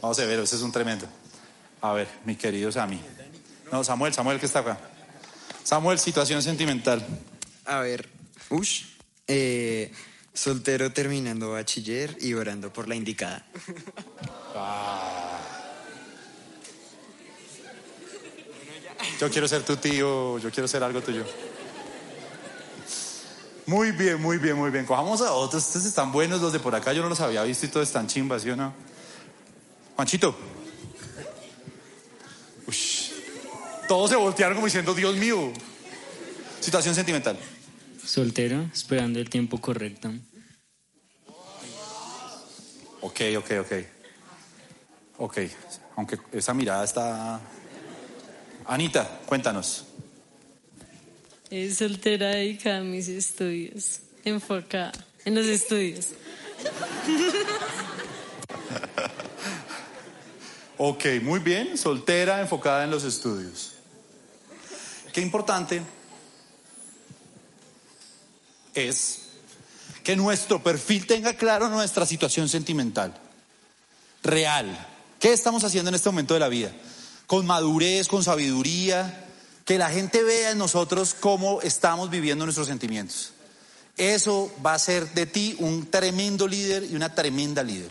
Vamos 0.02 0.18
a 0.18 0.24
ver, 0.24 0.40
ese 0.40 0.56
es 0.56 0.62
un 0.62 0.72
tremendo. 0.72 1.06
A 1.82 1.92
ver, 1.92 2.08
mi 2.24 2.34
querido 2.34 2.72
Sammy. 2.72 3.00
No, 3.70 3.84
Samuel, 3.84 4.12
Samuel 4.12 4.40
que 4.40 4.46
está 4.46 4.58
acá. 4.58 4.76
Samuel, 5.62 6.00
situación 6.00 6.42
sentimental. 6.42 7.06
A 7.64 7.78
ver, 7.78 8.08
ush, 8.48 8.89
eh, 9.33 9.93
soltero 10.35 10.93
terminando 10.93 11.53
bachiller 11.53 12.16
y 12.20 12.35
orando 12.35 12.72
por 12.72 12.89
la 12.89 12.97
indicada. 12.97 13.47
Yo 19.20 19.31
quiero 19.31 19.47
ser 19.47 19.62
tu 19.62 19.76
tío, 19.76 20.39
yo 20.39 20.51
quiero 20.51 20.66
ser 20.66 20.83
algo 20.83 21.01
tuyo. 21.01 21.24
Muy 23.66 23.93
bien, 23.93 24.20
muy 24.20 24.39
bien, 24.39 24.57
muy 24.57 24.70
bien. 24.70 24.85
Cojamos 24.85 25.20
a 25.20 25.33
otros. 25.33 25.64
Estos 25.64 25.85
están 25.85 26.11
buenos, 26.11 26.41
los 26.41 26.53
de 26.53 26.59
por 26.59 26.74
acá 26.74 26.93
yo 26.93 27.03
no 27.03 27.09
los 27.09 27.20
había 27.20 27.45
visto 27.45 27.66
y 27.66 27.68
todos 27.68 27.87
están 27.87 28.09
chimbas, 28.09 28.43
¿sí 28.43 28.51
o 28.51 28.57
no? 28.57 28.74
Juanchito. 29.95 30.35
Ush. 32.66 33.11
Todos 33.87 34.11
se 34.11 34.16
voltearon 34.16 34.57
como 34.57 34.66
diciendo, 34.66 34.93
Dios 34.93 35.14
mío. 35.16 35.53
Situación 36.59 36.97
sentimental. 36.97 37.39
Soltero, 38.11 38.68
esperando 38.74 39.20
el 39.20 39.30
tiempo 39.30 39.61
correcto. 39.61 40.11
Ok, 43.02 43.20
ok, 43.38 43.50
ok. 43.61 43.72
Ok, 45.18 45.38
aunque 45.94 46.18
esa 46.32 46.52
mirada 46.52 46.82
está... 46.82 47.40
Anita, 48.66 49.20
cuéntanos. 49.26 49.84
Es 51.50 51.76
soltera 51.76 52.30
dedicada 52.30 52.78
a 52.78 52.82
mis 52.82 53.06
estudios, 53.06 54.00
enfocada 54.24 54.90
en 55.24 55.36
los 55.36 55.46
estudios. 55.46 56.08
Ok, 60.82 61.04
muy 61.22 61.40
bien, 61.40 61.76
soltera, 61.76 62.40
enfocada 62.40 62.84
en 62.84 62.90
los 62.90 63.04
estudios. 63.04 63.74
Qué 65.12 65.20
importante 65.20 65.82
es 68.75 69.18
que 70.03 70.16
nuestro 70.16 70.62
perfil 70.62 71.07
tenga 71.07 71.35
claro 71.35 71.68
nuestra 71.68 72.07
situación 72.07 72.49
sentimental, 72.49 73.14
real. 74.23 74.87
¿Qué 75.18 75.33
estamos 75.33 75.64
haciendo 75.64 75.91
en 75.91 75.95
este 75.95 76.09
momento 76.09 76.35
de 76.35 76.41
la 76.41 76.49
vida? 76.49 76.73
Con 77.27 77.47
madurez, 77.47 78.09
con 78.09 78.25
sabiduría, 78.25 79.27
que 79.64 79.79
la 79.79 79.91
gente 79.91 80.23
vea 80.23 80.51
en 80.51 80.59
nosotros 80.59 81.14
cómo 81.14 81.61
estamos 81.62 82.11
viviendo 82.11 82.45
nuestros 82.45 82.66
sentimientos. 82.66 83.33
Eso 83.97 84.51
va 84.64 84.75
a 84.75 84.79
ser 84.79 85.12
de 85.12 85.27
ti 85.27 85.57
un 85.59 85.91
tremendo 85.91 86.49
líder 86.49 86.85
y 86.85 86.97
una 86.97 87.14
tremenda 87.14 87.62
líder. 87.62 87.91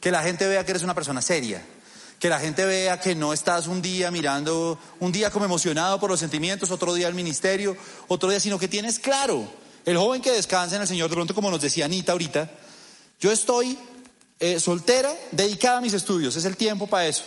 Que 0.00 0.10
la 0.10 0.22
gente 0.22 0.46
vea 0.46 0.64
que 0.64 0.70
eres 0.70 0.82
una 0.82 0.94
persona 0.94 1.20
seria. 1.20 1.62
Que 2.20 2.28
la 2.28 2.38
gente 2.38 2.64
vea 2.64 3.00
que 3.00 3.16
no 3.16 3.32
estás 3.32 3.66
un 3.66 3.82
día 3.82 4.12
mirando, 4.12 4.78
un 5.00 5.10
día 5.10 5.30
como 5.30 5.44
emocionado 5.44 5.98
por 5.98 6.08
los 6.08 6.20
sentimientos, 6.20 6.70
otro 6.70 6.94
día 6.94 7.08
al 7.08 7.14
ministerio, 7.14 7.76
otro 8.06 8.30
día, 8.30 8.38
sino 8.38 8.58
que 8.58 8.68
tienes 8.68 9.00
claro. 9.00 9.46
El 9.84 9.96
joven 9.96 10.22
que 10.22 10.30
descansa 10.30 10.76
en 10.76 10.82
el 10.82 10.88
Señor, 10.88 11.10
de 11.10 11.16
pronto, 11.16 11.34
como 11.34 11.50
nos 11.50 11.60
decía 11.60 11.86
Anita 11.86 12.12
ahorita, 12.12 12.50
yo 13.20 13.32
estoy 13.32 13.78
eh, 14.38 14.60
soltera, 14.60 15.14
dedicada 15.30 15.78
a 15.78 15.80
mis 15.80 15.94
estudios, 15.94 16.36
es 16.36 16.44
el 16.44 16.56
tiempo 16.56 16.86
para 16.86 17.06
eso. 17.06 17.24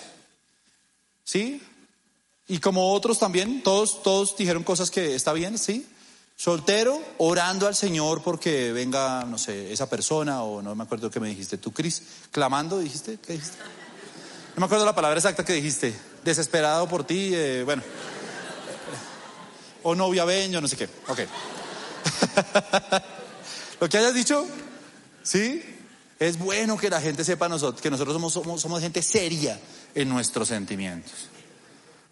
¿Sí? 1.23 1.61
Y 2.47 2.59
como 2.59 2.93
otros 2.93 3.17
también, 3.17 3.63
todos, 3.63 4.03
todos 4.03 4.37
dijeron 4.37 4.63
cosas 4.63 4.91
que 4.91 5.15
está 5.15 5.33
bien, 5.33 5.57
¿sí? 5.57 5.87
Soltero, 6.37 7.01
orando 7.17 7.67
al 7.67 7.75
Señor 7.75 8.21
porque 8.21 8.71
venga, 8.71 9.23
no 9.23 9.37
sé, 9.37 9.71
esa 9.71 9.89
persona, 9.89 10.43
o 10.43 10.61
no 10.61 10.75
me 10.75 10.83
acuerdo 10.83 11.09
qué 11.09 11.19
me 11.19 11.29
dijiste 11.29 11.57
tú, 11.57 11.71
Cris, 11.71 12.03
clamando, 12.31 12.79
dijiste, 12.79 13.17
¿qué 13.25 13.33
dijiste? 13.33 13.57
No 14.55 14.59
me 14.59 14.65
acuerdo 14.65 14.85
la 14.85 14.93
palabra 14.95 15.17
exacta 15.17 15.45
que 15.45 15.53
dijiste, 15.53 15.97
desesperado 16.23 16.87
por 16.87 17.05
ti, 17.05 17.31
eh, 17.33 17.63
bueno, 17.63 17.81
o 19.83 19.95
novia 19.95 20.25
ven, 20.25 20.51
yo 20.51 20.59
no 20.59 20.67
sé 20.67 20.75
qué, 20.75 20.89
ok. 21.07 21.19
Lo 23.79 23.89
que 23.89 23.97
hayas 23.97 24.13
dicho, 24.13 24.47
¿sí? 25.23 25.61
Es 26.19 26.39
bueno 26.39 26.77
que 26.77 26.89
la 26.89 27.01
gente 27.01 27.23
sepa 27.23 27.49
nosotros, 27.49 27.81
que 27.81 27.91
nosotros 27.91 28.13
somos, 28.13 28.33
somos, 28.33 28.61
somos 28.61 28.81
gente 28.81 29.01
seria 29.01 29.59
en 29.93 30.07
nuestros 30.07 30.47
sentimientos. 30.47 31.29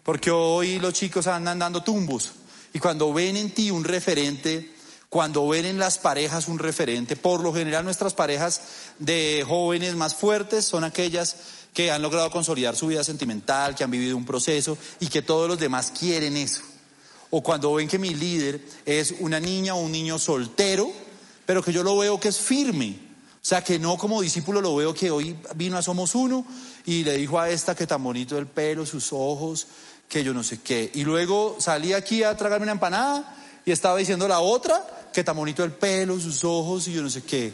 Porque 0.02 0.30
hoy 0.30 0.78
los 0.78 0.92
chicos 0.92 1.26
andan 1.26 1.58
dando 1.58 1.82
tumbos. 1.82 2.32
Y 2.74 2.78
cuando 2.78 3.12
ven 3.12 3.36
en 3.36 3.50
ti 3.50 3.70
un 3.70 3.84
referente, 3.84 4.74
cuando 5.08 5.48
ven 5.48 5.64
en 5.64 5.78
las 5.78 5.98
parejas 5.98 6.48
un 6.48 6.58
referente, 6.58 7.16
por 7.16 7.40
lo 7.40 7.54
general 7.54 7.84
nuestras 7.84 8.12
parejas 8.14 8.60
de 8.98 9.44
jóvenes 9.46 9.94
más 9.94 10.14
fuertes 10.14 10.66
son 10.66 10.84
aquellas 10.84 11.36
que 11.72 11.90
han 11.90 12.02
logrado 12.02 12.30
consolidar 12.30 12.76
su 12.76 12.88
vida 12.88 13.02
sentimental, 13.02 13.74
que 13.74 13.84
han 13.84 13.90
vivido 13.90 14.16
un 14.16 14.26
proceso 14.26 14.76
y 15.00 15.06
que 15.06 15.22
todos 15.22 15.48
los 15.48 15.58
demás 15.58 15.92
quieren 15.98 16.36
eso. 16.36 16.62
O 17.36 17.42
cuando 17.42 17.74
ven 17.74 17.88
que 17.88 17.98
mi 17.98 18.14
líder 18.14 18.60
es 18.86 19.16
una 19.18 19.40
niña 19.40 19.74
o 19.74 19.80
un 19.80 19.90
niño 19.90 20.20
soltero, 20.20 20.88
pero 21.44 21.64
que 21.64 21.72
yo 21.72 21.82
lo 21.82 21.98
veo 21.98 22.20
que 22.20 22.28
es 22.28 22.38
firme. 22.38 22.96
O 23.34 23.44
sea, 23.44 23.64
que 23.64 23.76
no 23.76 23.98
como 23.98 24.22
discípulo 24.22 24.60
lo 24.60 24.76
veo 24.76 24.94
que 24.94 25.10
hoy 25.10 25.36
vino 25.56 25.76
a 25.76 25.82
Somos 25.82 26.14
Uno 26.14 26.46
y 26.86 27.02
le 27.02 27.16
dijo 27.16 27.40
a 27.40 27.50
esta 27.50 27.74
que 27.74 27.88
tan 27.88 28.04
bonito 28.04 28.38
el 28.38 28.46
pelo, 28.46 28.86
sus 28.86 29.12
ojos, 29.12 29.66
que 30.08 30.22
yo 30.22 30.32
no 30.32 30.44
sé 30.44 30.60
qué. 30.60 30.92
Y 30.94 31.02
luego 31.02 31.56
salí 31.58 31.92
aquí 31.92 32.22
a 32.22 32.36
tragarme 32.36 32.66
una 32.66 32.72
empanada 32.72 33.36
y 33.66 33.72
estaba 33.72 33.98
diciendo 33.98 34.28
la 34.28 34.38
otra 34.38 35.10
que 35.12 35.24
tan 35.24 35.34
bonito 35.34 35.64
el 35.64 35.72
pelo, 35.72 36.20
sus 36.20 36.44
ojos 36.44 36.86
y 36.86 36.92
yo 36.92 37.02
no 37.02 37.10
sé 37.10 37.24
qué. 37.24 37.52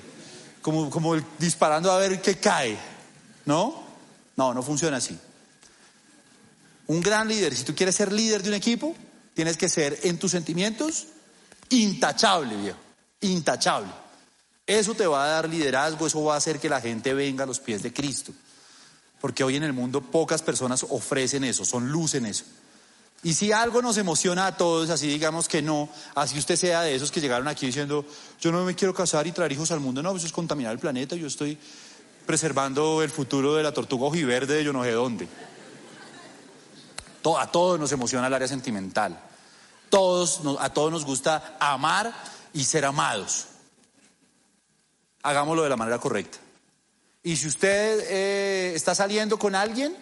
Como, 0.60 0.90
como 0.90 1.16
disparando 1.38 1.90
a 1.90 1.96
ver 1.96 2.20
qué 2.20 2.34
cae. 2.34 2.76
¿No? 3.46 3.82
No, 4.36 4.52
no 4.52 4.62
funciona 4.62 4.98
así. 4.98 5.18
Un 6.86 7.00
gran 7.00 7.26
líder, 7.28 7.56
si 7.56 7.64
tú 7.64 7.74
quieres 7.74 7.94
ser 7.94 8.12
líder 8.12 8.42
de 8.42 8.50
un 8.50 8.56
equipo, 8.56 8.94
tienes 9.40 9.56
que 9.56 9.70
ser 9.70 9.98
en 10.02 10.18
tus 10.18 10.32
sentimientos 10.32 11.06
intachable, 11.70 12.54
viejo. 12.56 12.78
Intachable. 13.22 13.90
Eso 14.66 14.94
te 14.94 15.06
va 15.06 15.24
a 15.24 15.28
dar 15.28 15.48
liderazgo, 15.48 16.06
eso 16.06 16.22
va 16.22 16.34
a 16.34 16.36
hacer 16.36 16.60
que 16.60 16.68
la 16.68 16.78
gente 16.78 17.14
venga 17.14 17.44
a 17.44 17.46
los 17.46 17.58
pies 17.58 17.82
de 17.82 17.90
Cristo. 17.90 18.34
Porque 19.18 19.42
hoy 19.42 19.56
en 19.56 19.62
el 19.62 19.72
mundo 19.72 20.02
pocas 20.02 20.42
personas 20.42 20.84
ofrecen 20.90 21.44
eso, 21.44 21.64
son 21.64 21.90
luz 21.90 22.16
en 22.16 22.26
eso. 22.26 22.44
Y 23.22 23.32
si 23.32 23.50
algo 23.50 23.80
nos 23.80 23.96
emociona 23.96 24.46
a 24.46 24.58
todos, 24.58 24.90
así 24.90 25.06
digamos 25.06 25.48
que 25.48 25.62
no, 25.62 25.88
así 26.14 26.38
usted 26.38 26.56
sea 26.56 26.82
de 26.82 26.94
esos 26.94 27.10
que 27.10 27.22
llegaron 27.22 27.48
aquí 27.48 27.64
diciendo, 27.64 28.04
yo 28.42 28.52
no 28.52 28.62
me 28.66 28.74
quiero 28.74 28.92
casar 28.92 29.26
y 29.26 29.32
traer 29.32 29.52
hijos 29.52 29.70
al 29.70 29.80
mundo, 29.80 30.02
no, 30.02 30.14
eso 30.14 30.26
es 30.26 30.32
contaminar 30.32 30.74
el 30.74 30.78
planeta, 30.78 31.16
yo 31.16 31.28
estoy 31.28 31.56
preservando 32.26 33.02
el 33.02 33.08
futuro 33.08 33.54
de 33.54 33.62
la 33.62 33.72
tortuga 33.72 34.04
ojiverde 34.04 34.56
de 34.56 34.64
yo 34.64 34.74
no 34.74 34.84
sé 34.84 34.92
dónde. 34.92 35.26
A 37.38 37.46
todos 37.50 37.80
nos 37.80 37.90
emociona 37.90 38.26
el 38.26 38.34
área 38.34 38.48
sentimental. 38.48 39.29
Todos, 39.90 40.40
a 40.60 40.70
todos 40.70 40.90
nos 40.90 41.04
gusta 41.04 41.56
amar 41.60 42.14
y 42.54 42.64
ser 42.64 42.84
amados. 42.84 43.46
Hagámoslo 45.22 45.62
de 45.62 45.68
la 45.68 45.76
manera 45.76 45.98
correcta. 45.98 46.38
Y 47.22 47.36
si 47.36 47.48
usted 47.48 48.06
eh, 48.08 48.72
está 48.74 48.94
saliendo 48.94 49.38
con 49.38 49.54
alguien, 49.54 49.94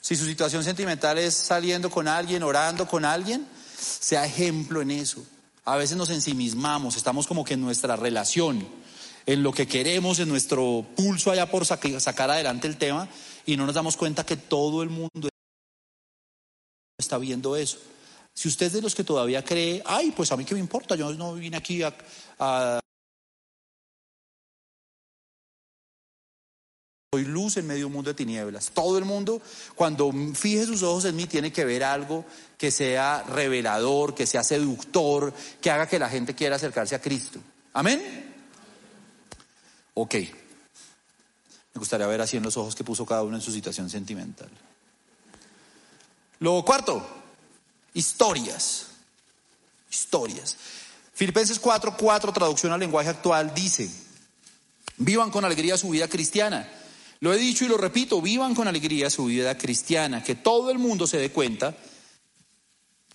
si 0.00 0.16
su 0.16 0.24
situación 0.26 0.64
sentimental 0.64 1.18
es 1.18 1.34
saliendo 1.34 1.88
con 1.90 2.08
alguien, 2.08 2.42
orando 2.42 2.88
con 2.88 3.04
alguien, 3.04 3.46
sea 3.78 4.24
ejemplo 4.26 4.82
en 4.82 4.90
eso. 4.90 5.24
A 5.64 5.76
veces 5.76 5.96
nos 5.96 6.10
ensimismamos, 6.10 6.96
estamos 6.96 7.28
como 7.28 7.44
que 7.44 7.54
en 7.54 7.60
nuestra 7.60 7.94
relación 7.94 8.66
en 9.26 9.44
lo 9.44 9.52
que 9.52 9.68
queremos, 9.68 10.18
en 10.18 10.28
nuestro 10.28 10.84
pulso 10.96 11.30
allá 11.30 11.48
por 11.48 11.64
sac- 11.64 12.00
sacar 12.00 12.28
adelante 12.28 12.66
el 12.66 12.76
tema 12.76 13.08
y 13.46 13.56
no 13.56 13.66
nos 13.66 13.76
damos 13.76 13.96
cuenta 13.96 14.26
que 14.26 14.36
todo 14.36 14.82
el 14.82 14.88
mundo 14.88 15.28
está 16.98 17.18
viendo 17.18 17.54
eso. 17.54 17.78
Si 18.34 18.48
usted 18.48 18.66
es 18.66 18.72
de 18.72 18.82
los 18.82 18.94
que 18.94 19.04
todavía 19.04 19.44
cree, 19.44 19.82
ay, 19.84 20.12
pues 20.12 20.32
a 20.32 20.36
mí 20.36 20.44
qué 20.44 20.54
me 20.54 20.60
importa, 20.60 20.96
yo 20.96 21.12
no 21.14 21.34
vine 21.34 21.56
aquí 21.56 21.82
a, 21.82 22.80
Soy 27.14 27.26
luz 27.26 27.58
en 27.58 27.66
medio 27.66 27.80
de 27.80 27.84
un 27.84 27.92
mundo 27.92 28.08
de 28.08 28.14
tinieblas. 28.14 28.70
Todo 28.70 28.96
el 28.96 29.04
mundo, 29.04 29.42
cuando 29.74 30.10
fije 30.34 30.64
sus 30.64 30.82
ojos 30.82 31.04
en 31.04 31.14
mí, 31.14 31.26
tiene 31.26 31.52
que 31.52 31.62
ver 31.66 31.84
algo 31.84 32.24
que 32.56 32.70
sea 32.70 33.22
revelador, 33.24 34.14
que 34.14 34.26
sea 34.26 34.42
seductor, 34.42 35.34
que 35.60 35.70
haga 35.70 35.86
que 35.86 35.98
la 35.98 36.08
gente 36.08 36.34
quiera 36.34 36.56
acercarse 36.56 36.94
a 36.94 37.02
Cristo. 37.02 37.38
Amén. 37.74 38.32
Ok. 39.92 40.14
Me 40.14 41.78
gustaría 41.78 42.06
ver 42.06 42.22
así 42.22 42.38
en 42.38 42.44
los 42.44 42.56
ojos 42.56 42.74
que 42.74 42.82
puso 42.82 43.04
cada 43.04 43.22
uno 43.24 43.36
en 43.36 43.42
su 43.42 43.52
situación 43.52 43.90
sentimental. 43.90 44.48
Lo 46.38 46.64
cuarto, 46.64 47.21
historias. 47.94 48.86
Historias. 49.90 50.56
Filipenses 51.14 51.58
4, 51.58 51.96
4, 51.96 52.32
traducción 52.32 52.72
al 52.72 52.80
lenguaje 52.80 53.10
actual, 53.10 53.52
dice, 53.54 53.90
vivan 54.96 55.30
con 55.30 55.44
alegría 55.44 55.76
su 55.76 55.90
vida 55.90 56.08
cristiana. 56.08 56.68
Lo 57.20 57.32
he 57.32 57.38
dicho 57.38 57.64
y 57.64 57.68
lo 57.68 57.76
repito, 57.76 58.20
vivan 58.20 58.54
con 58.54 58.66
alegría 58.66 59.10
su 59.10 59.26
vida 59.26 59.56
cristiana, 59.56 60.24
que 60.24 60.34
todo 60.34 60.70
el 60.70 60.78
mundo 60.78 61.06
se 61.06 61.18
dé 61.18 61.30
cuenta 61.30 61.76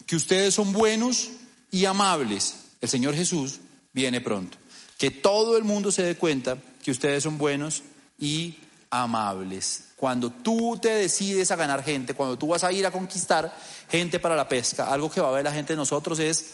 que 0.05 0.15
ustedes 0.15 0.53
son 0.53 0.71
buenos 0.71 1.30
y 1.71 1.86
amables. 1.86 2.55
El 2.80 2.89
Señor 2.89 3.15
Jesús 3.15 3.59
viene 3.91 4.21
pronto. 4.21 4.57
Que 4.97 5.11
todo 5.11 5.57
el 5.57 5.63
mundo 5.63 5.91
se 5.91 6.03
dé 6.03 6.15
cuenta 6.15 6.57
que 6.84 6.91
ustedes 6.91 7.23
son 7.23 7.38
buenos 7.38 7.84
y 8.17 8.55
amables. 8.90 9.84
Cuando 9.96 10.30
tú 10.30 10.78
te 10.82 10.90
decides 10.90 11.50
a 11.52 11.56
ganar 11.56 11.84
gente, 11.84 12.14
cuando 12.14 12.38
tú 12.38 12.48
vas 12.48 12.64
a 12.64 12.72
ir 12.72 12.86
a 12.86 12.92
conquistar 12.92 13.56
gente 13.90 14.20
para 14.20 14.36
la 14.36 14.48
pesca, 14.48 14.92
algo 14.92 15.10
que 15.10 15.22
va 15.22 15.30
a 15.30 15.32
ver 15.32 15.44
la 15.44 15.52
gente 15.52 15.74
de 15.74 15.78
nosotros 15.78 16.20
es, 16.20 16.54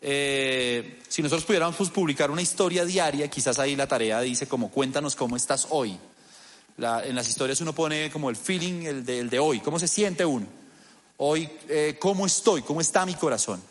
eh, 0.00 1.00
si 1.08 1.22
nosotros 1.22 1.44
pudiéramos 1.44 1.76
pues, 1.76 1.90
publicar 1.90 2.30
una 2.30 2.42
historia 2.42 2.84
diaria, 2.84 3.28
quizás 3.28 3.58
ahí 3.58 3.76
la 3.76 3.86
tarea 3.86 4.20
dice 4.20 4.46
como 4.46 4.70
cuéntanos 4.70 5.16
cómo 5.16 5.36
estás 5.36 5.68
hoy. 5.70 5.98
La- 6.76 7.04
en 7.04 7.14
las 7.14 7.28
historias 7.28 7.60
uno 7.60 7.74
pone 7.74 8.10
como 8.10 8.30
el 8.30 8.36
feeling, 8.36 8.82
el 8.84 9.04
de, 9.04 9.20
el 9.20 9.30
de 9.30 9.38
hoy, 9.38 9.60
cómo 9.60 9.78
se 9.78 9.88
siente 9.88 10.24
uno. 10.24 10.46
Hoy, 11.18 11.48
eh, 11.68 11.96
cómo 12.00 12.26
estoy, 12.26 12.62
cómo 12.62 12.80
está 12.80 13.06
mi 13.06 13.14
corazón. 13.14 13.62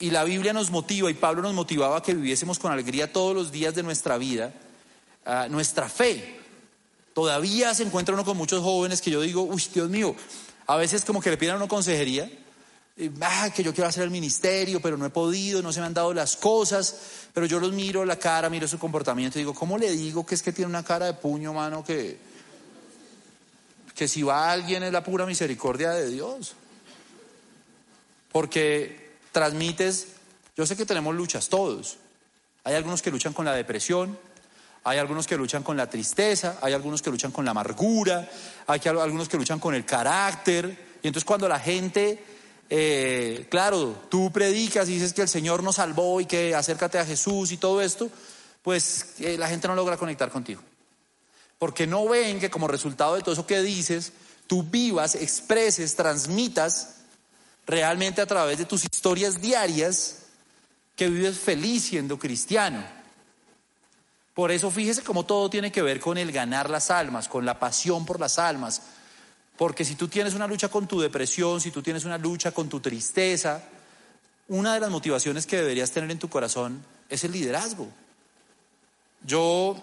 Y 0.00 0.10
la 0.10 0.22
Biblia 0.24 0.52
nos 0.52 0.70
motiva 0.70 1.10
y 1.10 1.14
Pablo 1.14 1.42
nos 1.42 1.54
motivaba 1.54 1.96
a 1.98 2.02
que 2.02 2.14
viviésemos 2.14 2.58
con 2.58 2.70
alegría 2.70 3.12
todos 3.12 3.34
los 3.34 3.50
días 3.50 3.74
de 3.74 3.82
nuestra 3.82 4.18
vida, 4.18 4.52
ah, 5.24 5.48
nuestra 5.50 5.88
fe. 5.88 6.37
Todavía 7.18 7.74
se 7.74 7.82
encuentra 7.82 8.14
uno 8.14 8.24
con 8.24 8.36
muchos 8.36 8.62
jóvenes 8.62 9.00
que 9.00 9.10
yo 9.10 9.20
digo, 9.20 9.42
uy, 9.42 9.60
Dios 9.74 9.90
mío, 9.90 10.14
a 10.68 10.76
veces 10.76 11.04
como 11.04 11.20
que 11.20 11.30
le 11.30 11.36
piden 11.36 11.54
a 11.54 11.56
uno 11.56 11.66
consejería, 11.66 12.30
ah, 13.22 13.50
que 13.52 13.64
yo 13.64 13.74
quiero 13.74 13.88
hacer 13.88 14.04
el 14.04 14.12
ministerio, 14.12 14.80
pero 14.80 14.96
no 14.96 15.04
he 15.04 15.10
podido, 15.10 15.60
no 15.60 15.72
se 15.72 15.80
me 15.80 15.86
han 15.86 15.94
dado 15.94 16.14
las 16.14 16.36
cosas, 16.36 16.94
pero 17.34 17.44
yo 17.44 17.58
los 17.58 17.72
miro 17.72 18.04
la 18.04 18.20
cara, 18.20 18.48
miro 18.48 18.68
su 18.68 18.78
comportamiento 18.78 19.36
y 19.36 19.42
digo, 19.42 19.52
¿cómo 19.52 19.78
le 19.78 19.90
digo 19.90 20.24
que 20.24 20.36
es 20.36 20.44
que 20.44 20.52
tiene 20.52 20.68
una 20.68 20.84
cara 20.84 21.06
de 21.06 21.14
puño, 21.14 21.52
mano, 21.52 21.82
que, 21.82 22.20
que 23.96 24.06
si 24.06 24.22
va 24.22 24.52
alguien 24.52 24.84
es 24.84 24.92
la 24.92 25.02
pura 25.02 25.26
misericordia 25.26 25.90
de 25.90 26.10
Dios? 26.10 26.54
Porque 28.30 29.16
transmites, 29.32 30.06
yo 30.56 30.64
sé 30.66 30.76
que 30.76 30.86
tenemos 30.86 31.16
luchas 31.16 31.48
todos. 31.48 31.96
Hay 32.62 32.76
algunos 32.76 33.02
que 33.02 33.10
luchan 33.10 33.32
con 33.32 33.44
la 33.44 33.54
depresión, 33.54 34.16
hay 34.84 34.98
algunos 34.98 35.26
que 35.26 35.36
luchan 35.36 35.62
con 35.62 35.76
la 35.76 35.88
tristeza, 35.88 36.58
hay 36.62 36.72
algunos 36.72 37.02
que 37.02 37.10
luchan 37.10 37.30
con 37.30 37.44
la 37.44 37.50
amargura, 37.50 38.28
hay 38.66 38.80
algunos 38.86 39.28
que 39.28 39.36
luchan 39.36 39.58
con 39.58 39.74
el 39.74 39.84
carácter. 39.84 40.98
Y 41.02 41.06
entonces 41.06 41.24
cuando 41.24 41.48
la 41.48 41.58
gente, 41.58 42.22
eh, 42.70 43.46
claro, 43.50 44.02
tú 44.08 44.30
predicas 44.32 44.88
y 44.88 44.94
dices 44.94 45.12
que 45.12 45.22
el 45.22 45.28
Señor 45.28 45.62
nos 45.62 45.76
salvó 45.76 46.20
y 46.20 46.26
que 46.26 46.54
acércate 46.54 46.98
a 46.98 47.04
Jesús 47.04 47.52
y 47.52 47.56
todo 47.56 47.80
esto, 47.80 48.10
pues 48.62 49.14
eh, 49.20 49.36
la 49.38 49.48
gente 49.48 49.68
no 49.68 49.74
logra 49.74 49.96
conectar 49.96 50.30
contigo. 50.30 50.62
Porque 51.58 51.86
no 51.86 52.08
ven 52.08 52.38
que 52.38 52.50
como 52.50 52.68
resultado 52.68 53.16
de 53.16 53.22
todo 53.22 53.32
eso 53.32 53.46
que 53.46 53.60
dices, 53.62 54.12
tú 54.46 54.62
vivas, 54.62 55.16
expreses, 55.16 55.96
transmitas 55.96 56.94
realmente 57.66 58.20
a 58.20 58.26
través 58.26 58.58
de 58.58 58.64
tus 58.64 58.84
historias 58.84 59.40
diarias 59.40 60.20
que 60.96 61.08
vives 61.08 61.38
feliz 61.38 61.84
siendo 61.84 62.18
cristiano. 62.18 62.97
Por 64.38 64.52
eso 64.52 64.70
fíjese 64.70 65.02
cómo 65.02 65.26
todo 65.26 65.50
tiene 65.50 65.72
que 65.72 65.82
ver 65.82 65.98
con 65.98 66.16
el 66.16 66.30
ganar 66.30 66.70
las 66.70 66.92
almas, 66.92 67.26
con 67.26 67.44
la 67.44 67.58
pasión 67.58 68.06
por 68.06 68.20
las 68.20 68.38
almas. 68.38 68.82
Porque 69.56 69.84
si 69.84 69.96
tú 69.96 70.06
tienes 70.06 70.34
una 70.34 70.46
lucha 70.46 70.68
con 70.68 70.86
tu 70.86 71.00
depresión, 71.00 71.60
si 71.60 71.72
tú 71.72 71.82
tienes 71.82 72.04
una 72.04 72.18
lucha 72.18 72.52
con 72.52 72.68
tu 72.68 72.78
tristeza, 72.78 73.64
una 74.46 74.74
de 74.74 74.78
las 74.78 74.90
motivaciones 74.90 75.44
que 75.44 75.56
deberías 75.56 75.90
tener 75.90 76.08
en 76.12 76.20
tu 76.20 76.28
corazón 76.28 76.84
es 77.08 77.24
el 77.24 77.32
liderazgo. 77.32 77.88
Yo 79.24 79.76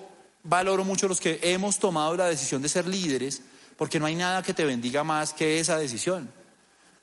valoro 0.43 0.85
mucho 0.85 1.09
los 1.09 1.19
que 1.19 1.37
hemos 1.41 1.77
tomado 1.77 2.15
la 2.15 2.27
decisión 2.27 2.61
de 2.61 2.69
ser 2.69 2.87
líderes, 2.87 3.41
porque 3.75 3.99
no 3.99 4.05
hay 4.05 4.15
nada 4.15 4.41
que 4.41 4.53
te 4.53 4.63
bendiga 4.63 5.03
más 5.03 5.33
que 5.33 5.59
esa 5.59 5.77
decisión. 5.77 6.31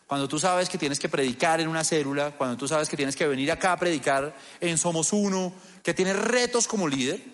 Cuando 0.07 0.27
tú 0.27 0.39
sabes 0.39 0.71
que 0.71 0.79
tienes 0.79 0.99
que 0.99 1.11
predicar 1.11 1.61
en 1.61 1.69
una 1.69 1.85
célula, 1.85 2.31
cuando 2.31 2.57
tú 2.57 2.67
sabes 2.67 2.89
que 2.89 2.97
tienes 2.97 3.15
que 3.15 3.27
venir 3.27 3.53
acá 3.53 3.73
a 3.73 3.79
predicar 3.79 4.35
en 4.59 4.79
Somos 4.79 5.13
Uno, 5.13 5.53
que 5.83 5.93
tienes 5.93 6.17
retos 6.17 6.67
como 6.67 6.89
líder, 6.89 7.32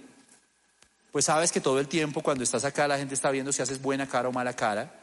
pues 1.18 1.24
sabes 1.24 1.50
que 1.50 1.60
todo 1.60 1.80
el 1.80 1.88
tiempo 1.88 2.22
cuando 2.22 2.44
estás 2.44 2.64
acá 2.64 2.86
la 2.86 2.96
gente 2.96 3.12
está 3.12 3.32
viendo 3.32 3.50
si 3.50 3.60
haces 3.60 3.82
buena 3.82 4.06
cara 4.06 4.28
o 4.28 4.32
mala 4.32 4.54
cara, 4.54 4.94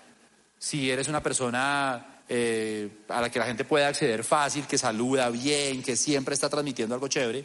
si 0.58 0.90
eres 0.90 1.10
una 1.10 1.22
persona 1.22 2.22
eh, 2.30 2.90
a 3.10 3.20
la 3.20 3.30
que 3.30 3.38
la 3.38 3.44
gente 3.44 3.66
puede 3.66 3.84
acceder 3.84 4.24
fácil, 4.24 4.66
que 4.66 4.78
saluda 4.78 5.30
bien, 5.30 5.84
que 5.84 5.98
siempre 5.98 6.34
está 6.34 6.48
transmitiendo 6.48 6.96
algo 6.96 7.10
chévere, 7.10 7.44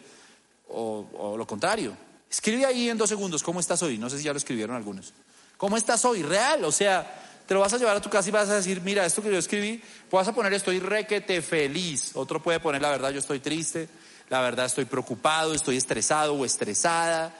o, 0.68 1.34
lo 1.36 1.44
contrario. 1.48 1.96
Escribe 2.30 2.64
ahí 2.64 2.88
en 2.88 2.96
dos 2.96 3.08
segundos 3.08 3.42
cómo 3.42 3.58
estás 3.58 3.82
hoy, 3.82 3.98
no 3.98 4.08
sé 4.08 4.18
si 4.18 4.22
ya 4.22 4.32
lo 4.32 4.38
escribieron 4.38 4.76
algunos. 4.76 5.14
¿Cómo 5.56 5.76
estás 5.76 6.04
hoy? 6.04 6.22
Real, 6.22 6.64
o 6.64 6.70
sea, 6.70 7.12
te 7.48 7.54
lo 7.54 7.58
vas 7.58 7.72
a 7.72 7.76
llevar 7.76 7.96
a 7.96 8.00
tu 8.00 8.08
casa 8.08 8.28
y 8.28 8.30
vas 8.30 8.50
a 8.50 8.54
decir, 8.54 8.82
mira, 8.82 9.04
esto 9.04 9.20
que 9.20 9.32
yo 9.32 9.38
escribí, 9.38 9.82
vas 10.12 10.28
a 10.28 10.32
poner 10.32 10.54
estoy 10.54 10.78
requete 10.78 11.42
feliz. 11.42 12.12
Otro 12.14 12.40
puede 12.40 12.60
poner 12.60 12.80
la 12.80 12.90
verdad, 12.90 13.10
yo 13.10 13.18
estoy 13.18 13.40
triste, 13.40 13.88
la 14.28 14.40
verdad 14.40 14.66
estoy 14.66 14.84
preocupado, 14.84 15.54
estoy 15.54 15.76
estresado 15.76 16.34
o 16.34 16.44
estresada, 16.44 17.34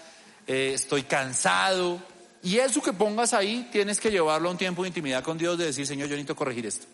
eh, 0.47 0.73
estoy 0.75 1.03
cansado. 1.05 2.03
Y 2.43 2.59
eso 2.59 2.81
que 2.83 2.93
pongas 2.93 3.35
ahí 3.35 3.69
tienes 3.71 4.01
que 4.01 4.11
llevarlo 4.11 4.49
a 4.49 4.53
un 4.53 4.59
tiempo 4.59 4.83
de 4.83 4.89
intimidad 4.89 5.23
con 5.23 5.37
Dios 5.37 5.59
de 5.59 5.67
decir, 5.67 5.87
Señor, 5.87 6.09
yo 6.09 6.15
necesito 6.15 6.37
corregir 6.37 6.67
esto. 6.67 6.87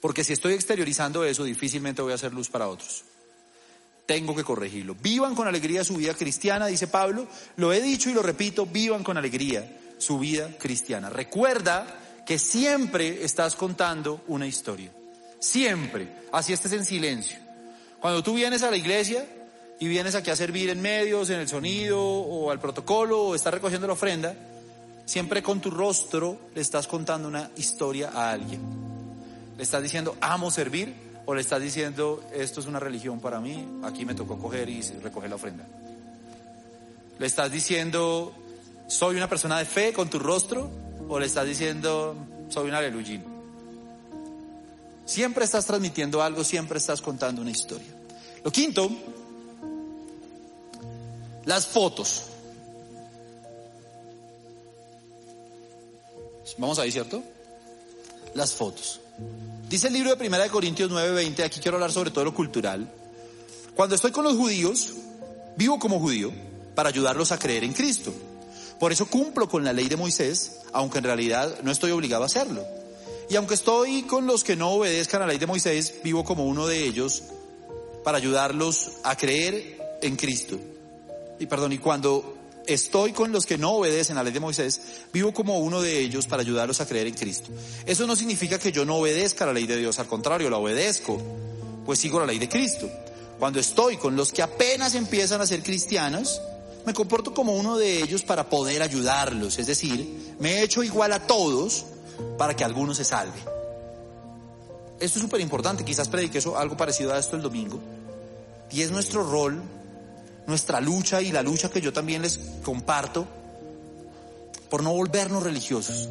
Porque 0.00 0.24
si 0.24 0.32
estoy 0.32 0.54
exteriorizando 0.54 1.24
eso, 1.24 1.44
difícilmente 1.44 2.00
voy 2.00 2.12
a 2.12 2.14
hacer 2.14 2.32
luz 2.32 2.48
para 2.48 2.68
otros. 2.68 3.04
Tengo 4.06 4.34
que 4.34 4.42
corregirlo. 4.42 4.94
Vivan 4.94 5.34
con 5.34 5.46
alegría 5.46 5.84
su 5.84 5.96
vida 5.96 6.14
cristiana, 6.14 6.66
dice 6.66 6.88
Pablo. 6.88 7.28
Lo 7.56 7.72
he 7.72 7.80
dicho 7.80 8.10
y 8.10 8.14
lo 8.14 8.22
repito, 8.22 8.66
vivan 8.66 9.04
con 9.04 9.18
alegría 9.18 9.70
su 9.98 10.18
vida 10.18 10.56
cristiana. 10.58 11.10
Recuerda 11.10 12.22
que 12.26 12.38
siempre 12.38 13.24
estás 13.24 13.54
contando 13.54 14.24
una 14.26 14.46
historia. 14.46 14.90
Siempre. 15.38 16.08
Así 16.32 16.52
estés 16.52 16.72
en 16.72 16.84
silencio. 16.84 17.38
Cuando 18.00 18.22
tú 18.22 18.34
vienes 18.34 18.62
a 18.62 18.70
la 18.70 18.76
iglesia 18.76 19.26
y 19.80 19.88
vienes 19.88 20.14
aquí 20.14 20.30
a 20.30 20.36
servir 20.36 20.68
en 20.68 20.82
medios, 20.82 21.30
en 21.30 21.40
el 21.40 21.48
sonido 21.48 22.00
o 22.00 22.50
al 22.50 22.60
protocolo 22.60 23.22
o 23.22 23.34
estás 23.34 23.54
recogiendo 23.54 23.86
la 23.86 23.94
ofrenda, 23.94 24.34
siempre 25.06 25.42
con 25.42 25.60
tu 25.60 25.70
rostro 25.70 26.38
le 26.54 26.60
estás 26.60 26.86
contando 26.86 27.26
una 27.26 27.50
historia 27.56 28.10
a 28.14 28.30
alguien. 28.30 28.60
Le 29.56 29.62
estás 29.62 29.82
diciendo, 29.82 30.16
amo 30.20 30.50
servir, 30.50 30.94
o 31.24 31.34
le 31.34 31.40
estás 31.40 31.62
diciendo, 31.62 32.22
esto 32.34 32.60
es 32.60 32.66
una 32.66 32.78
religión 32.78 33.20
para 33.20 33.40
mí, 33.40 33.66
aquí 33.82 34.04
me 34.04 34.14
tocó 34.14 34.38
coger 34.38 34.68
y 34.68 34.82
recoger 34.82 35.30
la 35.30 35.36
ofrenda. 35.36 35.66
Le 37.18 37.26
estás 37.26 37.50
diciendo, 37.50 38.34
soy 38.86 39.16
una 39.16 39.28
persona 39.28 39.58
de 39.58 39.64
fe 39.64 39.94
con 39.94 40.10
tu 40.10 40.18
rostro, 40.18 40.70
o 41.08 41.18
le 41.18 41.24
estás 41.24 41.46
diciendo, 41.46 42.16
soy 42.50 42.68
un 42.68 42.74
aleluyín. 42.74 43.24
Siempre 45.06 45.44
estás 45.44 45.64
transmitiendo 45.64 46.22
algo, 46.22 46.44
siempre 46.44 46.78
estás 46.78 47.00
contando 47.00 47.40
una 47.40 47.50
historia. 47.50 47.88
Lo 48.44 48.50
quinto, 48.50 48.90
las 51.44 51.66
fotos. 51.66 52.24
Vamos 56.58 56.78
ahí, 56.78 56.92
¿cierto? 56.92 57.22
Las 58.34 58.52
fotos. 58.52 59.00
Dice 59.68 59.86
el 59.86 59.94
libro 59.94 60.10
de 60.10 60.16
Primera 60.16 60.44
de 60.44 60.50
Corintios 60.50 60.90
9:20, 60.90 61.44
aquí 61.44 61.60
quiero 61.60 61.76
hablar 61.76 61.92
sobre 61.92 62.10
todo 62.10 62.24
lo 62.24 62.34
cultural. 62.34 62.92
Cuando 63.74 63.94
estoy 63.94 64.10
con 64.10 64.24
los 64.24 64.36
judíos, 64.36 64.88
vivo 65.56 65.78
como 65.78 66.00
judío 66.00 66.32
para 66.74 66.88
ayudarlos 66.88 67.32
a 67.32 67.38
creer 67.38 67.64
en 67.64 67.72
Cristo. 67.72 68.12
Por 68.78 68.92
eso 68.92 69.06
cumplo 69.06 69.48
con 69.48 69.64
la 69.64 69.72
ley 69.72 69.88
de 69.88 69.96
Moisés, 69.96 70.60
aunque 70.72 70.98
en 70.98 71.04
realidad 71.04 71.60
no 71.62 71.70
estoy 71.70 71.92
obligado 71.92 72.24
a 72.24 72.26
hacerlo. 72.26 72.64
Y 73.28 73.36
aunque 73.36 73.54
estoy 73.54 74.02
con 74.02 74.26
los 74.26 74.42
que 74.42 74.56
no 74.56 74.70
obedezcan 74.70 75.22
a 75.22 75.26
la 75.26 75.32
ley 75.32 75.38
de 75.38 75.46
Moisés, 75.46 75.94
vivo 76.02 76.24
como 76.24 76.46
uno 76.46 76.66
de 76.66 76.84
ellos 76.84 77.22
para 78.02 78.18
ayudarlos 78.18 78.92
a 79.04 79.16
creer 79.16 79.98
en 80.02 80.16
Cristo. 80.16 80.58
Y 81.40 81.46
perdón, 81.46 81.72
y 81.72 81.78
cuando 81.78 82.36
estoy 82.66 83.12
con 83.12 83.32
los 83.32 83.46
que 83.46 83.56
no 83.56 83.72
obedecen 83.72 84.16
a 84.16 84.20
la 84.20 84.24
ley 84.24 84.32
de 84.34 84.40
Moisés, 84.40 84.80
vivo 85.10 85.32
como 85.32 85.58
uno 85.58 85.80
de 85.80 85.98
ellos 85.98 86.26
para 86.26 86.42
ayudarlos 86.42 86.82
a 86.82 86.86
creer 86.86 87.06
en 87.06 87.14
Cristo. 87.14 87.50
Eso 87.86 88.06
no 88.06 88.14
significa 88.14 88.58
que 88.58 88.70
yo 88.70 88.84
no 88.84 88.96
obedezca 88.96 89.46
la 89.46 89.54
ley 89.54 89.66
de 89.66 89.78
Dios, 89.78 89.98
al 89.98 90.06
contrario, 90.06 90.50
la 90.50 90.58
obedezco, 90.58 91.18
pues 91.86 91.98
sigo 91.98 92.20
la 92.20 92.26
ley 92.26 92.38
de 92.38 92.48
Cristo. 92.48 92.88
Cuando 93.38 93.58
estoy 93.58 93.96
con 93.96 94.14
los 94.16 94.32
que 94.32 94.42
apenas 94.42 94.94
empiezan 94.94 95.40
a 95.40 95.46
ser 95.46 95.62
cristianos, 95.62 96.42
me 96.84 96.92
comporto 96.92 97.32
como 97.32 97.54
uno 97.54 97.78
de 97.78 98.02
ellos 98.02 98.22
para 98.22 98.50
poder 98.50 98.82
ayudarlos, 98.82 99.58
es 99.58 99.66
decir, 99.66 100.34
me 100.38 100.58
he 100.58 100.62
hecho 100.62 100.82
igual 100.82 101.14
a 101.14 101.26
todos 101.26 101.86
para 102.36 102.54
que 102.54 102.64
alguno 102.64 102.94
se 102.94 103.04
salve. 103.04 103.38
Esto 105.00 105.18
es 105.18 105.22
súper 105.22 105.40
importante, 105.40 105.86
quizás 105.86 106.08
predique 106.08 106.36
eso, 106.36 106.58
algo 106.58 106.76
parecido 106.76 107.14
a 107.14 107.18
esto 107.18 107.34
el 107.34 107.42
domingo, 107.42 107.80
y 108.70 108.82
es 108.82 108.90
nuestro 108.90 109.22
rol 109.22 109.62
nuestra 110.50 110.80
lucha 110.80 111.22
y 111.22 111.32
la 111.32 111.42
lucha 111.42 111.70
que 111.70 111.80
yo 111.80 111.92
también 111.92 112.22
les 112.22 112.38
comparto 112.62 113.26
por 114.68 114.82
no 114.82 114.92
volvernos 114.92 115.42
religiosos. 115.42 116.08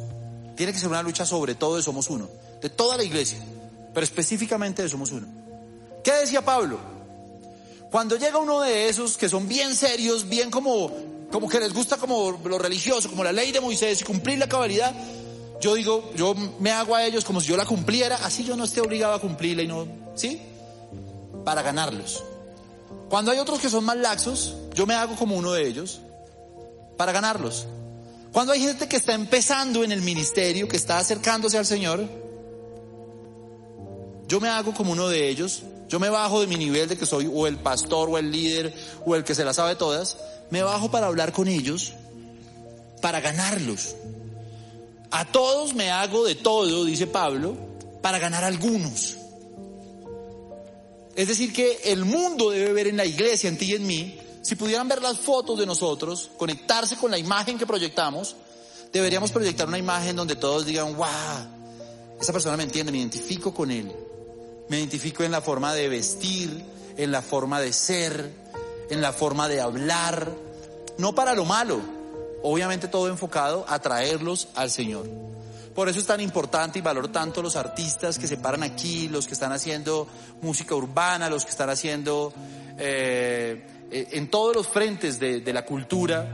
Tiene 0.56 0.72
que 0.72 0.78
ser 0.78 0.88
una 0.88 1.02
lucha 1.02 1.24
sobre 1.24 1.54
todo 1.54 1.76
de 1.76 1.82
Somos 1.82 2.10
Uno, 2.10 2.28
de 2.60 2.68
toda 2.68 2.96
la 2.96 3.04
iglesia, 3.04 3.38
pero 3.94 4.02
específicamente 4.02 4.82
de 4.82 4.88
Somos 4.88 5.12
Uno. 5.12 5.26
¿Qué 6.02 6.12
decía 6.12 6.44
Pablo? 6.44 6.78
Cuando 7.90 8.16
llega 8.16 8.38
uno 8.38 8.60
de 8.60 8.88
esos 8.88 9.16
que 9.16 9.28
son 9.28 9.48
bien 9.48 9.74
serios, 9.74 10.28
bien 10.28 10.50
como, 10.50 10.90
como 11.30 11.48
que 11.48 11.60
les 11.60 11.74
gusta 11.74 11.96
como 11.96 12.40
lo 12.44 12.58
religioso, 12.58 13.10
como 13.10 13.24
la 13.24 13.32
ley 13.32 13.52
de 13.52 13.60
Moisés 13.60 14.00
y 14.00 14.04
cumplir 14.04 14.38
la 14.38 14.48
cabalidad, 14.48 14.94
yo 15.60 15.74
digo, 15.74 16.10
yo 16.16 16.34
me 16.60 16.70
hago 16.70 16.94
a 16.94 17.04
ellos 17.04 17.24
como 17.24 17.40
si 17.40 17.48
yo 17.48 17.56
la 17.56 17.66
cumpliera, 17.66 18.16
así 18.24 18.44
yo 18.44 18.56
no 18.56 18.64
esté 18.64 18.80
obligado 18.80 19.14
a 19.14 19.20
cumplirla 19.20 19.62
y 19.62 19.66
no, 19.66 19.86
¿sí? 20.14 20.40
Para 21.44 21.62
ganarlos. 21.62 22.22
Cuando 23.10 23.32
hay 23.32 23.40
otros 23.40 23.58
que 23.58 23.68
son 23.68 23.84
más 23.84 23.96
laxos, 23.96 24.54
yo 24.72 24.86
me 24.86 24.94
hago 24.94 25.16
como 25.16 25.36
uno 25.36 25.52
de 25.52 25.66
ellos 25.66 26.00
para 26.96 27.10
ganarlos. 27.10 27.66
Cuando 28.32 28.52
hay 28.52 28.60
gente 28.60 28.88
que 28.88 28.96
está 28.96 29.14
empezando 29.14 29.82
en 29.82 29.90
el 29.90 30.00
ministerio, 30.00 30.68
que 30.68 30.76
está 30.76 30.98
acercándose 30.98 31.58
al 31.58 31.66
Señor, 31.66 32.08
yo 34.28 34.38
me 34.38 34.48
hago 34.48 34.72
como 34.72 34.92
uno 34.92 35.08
de 35.08 35.28
ellos. 35.28 35.64
Yo 35.88 35.98
me 35.98 36.08
bajo 36.08 36.40
de 36.40 36.46
mi 36.46 36.54
nivel 36.54 36.88
de 36.88 36.96
que 36.96 37.04
soy 37.04 37.28
o 37.32 37.48
el 37.48 37.56
pastor 37.56 38.08
o 38.08 38.16
el 38.16 38.30
líder 38.30 38.72
o 39.04 39.16
el 39.16 39.24
que 39.24 39.34
se 39.34 39.44
la 39.44 39.52
sabe 39.52 39.74
todas. 39.74 40.16
Me 40.50 40.62
bajo 40.62 40.88
para 40.92 41.08
hablar 41.08 41.32
con 41.32 41.48
ellos, 41.48 41.94
para 43.02 43.20
ganarlos. 43.20 43.96
A 45.10 45.24
todos 45.24 45.74
me 45.74 45.90
hago 45.90 46.24
de 46.24 46.36
todo, 46.36 46.84
dice 46.84 47.08
Pablo, 47.08 47.56
para 48.02 48.20
ganar 48.20 48.44
algunos. 48.44 49.16
Es 51.20 51.28
decir, 51.28 51.52
que 51.52 51.80
el 51.84 52.06
mundo 52.06 52.48
debe 52.48 52.72
ver 52.72 52.86
en 52.86 52.96
la 52.96 53.04
iglesia, 53.04 53.50
en 53.50 53.58
ti 53.58 53.66
y 53.66 53.74
en 53.74 53.86
mí, 53.86 54.18
si 54.40 54.56
pudieran 54.56 54.88
ver 54.88 55.02
las 55.02 55.18
fotos 55.18 55.58
de 55.58 55.66
nosotros, 55.66 56.30
conectarse 56.38 56.96
con 56.96 57.10
la 57.10 57.18
imagen 57.18 57.58
que 57.58 57.66
proyectamos, 57.66 58.36
deberíamos 58.90 59.30
proyectar 59.30 59.68
una 59.68 59.76
imagen 59.76 60.16
donde 60.16 60.34
todos 60.34 60.64
digan, 60.64 60.96
wow, 60.96 61.06
esa 62.18 62.32
persona 62.32 62.56
me 62.56 62.62
entiende, 62.62 62.90
me 62.90 62.96
identifico 62.96 63.52
con 63.52 63.70
él. 63.70 63.92
Me 64.70 64.78
identifico 64.78 65.22
en 65.22 65.30
la 65.30 65.42
forma 65.42 65.74
de 65.74 65.90
vestir, 65.90 66.64
en 66.96 67.12
la 67.12 67.20
forma 67.20 67.60
de 67.60 67.74
ser, 67.74 68.32
en 68.88 69.02
la 69.02 69.12
forma 69.12 69.46
de 69.46 69.60
hablar, 69.60 70.34
no 70.96 71.14
para 71.14 71.34
lo 71.34 71.44
malo, 71.44 71.82
obviamente 72.42 72.88
todo 72.88 73.08
enfocado 73.08 73.66
a 73.68 73.78
traerlos 73.80 74.48
al 74.54 74.70
Señor. 74.70 75.06
Por 75.74 75.88
eso 75.88 75.98
es 76.00 76.06
tan 76.06 76.20
importante 76.20 76.78
y 76.78 76.82
valoro 76.82 77.10
tanto 77.10 77.42
los 77.42 77.56
artistas 77.56 78.18
que 78.18 78.26
se 78.26 78.36
paran 78.36 78.62
aquí, 78.62 79.08
los 79.08 79.26
que 79.26 79.34
están 79.34 79.52
haciendo 79.52 80.06
música 80.42 80.74
urbana, 80.74 81.30
los 81.30 81.44
que 81.44 81.50
están 81.50 81.70
haciendo 81.70 82.32
eh, 82.76 83.64
eh, 83.90 84.08
en 84.12 84.28
todos 84.28 84.54
los 84.54 84.68
frentes 84.68 85.20
de, 85.20 85.40
de 85.40 85.52
la 85.52 85.64
cultura 85.64 86.28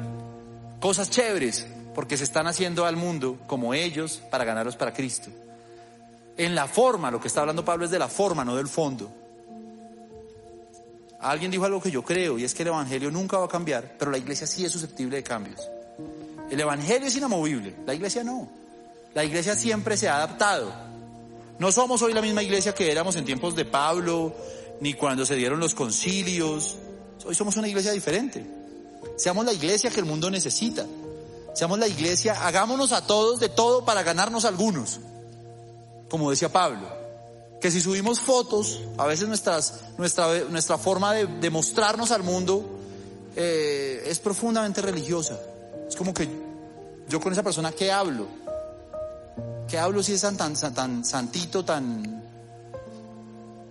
cosas 0.80 1.10
chéveres, 1.10 1.66
porque 1.94 2.16
se 2.16 2.24
están 2.24 2.46
haciendo 2.46 2.86
al 2.86 2.96
mundo 2.96 3.38
como 3.46 3.74
ellos 3.74 4.22
para 4.30 4.44
ganarlos 4.44 4.76
para 4.76 4.92
Cristo. 4.92 5.30
En 6.36 6.54
la 6.54 6.66
forma, 6.66 7.10
lo 7.10 7.20
que 7.20 7.28
está 7.28 7.40
hablando 7.40 7.64
Pablo 7.64 7.86
es 7.86 7.90
de 7.90 7.98
la 7.98 8.08
forma, 8.08 8.44
no 8.44 8.56
del 8.56 8.68
fondo. 8.68 9.10
Alguien 11.20 11.50
dijo 11.50 11.64
algo 11.64 11.80
que 11.80 11.90
yo 11.90 12.02
creo 12.02 12.38
y 12.38 12.44
es 12.44 12.54
que 12.54 12.62
el 12.62 12.68
Evangelio 12.68 13.10
nunca 13.10 13.38
va 13.38 13.46
a 13.46 13.48
cambiar, 13.48 13.96
pero 13.98 14.10
la 14.10 14.18
iglesia 14.18 14.46
sí 14.46 14.64
es 14.64 14.72
susceptible 14.72 15.16
de 15.16 15.22
cambios. 15.22 15.60
El 16.50 16.60
Evangelio 16.60 17.08
es 17.08 17.16
inamovible, 17.16 17.74
la 17.86 17.94
iglesia 17.94 18.22
no. 18.22 18.48
La 19.16 19.24
iglesia 19.24 19.56
siempre 19.56 19.96
se 19.96 20.10
ha 20.10 20.16
adaptado. 20.16 20.70
No 21.58 21.72
somos 21.72 22.02
hoy 22.02 22.12
la 22.12 22.20
misma 22.20 22.42
iglesia 22.42 22.74
que 22.74 22.92
éramos 22.92 23.16
en 23.16 23.24
tiempos 23.24 23.56
de 23.56 23.64
Pablo, 23.64 24.34
ni 24.82 24.92
cuando 24.92 25.24
se 25.24 25.36
dieron 25.36 25.58
los 25.58 25.74
concilios. 25.74 26.76
Hoy 27.24 27.34
somos 27.34 27.56
una 27.56 27.66
iglesia 27.66 27.92
diferente. 27.92 28.46
Seamos 29.16 29.46
la 29.46 29.54
iglesia 29.54 29.88
que 29.88 30.00
el 30.00 30.04
mundo 30.04 30.30
necesita. 30.30 30.84
Seamos 31.54 31.78
la 31.78 31.88
iglesia, 31.88 32.46
hagámonos 32.46 32.92
a 32.92 33.06
todos 33.06 33.40
de 33.40 33.48
todo 33.48 33.86
para 33.86 34.02
ganarnos 34.02 34.44
algunos. 34.44 35.00
Como 36.10 36.28
decía 36.28 36.52
Pablo, 36.52 36.86
que 37.58 37.70
si 37.70 37.80
subimos 37.80 38.20
fotos, 38.20 38.82
a 38.98 39.06
veces 39.06 39.28
nuestras, 39.28 39.80
nuestra, 39.96 40.40
nuestra 40.50 40.76
forma 40.76 41.14
de, 41.14 41.48
mostrarnos 41.48 42.10
al 42.10 42.22
mundo 42.22 42.68
eh, 43.34 44.04
es 44.08 44.18
profundamente 44.18 44.82
religiosa. 44.82 45.40
Es 45.88 45.96
como 45.96 46.12
que 46.12 46.28
yo 47.08 47.18
con 47.18 47.32
esa 47.32 47.42
persona, 47.42 47.72
¿qué 47.72 47.90
hablo? 47.90 48.44
¿Qué 49.68 49.78
hablo 49.78 50.02
si 50.02 50.12
es 50.12 50.20
tan, 50.20 50.36
tan, 50.36 50.54
tan 50.54 51.04
santito, 51.04 51.64
tan... 51.64 52.22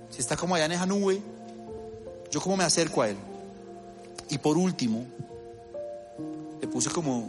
Si 0.10 0.22
está 0.22 0.36
como 0.36 0.56
allá 0.56 0.66
en 0.66 0.74
esa 0.74 0.86
nube, 0.86 1.22
yo 2.32 2.42
cómo 2.42 2.58
me 2.58 2.64
acerco 2.64 3.02
a 3.02 3.10
él. 3.10 3.18
Y 4.30 4.38
por 4.38 4.58
último, 4.58 5.06
le 6.62 6.68
puse 6.68 6.90
como 6.90 7.20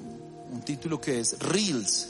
un 0.52 0.60
título 0.64 1.00
que 1.00 1.20
es 1.20 1.38
Reels. 1.38 2.08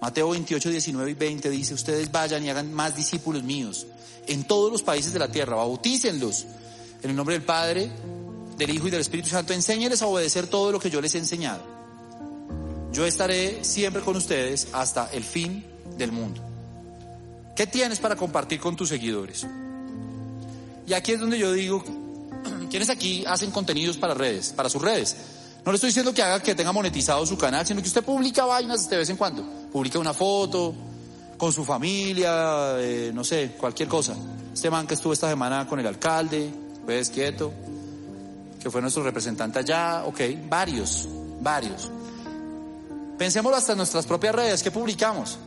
Mateo 0.00 0.30
28, 0.30 0.70
19 0.70 1.10
y 1.10 1.14
20 1.14 1.50
dice, 1.50 1.74
ustedes 1.74 2.10
vayan 2.12 2.44
y 2.44 2.50
hagan 2.50 2.72
más 2.72 2.94
discípulos 2.94 3.42
míos 3.42 3.86
en 4.26 4.44
todos 4.44 4.70
los 4.70 4.82
países 4.82 5.12
de 5.12 5.18
la 5.18 5.28
tierra, 5.28 5.56
bautícenlos 5.56 6.46
en 7.02 7.10
el 7.10 7.16
nombre 7.16 7.34
del 7.34 7.44
Padre, 7.44 7.90
del 8.58 8.70
Hijo 8.70 8.88
y 8.88 8.90
del 8.90 9.00
Espíritu 9.00 9.28
Santo, 9.28 9.52
enséñenles 9.52 10.02
a 10.02 10.06
obedecer 10.06 10.48
todo 10.48 10.72
lo 10.72 10.80
que 10.80 10.90
yo 10.90 11.00
les 11.00 11.14
he 11.14 11.18
enseñado 11.18 11.75
yo 12.96 13.04
estaré 13.04 13.62
siempre 13.62 14.00
con 14.00 14.16
ustedes 14.16 14.68
hasta 14.72 15.10
el 15.12 15.22
fin 15.22 15.62
del 15.98 16.12
mundo. 16.12 16.40
¿Qué 17.54 17.66
tienes 17.66 17.98
para 17.98 18.16
compartir 18.16 18.58
con 18.58 18.74
tus 18.74 18.88
seguidores? 18.88 19.46
Y 20.86 20.94
aquí 20.94 21.12
es 21.12 21.20
donde 21.20 21.38
yo 21.38 21.52
digo, 21.52 21.84
¿quiénes 22.70 22.88
aquí 22.88 23.22
hacen 23.26 23.50
contenidos 23.50 23.98
para 23.98 24.14
redes, 24.14 24.54
para 24.56 24.70
sus 24.70 24.80
redes? 24.80 25.14
No 25.62 25.72
le 25.72 25.76
estoy 25.76 25.88
diciendo 25.88 26.14
que 26.14 26.22
haga 26.22 26.40
que 26.42 26.54
tenga 26.54 26.72
monetizado 26.72 27.26
su 27.26 27.36
canal, 27.36 27.66
sino 27.66 27.82
que 27.82 27.88
usted 27.88 28.02
publica 28.02 28.46
vainas 28.46 28.88
de 28.88 28.96
vez 28.96 29.10
en 29.10 29.18
cuando. 29.18 29.42
Publica 29.70 29.98
una 29.98 30.14
foto 30.14 30.74
con 31.36 31.52
su 31.52 31.66
familia, 31.66 32.76
eh, 32.78 33.10
no 33.12 33.24
sé, 33.24 33.56
cualquier 33.58 33.90
cosa. 33.90 34.16
Este 34.54 34.70
man 34.70 34.86
que 34.86 34.94
estuvo 34.94 35.12
esta 35.12 35.28
semana 35.28 35.66
con 35.66 35.78
el 35.78 35.86
alcalde, 35.86 36.50
pues 36.86 37.10
quieto, 37.10 37.52
que 38.58 38.70
fue 38.70 38.80
nuestro 38.80 39.02
representante 39.02 39.58
allá, 39.58 40.04
ok, 40.06 40.20
varios, 40.48 41.06
varios. 41.42 41.90
Pensémoslo 43.18 43.56
hasta 43.56 43.72
en 43.72 43.78
nuestras 43.78 44.06
propias 44.06 44.34
redes, 44.34 44.62
¿qué 44.62 44.70
publicamos? 44.70 45.38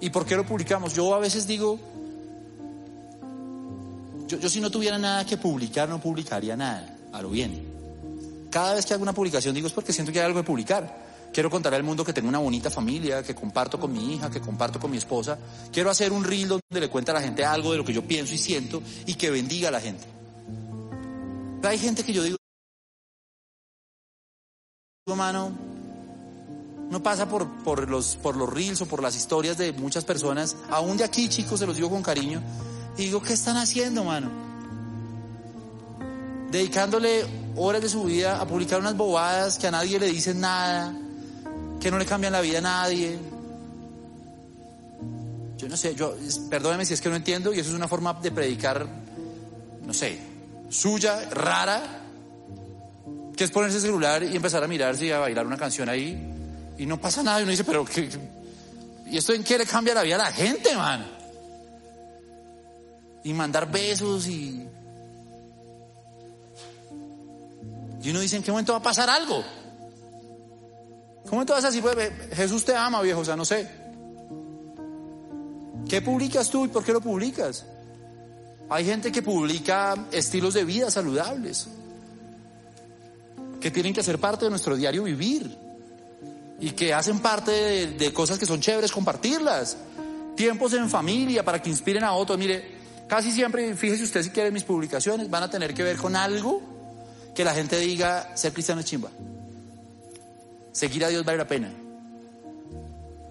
¿Y 0.00 0.10
por 0.10 0.26
qué 0.26 0.36
lo 0.36 0.44
publicamos? 0.44 0.94
Yo 0.94 1.14
a 1.14 1.18
veces 1.18 1.46
digo, 1.46 1.78
yo, 4.28 4.48
si 4.48 4.60
no 4.60 4.70
tuviera 4.70 4.98
nada 4.98 5.24
que 5.24 5.36
publicar, 5.38 5.88
no 5.88 6.00
publicaría 6.00 6.56
nada, 6.56 6.96
a 7.12 7.22
lo 7.22 7.30
bien. 7.30 7.74
Cada 8.50 8.74
vez 8.74 8.84
que 8.84 8.94
hago 8.94 9.02
una 9.02 9.14
publicación 9.14 9.54
digo 9.54 9.66
es 9.66 9.72
porque 9.72 9.92
siento 9.92 10.12
que 10.12 10.20
hay 10.20 10.26
algo 10.26 10.40
que 10.40 10.46
publicar. 10.46 11.06
Quiero 11.32 11.50
contar 11.50 11.74
al 11.74 11.82
mundo 11.82 12.04
que 12.04 12.12
tengo 12.12 12.28
una 12.28 12.38
bonita 12.38 12.70
familia, 12.70 13.22
que 13.22 13.34
comparto 13.34 13.78
con 13.80 13.92
mi 13.92 14.14
hija, 14.14 14.30
que 14.30 14.40
comparto 14.40 14.78
con 14.78 14.90
mi 14.90 14.96
esposa. 14.96 15.38
Quiero 15.72 15.90
hacer 15.90 16.12
un 16.12 16.24
reel 16.24 16.48
donde 16.48 16.80
le 16.80 16.88
cuente 16.88 17.10
a 17.10 17.14
la 17.14 17.20
gente 17.20 17.44
algo 17.44 17.72
de 17.72 17.78
lo 17.78 17.84
que 17.84 17.92
yo 17.92 18.06
pienso 18.06 18.34
y 18.34 18.38
siento 18.38 18.82
y 19.06 19.14
que 19.14 19.30
bendiga 19.30 19.68
a 19.68 19.72
la 19.72 19.80
gente. 19.80 20.04
Pero 21.60 21.68
hay 21.68 21.78
gente 21.78 22.04
que 22.04 22.12
yo 22.12 22.22
digo, 22.22 22.36
hermano, 25.06 25.75
no 26.90 27.02
pasa 27.02 27.28
por, 27.28 27.48
por, 27.48 27.88
los, 27.90 28.16
por 28.16 28.36
los 28.36 28.52
reels 28.52 28.80
o 28.80 28.86
por 28.86 29.02
las 29.02 29.16
historias 29.16 29.58
de 29.58 29.72
muchas 29.72 30.04
personas, 30.04 30.56
aún 30.70 30.96
de 30.96 31.04
aquí 31.04 31.28
chicos, 31.28 31.58
se 31.58 31.66
los 31.66 31.76
digo 31.76 31.90
con 31.90 32.02
cariño, 32.02 32.40
y 32.96 33.04
digo, 33.04 33.20
¿qué 33.20 33.32
están 33.32 33.56
haciendo, 33.56 34.04
mano? 34.04 34.30
Dedicándole 36.50 37.24
horas 37.56 37.82
de 37.82 37.88
su 37.88 38.04
vida 38.04 38.40
a 38.40 38.46
publicar 38.46 38.80
unas 38.80 38.96
bobadas 38.96 39.58
que 39.58 39.66
a 39.66 39.70
nadie 39.70 39.98
le 39.98 40.06
dicen 40.06 40.40
nada, 40.40 40.94
que 41.80 41.90
no 41.90 41.98
le 41.98 42.06
cambian 42.06 42.32
la 42.32 42.40
vida 42.40 42.58
a 42.58 42.62
nadie. 42.62 43.18
Yo 45.58 45.68
no 45.68 45.76
sé, 45.76 45.94
yo, 45.94 46.14
perdóneme 46.48 46.84
si 46.84 46.94
es 46.94 47.00
que 47.00 47.08
no 47.08 47.16
entiendo, 47.16 47.52
y 47.52 47.58
eso 47.58 47.70
es 47.70 47.74
una 47.74 47.88
forma 47.88 48.14
de 48.14 48.30
predicar, 48.30 48.86
no 49.84 49.92
sé, 49.92 50.20
suya, 50.68 51.28
rara, 51.30 52.04
que 53.36 53.44
es 53.44 53.50
ponerse 53.50 53.78
el 53.78 53.82
celular 53.82 54.22
y 54.22 54.36
empezar 54.36 54.62
a 54.62 54.68
mirarse 54.68 55.06
y 55.06 55.10
a 55.10 55.18
bailar 55.18 55.46
una 55.46 55.58
canción 55.58 55.88
ahí 55.88 56.35
y 56.78 56.86
no 56.86 57.00
pasa 57.00 57.22
nada. 57.22 57.40
Y 57.40 57.42
uno 57.42 57.50
dice, 57.50 57.64
pero 57.64 57.84
¿qué? 57.84 58.08
¿Y 59.06 59.16
esto 59.16 59.32
en 59.32 59.44
qué 59.44 59.58
le 59.58 59.66
cambia 59.66 59.94
la 59.94 60.02
vida 60.02 60.16
a 60.16 60.18
la 60.18 60.32
gente, 60.32 60.74
man? 60.76 61.06
Y 63.24 63.32
mandar 63.32 63.70
besos 63.70 64.26
y... 64.26 64.66
Y 68.02 68.10
uno 68.10 68.20
dice, 68.20 68.36
¿en 68.36 68.42
qué 68.42 68.50
momento 68.50 68.72
va 68.72 68.78
a 68.78 68.82
pasar 68.82 69.10
algo? 69.10 69.42
¿Qué 71.24 71.30
momento 71.30 71.54
vas 71.54 71.64
a 71.64 71.70
decir, 71.70 71.82
Jesús 72.34 72.64
te 72.64 72.74
ama, 72.76 73.02
viejo? 73.02 73.20
O 73.20 73.24
sea, 73.24 73.34
no 73.34 73.44
sé. 73.44 73.68
¿Qué 75.88 76.02
publicas 76.02 76.50
tú 76.50 76.66
y 76.66 76.68
por 76.68 76.84
qué 76.84 76.92
lo 76.92 77.00
publicas? 77.00 77.64
Hay 78.68 78.84
gente 78.84 79.10
que 79.10 79.22
publica 79.22 80.06
estilos 80.12 80.54
de 80.54 80.64
vida 80.64 80.90
saludables, 80.90 81.68
que 83.60 83.70
tienen 83.70 83.92
que 83.92 84.02
ser 84.02 84.18
parte 84.20 84.44
de 84.44 84.50
nuestro 84.50 84.76
diario 84.76 85.04
vivir 85.04 85.65
y 86.60 86.70
que 86.70 86.94
hacen 86.94 87.20
parte 87.20 87.86
de, 87.86 88.12
cosas 88.12 88.38
que 88.38 88.46
son 88.46 88.60
chéveres 88.60 88.90
compartirlas. 88.90 89.76
Tiempos 90.34 90.72
en 90.74 90.88
familia 90.88 91.44
para 91.44 91.60
que 91.60 91.70
inspiren 91.70 92.04
a 92.04 92.12
otros. 92.12 92.38
Mire, 92.38 92.76
casi 93.08 93.30
siempre, 93.30 93.74
fíjese 93.74 94.04
usted 94.04 94.22
si 94.22 94.30
quiere 94.30 94.50
mis 94.50 94.64
publicaciones, 94.64 95.30
van 95.30 95.42
a 95.42 95.50
tener 95.50 95.74
que 95.74 95.82
ver 95.82 95.96
con 95.96 96.16
algo 96.16 96.62
que 97.34 97.44
la 97.44 97.54
gente 97.54 97.78
diga, 97.78 98.36
ser 98.36 98.52
cristiano 98.52 98.80
es 98.80 98.86
chimba. 98.86 99.10
Seguir 100.72 101.04
a 101.04 101.08
Dios 101.08 101.24
vale 101.24 101.38
la 101.38 101.46
pena. 101.46 101.70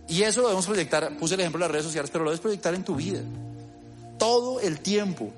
Y 0.08 0.22
eso 0.22 0.42
lo 0.42 0.48
debemos 0.48 0.68
proyectar, 0.68 1.18
puse 1.18 1.34
el 1.34 1.40
ejemplo 1.40 1.60
de 1.60 1.66
las 1.66 1.72
redes 1.72 1.86
sociales, 1.86 2.12
pero 2.12 2.24
lo 2.24 2.30
debes 2.30 2.42
proyectar 2.42 2.76
en 2.76 2.84
tu 2.84 2.96
vida. 2.96 3.22
Todo 4.18 4.60
el 4.60 4.80
tiempo. 4.80 5.32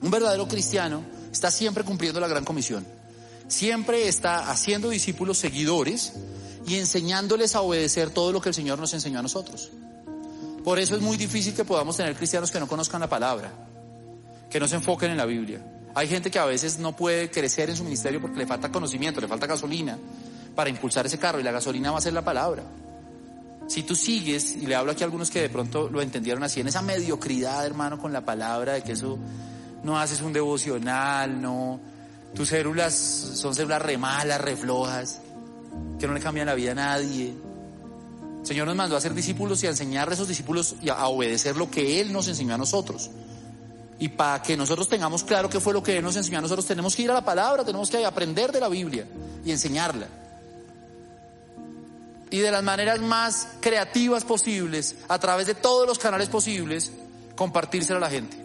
Un 0.00 0.10
verdadero 0.10 0.48
cristiano 0.48 1.02
está 1.30 1.50
siempre 1.50 1.84
cumpliendo 1.84 2.18
la 2.18 2.28
gran 2.28 2.44
comisión. 2.44 2.84
Siempre 3.48 4.08
está 4.08 4.50
haciendo 4.50 4.88
discípulos 4.88 5.38
seguidores 5.38 6.14
y 6.66 6.76
enseñándoles 6.76 7.54
a 7.54 7.60
obedecer 7.60 8.10
todo 8.10 8.32
lo 8.32 8.40
que 8.40 8.50
el 8.50 8.54
Señor 8.54 8.78
nos 8.78 8.94
enseñó 8.94 9.18
a 9.18 9.22
nosotros. 9.22 9.70
Por 10.64 10.78
eso 10.78 10.94
es 10.94 11.02
muy 11.02 11.16
difícil 11.16 11.54
que 11.54 11.64
podamos 11.64 11.96
tener 11.96 12.14
cristianos 12.14 12.50
que 12.50 12.60
no 12.60 12.68
conozcan 12.68 13.00
la 13.00 13.08
palabra, 13.08 13.52
que 14.48 14.60
no 14.60 14.68
se 14.68 14.76
enfoquen 14.76 15.10
en 15.10 15.16
la 15.16 15.26
Biblia. 15.26 15.60
Hay 15.94 16.08
gente 16.08 16.30
que 16.30 16.38
a 16.38 16.44
veces 16.44 16.78
no 16.78 16.94
puede 16.94 17.30
crecer 17.30 17.68
en 17.68 17.76
su 17.76 17.84
ministerio 17.84 18.20
porque 18.20 18.38
le 18.38 18.46
falta 18.46 18.70
conocimiento, 18.70 19.20
le 19.20 19.28
falta 19.28 19.46
gasolina 19.46 19.98
para 20.54 20.70
impulsar 20.70 21.06
ese 21.06 21.18
carro 21.18 21.40
y 21.40 21.42
la 21.42 21.52
gasolina 21.52 21.90
va 21.90 21.98
a 21.98 22.00
ser 22.00 22.12
la 22.12 22.22
palabra. 22.22 22.62
Si 23.66 23.82
tú 23.82 23.94
sigues, 23.94 24.56
y 24.56 24.66
le 24.66 24.74
hablo 24.74 24.92
aquí 24.92 25.02
a 25.02 25.06
algunos 25.06 25.30
que 25.30 25.40
de 25.40 25.48
pronto 25.48 25.88
lo 25.88 26.02
entendieron 26.02 26.42
así, 26.42 26.60
en 26.60 26.68
esa 26.68 26.82
mediocridad, 26.82 27.64
hermano, 27.64 27.98
con 27.98 28.12
la 28.12 28.24
palabra, 28.24 28.74
de 28.74 28.82
que 28.82 28.92
eso 28.92 29.18
no 29.82 29.98
haces 29.98 30.20
un 30.20 30.32
devocional, 30.32 31.40
no, 31.40 31.80
tus 32.34 32.48
células 32.48 32.94
son 32.94 33.54
células 33.54 33.82
re 33.82 33.98
malas, 33.98 34.40
re 34.40 34.56
flojas, 34.56 35.20
que 35.98 36.06
no 36.06 36.14
le 36.14 36.20
cambian 36.20 36.46
la 36.46 36.54
vida 36.54 36.72
a 36.72 36.74
nadie. 36.74 37.34
El 38.40 38.46
Señor 38.46 38.66
nos 38.66 38.74
mandó 38.74 38.96
a 38.96 39.00
ser 39.00 39.14
discípulos 39.14 39.62
y 39.62 39.66
a 39.66 39.70
enseñarle 39.70 40.12
a 40.12 40.14
esos 40.14 40.26
discípulos 40.26 40.74
y 40.82 40.88
a 40.88 41.06
obedecer 41.06 41.56
lo 41.56 41.70
que 41.70 42.00
Él 42.00 42.12
nos 42.12 42.26
enseñó 42.26 42.54
a 42.54 42.58
nosotros. 42.58 43.10
Y 44.00 44.08
para 44.08 44.42
que 44.42 44.56
nosotros 44.56 44.88
tengamos 44.88 45.22
claro 45.22 45.48
qué 45.48 45.60
fue 45.60 45.72
lo 45.72 45.82
que 45.82 45.96
Él 45.96 46.02
nos 46.02 46.16
enseñó 46.16 46.38
a 46.38 46.40
nosotros, 46.40 46.66
tenemos 46.66 46.96
que 46.96 47.02
ir 47.02 47.10
a 47.12 47.14
la 47.14 47.24
palabra, 47.24 47.64
tenemos 47.64 47.88
que 47.88 48.04
aprender 48.04 48.50
de 48.50 48.58
la 48.58 48.68
Biblia 48.68 49.06
y 49.44 49.52
enseñarla. 49.52 50.08
Y 52.30 52.38
de 52.38 52.50
las 52.50 52.64
maneras 52.64 53.00
más 53.00 53.46
creativas 53.60 54.24
posibles, 54.24 54.96
a 55.06 55.20
través 55.20 55.46
de 55.46 55.54
todos 55.54 55.86
los 55.86 56.00
canales 56.00 56.28
posibles, 56.28 56.90
compartírselo 57.36 57.98
a 57.98 58.00
la 58.00 58.10
gente. 58.10 58.36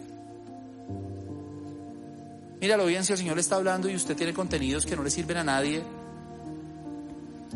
Míralo 2.60 2.86
bien, 2.86 3.04
si 3.04 3.12
el 3.12 3.18
Señor 3.18 3.34
le 3.34 3.40
está 3.40 3.56
hablando 3.56 3.88
y 3.88 3.96
usted 3.96 4.16
tiene 4.16 4.34
contenidos 4.34 4.86
que 4.86 4.94
no 4.94 5.02
le 5.02 5.10
sirven 5.10 5.38
a 5.38 5.44
nadie, 5.44 5.82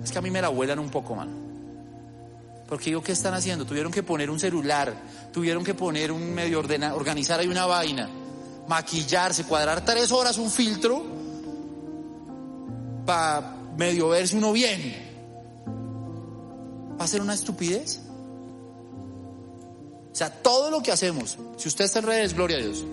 es 0.03 0.13
que 0.13 0.19
a 0.19 0.23
mí 0.23 0.31
me 0.31 0.41
la 0.41 0.49
vuelan 0.49 0.79
un 0.79 0.91
poco, 0.91 1.15
mano. 1.15 1.33
Porque 2.69 2.87
digo, 2.87 3.03
¿qué 3.03 3.13
están 3.13 3.35
haciendo? 3.35 3.67
Tuvieron 3.67 3.93
que 3.93 4.03
poner 4.03 4.31
un 4.31 4.41
celular, 4.41 4.95
tuvieron 5.33 5.63
que 5.63 5.75
poner 5.75 6.11
un 6.11 6.33
medio 6.33 6.59
ordena, 6.59 6.95
organizar 6.95 7.39
ahí 7.39 7.49
una 7.49 7.67
vaina, 7.67 8.09
maquillarse, 8.67 9.45
cuadrar 9.45 9.85
tres 9.85 10.11
horas 10.11 10.39
un 10.39 10.51
filtro 10.51 11.05
para 13.05 13.57
medio 13.77 14.09
verse 14.09 14.37
uno 14.37 14.53
bien. 14.53 14.97
¿Va 16.99 17.05
a 17.05 17.09
ser 17.09 17.21
una 17.21 17.35
estupidez? 17.35 18.01
O 20.13 20.15
sea, 20.15 20.31
todo 20.31 20.71
lo 20.71 20.83
que 20.83 20.93
hacemos, 20.93 21.39
si 21.57 21.69
usted 21.69 21.85
está 21.87 21.99
en 21.99 22.07
redes, 22.07 22.35
gloria 22.35 22.59
a 22.59 22.61
Dios. 22.61 22.85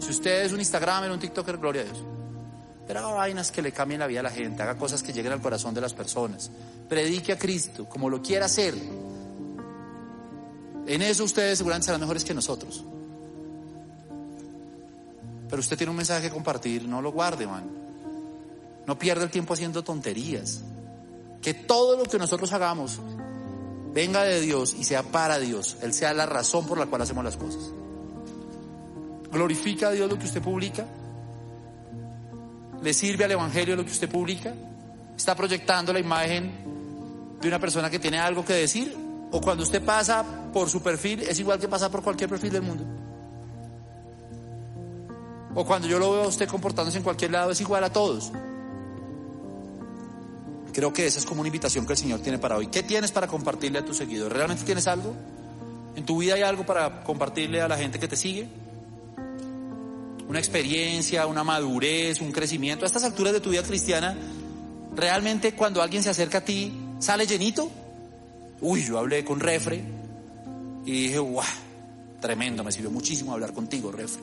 Si 0.00 0.10
usted 0.10 0.44
es 0.44 0.52
un 0.52 0.60
Instagram, 0.60 1.10
un 1.12 1.18
TikToker, 1.18 1.58
gloria 1.58 1.82
a 1.82 1.84
Dios. 1.84 1.98
Pero 2.88 3.00
haga 3.00 3.12
vainas 3.12 3.52
que 3.52 3.60
le 3.60 3.70
cambien 3.70 4.00
la 4.00 4.06
vida 4.06 4.20
a 4.20 4.22
la 4.22 4.30
gente, 4.30 4.62
haga 4.62 4.78
cosas 4.78 5.02
que 5.02 5.12
lleguen 5.12 5.30
al 5.32 5.42
corazón 5.42 5.74
de 5.74 5.82
las 5.82 5.92
personas. 5.92 6.50
Predique 6.88 7.32
a 7.32 7.38
Cristo 7.38 7.86
como 7.86 8.08
lo 8.08 8.22
quiera 8.22 8.46
hacer. 8.46 8.74
En 10.86 11.02
eso 11.02 11.22
ustedes 11.22 11.58
seguramente 11.58 11.84
serán 11.84 12.00
mejores 12.00 12.24
que 12.24 12.32
nosotros. 12.32 12.82
Pero 15.50 15.60
usted 15.60 15.76
tiene 15.76 15.90
un 15.90 15.98
mensaje 15.98 16.28
que 16.28 16.30
compartir, 16.30 16.88
no 16.88 17.02
lo 17.02 17.12
guarde, 17.12 17.46
man. 17.46 17.70
No 18.86 18.98
pierda 18.98 19.22
el 19.22 19.30
tiempo 19.30 19.52
haciendo 19.52 19.84
tonterías. 19.84 20.62
Que 21.42 21.52
todo 21.52 21.94
lo 21.94 22.04
que 22.04 22.18
nosotros 22.18 22.50
hagamos 22.54 23.00
venga 23.92 24.22
de 24.22 24.40
Dios 24.40 24.74
y 24.78 24.84
sea 24.84 25.02
para 25.02 25.38
Dios. 25.38 25.76
Él 25.82 25.92
sea 25.92 26.14
la 26.14 26.24
razón 26.24 26.66
por 26.66 26.78
la 26.78 26.86
cual 26.86 27.02
hacemos 27.02 27.22
las 27.22 27.36
cosas. 27.36 27.70
¿Glorifica 29.30 29.88
a 29.88 29.90
Dios 29.90 30.08
lo 30.08 30.18
que 30.18 30.24
usted 30.24 30.40
publica? 30.40 30.86
¿Le 32.82 32.94
sirve 32.94 33.24
al 33.24 33.32
Evangelio 33.32 33.76
lo 33.76 33.84
que 33.84 33.90
usted 33.90 34.08
publica? 34.08 34.54
¿Está 35.16 35.34
proyectando 35.34 35.92
la 35.92 35.98
imagen 35.98 36.52
de 37.40 37.48
una 37.48 37.58
persona 37.58 37.90
que 37.90 37.98
tiene 37.98 38.18
algo 38.18 38.44
que 38.44 38.52
decir? 38.54 38.96
¿O 39.30 39.40
cuando 39.40 39.64
usted 39.64 39.84
pasa 39.84 40.24
por 40.52 40.70
su 40.70 40.80
perfil 40.80 41.20
es 41.22 41.38
igual 41.38 41.58
que 41.58 41.68
pasa 41.68 41.90
por 41.90 42.02
cualquier 42.02 42.30
perfil 42.30 42.52
del 42.52 42.62
mundo? 42.62 42.84
¿O 45.54 45.64
cuando 45.64 45.88
yo 45.88 45.98
lo 45.98 46.12
veo 46.12 46.24
a 46.24 46.28
usted 46.28 46.48
comportándose 46.48 46.98
en 46.98 47.04
cualquier 47.04 47.32
lado 47.32 47.50
es 47.50 47.60
igual 47.60 47.82
a 47.82 47.92
todos? 47.92 48.30
Creo 50.72 50.92
que 50.92 51.06
esa 51.06 51.18
es 51.18 51.26
como 51.26 51.40
una 51.40 51.48
invitación 51.48 51.84
que 51.84 51.94
el 51.94 51.98
Señor 51.98 52.20
tiene 52.20 52.38
para 52.38 52.56
hoy. 52.56 52.68
¿Qué 52.68 52.84
tienes 52.84 53.10
para 53.10 53.26
compartirle 53.26 53.80
a 53.80 53.84
tus 53.84 53.96
seguidores? 53.96 54.32
¿Realmente 54.32 54.62
tienes 54.62 54.86
algo? 54.86 55.14
¿En 55.96 56.06
tu 56.06 56.18
vida 56.18 56.34
hay 56.34 56.42
algo 56.42 56.64
para 56.64 57.02
compartirle 57.02 57.60
a 57.60 57.66
la 57.66 57.76
gente 57.76 57.98
que 57.98 58.06
te 58.06 58.16
sigue? 58.16 58.48
Una 60.28 60.38
experiencia, 60.38 61.26
una 61.26 61.42
madurez, 61.42 62.20
un 62.20 62.32
crecimiento. 62.32 62.84
A 62.84 62.86
estas 62.86 63.04
alturas 63.04 63.32
de 63.32 63.40
tu 63.40 63.50
vida 63.50 63.62
cristiana, 63.62 64.16
realmente 64.94 65.54
cuando 65.54 65.82
alguien 65.82 66.02
se 66.02 66.10
acerca 66.10 66.38
a 66.38 66.40
ti, 66.42 66.72
¿sale 66.98 67.26
llenito? 67.26 67.70
Uy, 68.60 68.84
yo 68.84 68.98
hablé 68.98 69.24
con 69.24 69.40
Refre 69.40 69.82
y 70.84 70.92
dije, 70.92 71.18
guau, 71.18 71.46
tremendo, 72.20 72.62
me 72.62 72.70
sirvió 72.70 72.90
muchísimo 72.90 73.32
hablar 73.32 73.54
contigo, 73.54 73.90
Refre. 73.90 74.22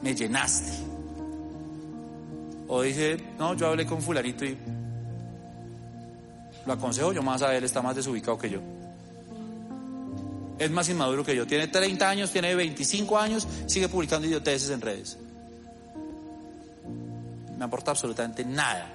Me 0.00 0.14
llenaste. 0.14 0.72
O 2.68 2.82
dije, 2.82 3.16
no, 3.38 3.54
yo 3.54 3.66
hablé 3.66 3.84
con 3.86 4.00
fulanito 4.00 4.44
y 4.44 4.56
lo 6.64 6.72
aconsejo 6.72 7.12
yo 7.12 7.22
más 7.22 7.42
a 7.42 7.54
él, 7.54 7.64
está 7.64 7.82
más 7.82 7.96
desubicado 7.96 8.38
que 8.38 8.48
yo 8.48 8.60
es 10.58 10.70
más 10.70 10.88
inmaduro 10.88 11.24
que 11.24 11.34
yo. 11.34 11.46
Tiene 11.46 11.68
30 11.68 12.08
años, 12.08 12.30
tiene 12.30 12.54
25 12.54 13.18
años, 13.18 13.46
sigue 13.66 13.88
publicando 13.88 14.26
idioteces 14.26 14.70
en 14.70 14.80
redes. 14.80 15.18
No 17.56 17.64
aporta 17.64 17.90
absolutamente 17.90 18.44
nada. 18.44 18.93